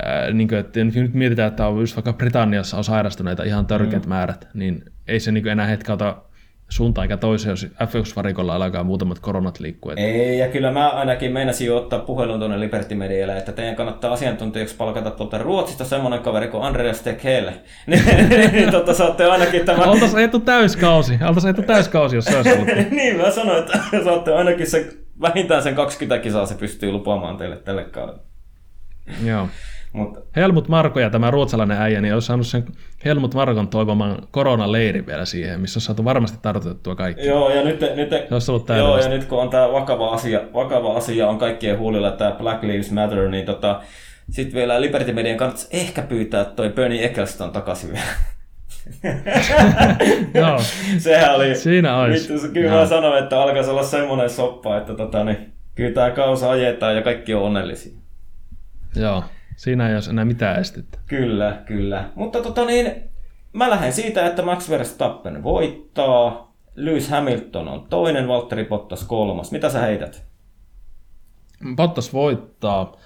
ää, 0.05 0.31
niin 0.31 0.49
kuin, 0.49 0.59
että 0.59 0.85
nyt 0.85 1.15
mietitään, 1.15 1.49
että 1.49 1.67
on 1.67 1.81
just 1.81 1.97
vaikka 1.97 2.13
Britanniassa 2.13 2.77
on 2.77 2.85
sairastuneita 2.85 3.43
ihan 3.43 3.67
törkeät 3.67 4.07
mm. 4.07 4.09
määrät, 4.09 4.49
niin 4.55 4.85
ei 5.09 5.21
se 5.21 5.33
niin 5.33 5.49
enää 5.49 5.67
hetkä 5.67 5.93
ota 5.93 6.23
suuntaan 6.69 7.05
eikä 7.05 7.17
toiseen, 7.17 7.51
jos 7.51 7.67
F1-varikolla 7.67 8.55
alkaa 8.55 8.85
muutamat 8.85 9.19
koronat 9.19 9.61
liikkua. 9.61 9.93
Ei, 9.97 10.39
ja 10.39 10.49
kyllä 10.49 10.71
mä 10.71 10.89
ainakin 10.89 11.33
meinasin 11.33 11.67
jo 11.67 11.77
ottaa 11.77 11.99
puhelun 11.99 12.39
tuonne 12.39 12.61
Liberty 12.61 12.95
Medialle, 12.95 13.39
että 13.39 13.53
teidän 13.53 13.77
kannattaa 13.77 14.13
asiantuntijaksi 14.13 14.77
palkata 14.77 15.11
tuolta 15.11 15.39
Ruotsista 15.39 15.85
semmoinen 15.85 16.21
kaveri 16.21 16.49
kuin 16.49 16.63
Andreas 16.63 17.01
Tekhelle. 17.01 17.55
niin 18.53 18.71
totta 18.71 18.95
saatte 18.95 19.25
ainakin 19.25 19.65
tämän... 19.65 19.89
Oltaisiin 19.89 20.19
ajettu 20.19 20.41
täyskausi, 20.41 21.13
oltaisiin 21.13 21.47
ajettu 21.47 21.63
täyskausi, 21.63 22.17
jos 22.17 22.25
se 22.25 22.37
olisi 22.37 22.53
ollut. 22.53 22.69
niin, 22.91 23.17
mä 23.17 23.31
sanoin, 23.31 23.59
että 23.59 23.79
saatte 24.05 24.35
ainakin 24.35 24.71
se, 24.71 24.89
vähintään 25.21 25.63
sen 25.63 25.75
20 25.75 26.23
kisaa 26.23 26.47
se 26.47 26.55
pystyy 26.55 26.93
lupaamaan 26.93 27.37
teille 27.37 27.57
tälle 27.57 27.85
kaudelle. 27.85 28.21
Joo. 29.25 29.49
Mutta... 29.93 30.21
Helmut 30.37 30.69
Marko 30.69 31.01
ja 31.01 31.11
tämä 31.11 31.31
ruotsalainen 31.31 31.79
äijä, 31.79 32.01
niin 32.01 32.15
olisi 32.15 32.27
saanut 32.27 32.47
sen 32.47 32.65
Helmut 33.05 33.35
Markon 33.35 33.69
toivoman 33.69 34.19
koronaleirin 34.31 35.07
vielä 35.07 35.25
siihen, 35.25 35.61
missä 35.61 35.79
on 35.79 35.83
saatu 35.83 36.05
varmasti 36.05 36.39
tartutettua 36.43 36.95
kaikki. 36.95 37.27
Joo, 37.27 37.51
ja 37.51 37.65
nyt, 37.65 37.81
nyt, 37.81 38.11
se 38.39 38.53
ollut 38.53 38.69
joo, 38.69 38.99
ja 38.99 39.09
nyt 39.09 39.25
kun 39.25 39.43
on 39.43 39.51
tämä 39.51 39.73
vakava 39.73 40.11
asia, 40.11 40.41
vakava 40.55 40.97
asia 40.97 41.29
on 41.29 41.39
kaikkien 41.39 41.79
huulilla, 41.79 42.11
tämä 42.11 42.31
Black 42.31 42.63
Lives 42.63 42.91
Matter, 42.93 43.29
niin 43.29 43.47
tota, 43.47 43.81
sitten 44.31 44.55
vielä 44.55 44.81
Liberty 44.81 45.13
Median 45.13 45.37
kannattaisi 45.37 45.77
ehkä 45.77 46.03
pyytää 46.03 46.45
toi 46.45 46.71
Bernie 46.71 47.05
Eccleston 47.05 47.53
takaisin 47.53 47.93
vielä. 47.93 48.07
Joo. 50.35 50.61
Sehän 50.99 51.35
oli... 51.35 51.55
Siinä 51.55 51.97
olisi. 51.97 52.33
Vittu, 52.33 52.49
kyllä 52.49 52.71
Joo. 52.71 52.81
mä 52.81 52.87
sanoin, 52.87 53.23
että 53.23 53.43
alkaisi 53.43 53.71
olla 53.71 53.83
semmoinen 53.83 54.31
soppa, 54.31 54.77
että 54.77 54.95
tota, 54.95 55.25
niin, 55.25 55.53
kyllä 55.75 55.95
tämä 55.95 56.11
kausa 56.11 56.51
ajetaan 56.51 56.97
ja 56.97 57.03
kaikki 57.03 57.35
on 57.35 57.43
onnellisia. 57.43 57.93
Joo. 58.97 59.25
Siinä 59.59 59.89
ei 59.89 59.95
ole 59.95 60.03
enää 60.11 60.25
mitään 60.25 60.61
estettä. 60.61 60.99
Kyllä, 61.07 61.63
kyllä. 61.67 62.11
Mutta 62.15 62.43
tota 62.43 62.65
niin, 62.65 63.11
mä 63.53 63.71
lähden 63.71 63.93
siitä, 63.93 64.27
että 64.27 64.43
Max 64.43 64.71
Verstappen 64.71 65.43
voittaa. 65.43 66.53
Lewis 66.75 67.11
Hamilton 67.11 67.69
on 67.69 67.87
toinen, 67.91 68.29
Valtteri 68.29 68.65
Bottas 68.65 69.05
kolmas. 69.05 69.53
Mitä 69.53 69.71
sä 69.71 69.81
heität? 69.81 70.25
Bottas 71.77 72.13
voittaa. 72.13 72.97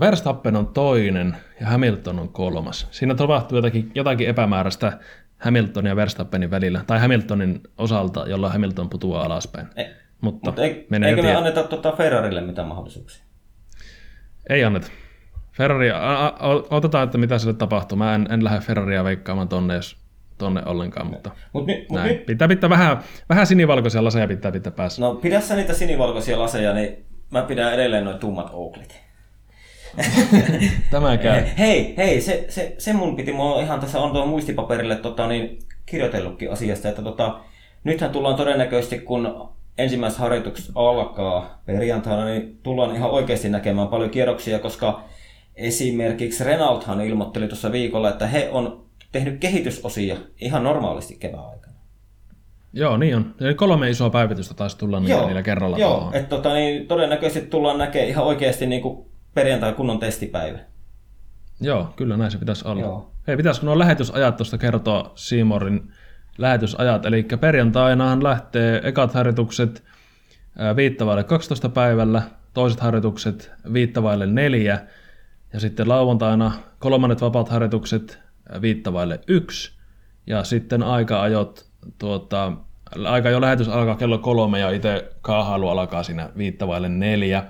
Verstappen 0.00 0.56
on 0.56 0.66
toinen 0.66 1.36
ja 1.60 1.66
Hamilton 1.66 2.18
on 2.18 2.28
kolmas. 2.28 2.88
Siinä 2.90 3.14
tapahtuu 3.14 3.58
jotakin, 3.58 3.90
jotakin 3.94 4.28
epämääräistä 4.28 4.98
Hamiltonin 5.38 5.88
ja 5.88 5.96
Verstappenin 5.96 6.50
välillä, 6.50 6.80
tai 6.86 7.00
Hamiltonin 7.00 7.60
osalta, 7.78 8.24
jolla 8.28 8.48
Hamilton 8.48 8.88
putoaa 8.88 9.24
alaspäin. 9.24 9.66
Ei, 9.76 9.86
mutta, 10.20 10.50
mutta 10.50 10.62
ei, 10.62 10.86
eikö 11.06 11.22
me 11.22 11.36
anneta 11.36 11.62
tuota 11.62 11.92
Ferrarille 11.92 12.40
mitään 12.40 12.68
mahdollisuuksia? 12.68 13.24
Ei 14.48 14.64
anneta. 14.64 14.86
Ferrari, 15.56 15.88
otetaan, 16.70 17.04
että 17.04 17.18
mitä 17.18 17.38
sille 17.38 17.54
tapahtuu. 17.54 17.98
Mä 17.98 18.14
en, 18.14 18.28
en 18.30 18.44
lähde 18.44 18.60
Ferraria 18.60 19.04
veikkaamaan 19.04 19.48
tonne, 19.48 19.74
jos 19.74 19.96
tonne 20.38 20.62
ollenkaan, 20.66 21.06
mutta 21.06 21.30
mut, 21.52 21.66
ni, 21.66 21.86
mut 21.90 21.98
näin. 21.98 22.16
Ni... 22.16 22.18
Pitää 22.18 22.48
pitää 22.48 22.70
vähän, 22.70 22.98
vähän 23.28 23.46
sinivalkoisia 23.46 24.04
laseja 24.04 24.28
pitää 24.28 24.52
pitää 24.52 24.72
päässä. 24.72 25.02
No 25.02 25.14
pidä 25.14 25.40
sä 25.40 25.56
niitä 25.56 25.74
sinivalkoisia 25.74 26.38
laseja, 26.38 26.72
niin 26.72 27.04
mä 27.30 27.42
pidän 27.42 27.74
edelleen 27.74 28.04
noin 28.04 28.18
tummat 28.18 28.50
Oaklit. 28.52 29.00
Tämä 30.90 31.16
käy. 31.16 31.42
Hei, 31.58 31.94
hei, 31.96 32.20
se, 32.20 32.44
se, 32.48 32.74
se 32.78 32.92
mun 32.92 33.16
piti, 33.16 33.32
mulla 33.32 33.60
ihan 33.60 33.80
tässä 33.80 34.00
on 34.00 34.12
tuon 34.12 34.28
muistipaperille 34.28 34.96
tota, 34.96 35.28
niin, 35.28 35.58
kirjoitellutkin 35.86 36.52
asiasta, 36.52 36.88
että 36.88 37.02
tota, 37.02 37.40
nythän 37.84 38.10
tullaan 38.10 38.36
todennäköisesti, 38.36 38.98
kun 38.98 39.48
ensimmäiset 39.78 40.18
harjoitukset 40.18 40.70
alkaa 40.74 41.62
perjantaina, 41.66 42.24
niin 42.24 42.58
tullaan 42.62 42.96
ihan 42.96 43.10
oikeasti 43.10 43.48
näkemään 43.48 43.88
paljon 43.88 44.10
kierroksia, 44.10 44.58
koska 44.58 45.04
Esimerkiksi 45.56 46.44
Renaulthan 46.44 47.00
ilmoitteli 47.00 47.48
tuossa 47.48 47.72
viikolla, 47.72 48.08
että 48.08 48.26
he 48.26 48.48
on 48.52 48.86
tehnyt 49.12 49.40
kehitysosia 49.40 50.16
ihan 50.40 50.64
normaalisti 50.64 51.16
kevään 51.16 51.48
aikana. 51.50 51.76
Joo, 52.72 52.96
niin 52.96 53.16
on. 53.16 53.34
Eli 53.40 53.54
kolme 53.54 53.90
isoa 53.90 54.10
päivitystä 54.10 54.54
taisi 54.54 54.78
tulla 54.78 55.00
niillä, 55.00 55.26
niillä 55.26 55.42
kerralla. 55.42 55.78
Joo, 55.78 56.10
että 56.12 56.28
tota, 56.28 56.54
niin, 56.54 56.86
todennäköisesti 56.86 57.50
tullaan 57.50 57.78
näkemään 57.78 58.08
ihan 58.08 58.24
oikeasti 58.24 58.66
niin 58.66 58.82
kuin 58.82 59.06
perjantai 59.34 59.72
kunnon 59.72 59.98
testipäivä. 59.98 60.58
Joo, 61.60 61.92
kyllä 61.96 62.16
näin 62.16 62.30
se 62.30 62.38
pitäisi 62.38 62.68
olla. 62.68 62.80
Joo. 62.80 63.10
Hei, 63.26 63.36
pitäisikö 63.36 63.66
nuo 63.66 63.78
lähetysajat 63.78 64.36
tuosta 64.36 64.58
kertoa 64.58 65.12
Seamorin 65.14 65.92
lähetysajat? 66.38 67.06
Eli 67.06 67.22
perjantainahan 67.40 68.24
lähtee 68.24 68.80
ekat 68.84 69.14
harjoitukset 69.14 69.84
viittavaille 70.76 71.24
12 71.24 71.68
päivällä, 71.68 72.22
toiset 72.54 72.80
harjoitukset 72.80 73.52
viittavaille 73.72 74.26
neljä, 74.26 74.80
ja 75.52 75.60
sitten 75.60 75.88
lauantaina 75.88 76.52
kolmannet 76.78 77.20
vapaat 77.20 77.48
harjoitukset 77.48 78.18
viittavaille 78.60 79.20
yksi. 79.26 79.76
Ja 80.26 80.44
sitten 80.44 80.82
aika-ajot, 80.82 81.66
tuota, 81.98 82.52
aika 83.04 83.30
jo 83.30 83.40
lähetys 83.40 83.68
alkaa 83.68 83.96
kello 83.96 84.18
kolme 84.18 84.58
ja 84.58 84.70
itse 84.70 85.10
kaahailu 85.20 85.68
alkaa 85.68 86.02
siinä 86.02 86.30
viittavaille 86.36 86.88
neljä. 86.88 87.44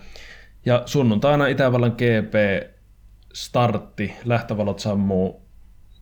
Ja 0.66 0.82
sunnuntaina 0.86 1.47
Itävallan 1.47 1.92
GP 1.92 2.34
startti, 3.34 4.14
lähtövalot 4.24 4.78
sammuu 4.78 5.42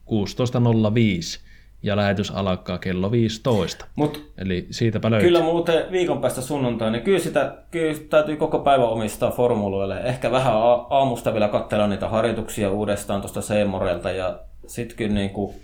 16.05 0.07 1.45
ja 1.85 1.97
lähetys 1.97 2.30
alkaa 2.30 2.78
kello 2.78 3.11
15. 3.11 3.87
Mut 3.97 4.32
Eli 4.39 4.66
siitäpä 4.70 5.11
löytyy. 5.11 5.28
Kyllä 5.28 5.43
muuten 5.43 5.85
viikon 5.91 6.20
päästä 6.20 6.41
sunnuntaina, 6.41 6.93
niin 6.93 7.03
kyllä 7.05 7.18
sitä 7.18 7.55
kyllä 7.70 7.95
täytyy 8.11 8.37
koko 8.37 8.59
päivä 8.59 8.85
omistaa 8.85 9.30
formuloille. 9.30 10.01
Ehkä 10.01 10.30
vähän 10.30 10.55
aamusta 10.91 11.32
vielä 11.32 11.49
katsella 11.49 11.87
niitä 11.87 12.09
harjoituksia 12.09 12.70
uudestaan 12.70 13.20
tuosta 13.20 13.43
Seemorelta 13.43 14.11
ja 14.11 14.39
sitten 14.66 14.97
kyllä, 14.97 15.14
niin 15.14 15.30
kuin, 15.30 15.55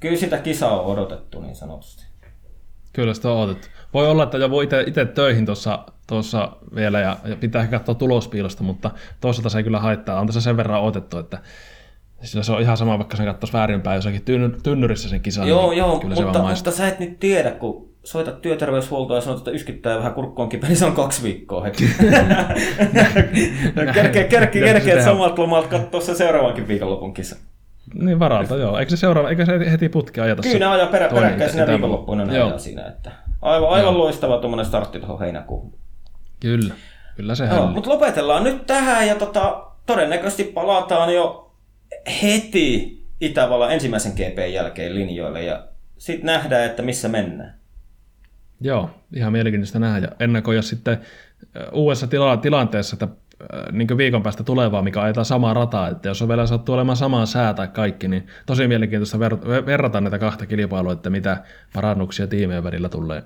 kyllä 0.00 0.16
sitä 0.16 0.38
kisaa 0.38 0.80
on 0.80 0.86
odotettu 0.86 1.40
niin 1.40 1.56
sanotusti. 1.56 2.04
Kyllä 2.92 3.14
sitä 3.14 3.30
on 3.30 3.38
odotettu. 3.38 3.68
Voi 3.94 4.08
olla, 4.08 4.22
että 4.22 4.38
jo 4.38 4.50
voi 4.50 4.68
itse 4.86 5.04
töihin 5.04 5.46
tuossa 5.46 5.78
tuossa 6.06 6.52
vielä 6.74 7.00
ja, 7.00 7.16
ja 7.24 7.36
pitää 7.36 7.66
katsoa 7.66 7.94
tulospiilosta, 7.94 8.62
mutta 8.62 8.90
toisaalta 9.20 9.48
se 9.48 9.58
ei 9.58 9.64
kyllä 9.64 9.80
haittaa. 9.80 10.20
On 10.20 10.26
tässä 10.26 10.40
sen 10.40 10.56
verran 10.56 10.82
odotettu, 10.82 11.18
että 11.18 11.38
sillä 12.22 12.42
se 12.42 12.52
on 12.52 12.62
ihan 12.62 12.76
sama, 12.76 12.98
vaikka 12.98 13.16
sen 13.16 13.26
katsoisi 13.26 13.52
väärinpäin 13.52 13.94
jossakin 13.94 14.22
tynnyrissä 14.62 15.08
sen 15.08 15.20
kisan. 15.20 15.48
Joo, 15.48 15.70
niin 15.70 15.78
joo, 15.78 15.98
kyllä 15.98 16.14
mutta, 16.14 16.42
mutta 16.42 16.70
sä 16.70 16.88
et 16.88 16.98
nyt 16.98 17.20
tiedä, 17.20 17.50
kun 17.50 17.92
soitat 18.04 18.42
työterveyshuoltoa 18.42 19.16
ja 19.16 19.20
sanot, 19.20 19.38
että 19.38 19.50
yskyttää 19.50 19.98
vähän 19.98 20.14
kurkkuun 20.14 20.48
kipeä, 20.48 20.68
niin 20.68 20.76
se 20.82 20.84
on 20.84 20.92
kaksi 20.92 21.22
viikkoa 21.22 21.62
heti. 21.62 21.90
kerkeä, 23.94 24.24
kerkeä, 24.24 24.64
kerkeä 24.64 25.04
samalta 25.04 25.42
lomalta 25.42 25.68
katsoa 25.68 26.00
se 26.00 26.14
seuraavankin 26.14 26.68
viikonlopun 26.68 27.14
kisa. 27.14 27.36
Niin 27.94 28.18
varalta, 28.18 28.56
joo. 28.56 28.78
Eikö 28.78 28.90
se, 28.90 28.96
seuraava, 28.96 29.28
eikö 29.28 29.46
se 29.46 29.70
heti 29.70 29.88
putki 29.88 30.20
ajata 30.20 30.42
Kyllä 30.42 30.58
ne 30.58 30.66
ajaa 30.66 30.86
perä, 30.86 31.08
peräkkäin 31.08 31.50
siinä 31.50 31.66
viikonloppuun 31.66 32.18
ne 32.18 32.32
ajaa 32.32 32.58
siinä. 32.58 32.86
Että 32.86 33.10
aivan, 33.42 33.68
aivan 33.68 33.98
loistava 33.98 34.38
tuommoinen 34.38 34.66
startti 34.66 34.98
tuohon 34.98 35.18
heinäkuuhun. 35.18 35.74
Kyllä, 36.40 36.74
kyllä 37.16 37.34
se 37.34 37.46
no, 37.46 37.66
Mutta 37.66 37.90
lopetellaan 37.90 38.44
nyt 38.44 38.66
tähän 38.66 39.06
ja 39.06 39.14
tota, 39.14 39.64
todennäköisesti 39.86 40.44
palataan 40.44 41.14
jo 41.14 41.41
heti 42.22 42.98
Itävallan 43.20 43.72
ensimmäisen 43.72 44.12
GP 44.12 44.38
jälkeen 44.52 44.94
linjoille 44.94 45.42
ja 45.42 45.64
sitten 45.98 46.26
nähdään, 46.26 46.64
että 46.64 46.82
missä 46.82 47.08
mennään. 47.08 47.54
Joo, 48.60 48.90
ihan 49.14 49.32
mielenkiintoista 49.32 49.78
nähdä 49.78 49.98
ja 49.98 50.08
ennakoida 50.20 50.62
sitten 50.62 50.98
uudessa 51.72 52.06
tila- 52.06 52.36
tilanteessa, 52.36 52.94
että 52.94 53.08
niin 53.72 53.96
viikon 53.96 54.22
päästä 54.22 54.44
tulevaa, 54.44 54.82
mikä 54.82 55.02
ajetaan 55.02 55.24
samaa 55.24 55.54
rataa, 55.54 55.88
että 55.88 56.08
jos 56.08 56.22
on 56.22 56.28
vielä 56.28 56.46
sattuu 56.46 56.74
olemaan 56.74 56.96
samaa 56.96 57.26
sää 57.26 57.54
tai 57.54 57.68
kaikki, 57.68 58.08
niin 58.08 58.26
tosi 58.46 58.68
mielenkiintoista 58.68 59.18
ver- 59.18 59.66
verrata 59.66 60.00
näitä 60.00 60.18
kahta 60.18 60.46
kilpailua, 60.46 60.92
että 60.92 61.10
mitä 61.10 61.36
parannuksia 61.72 62.26
tiimeen 62.26 62.64
välillä 62.64 62.88
tulee, 62.88 63.22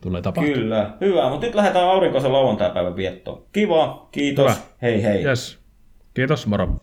tulee 0.00 0.22
tapahtumaan. 0.22 0.60
Kyllä, 0.60 0.90
hyvä, 1.00 1.30
mutta 1.30 1.46
nyt 1.46 1.54
lähdetään 1.54 1.84
aurinkoisen 1.84 2.32
lauantai-päivän 2.32 2.96
viettoon. 2.96 3.42
Kiva, 3.52 4.08
kiitos, 4.12 4.52
Hyvä. 4.52 4.62
hei 4.82 5.02
hei. 5.02 5.24
Yes. 5.24 5.58
Kiitos, 6.14 6.46
moro. 6.46 6.80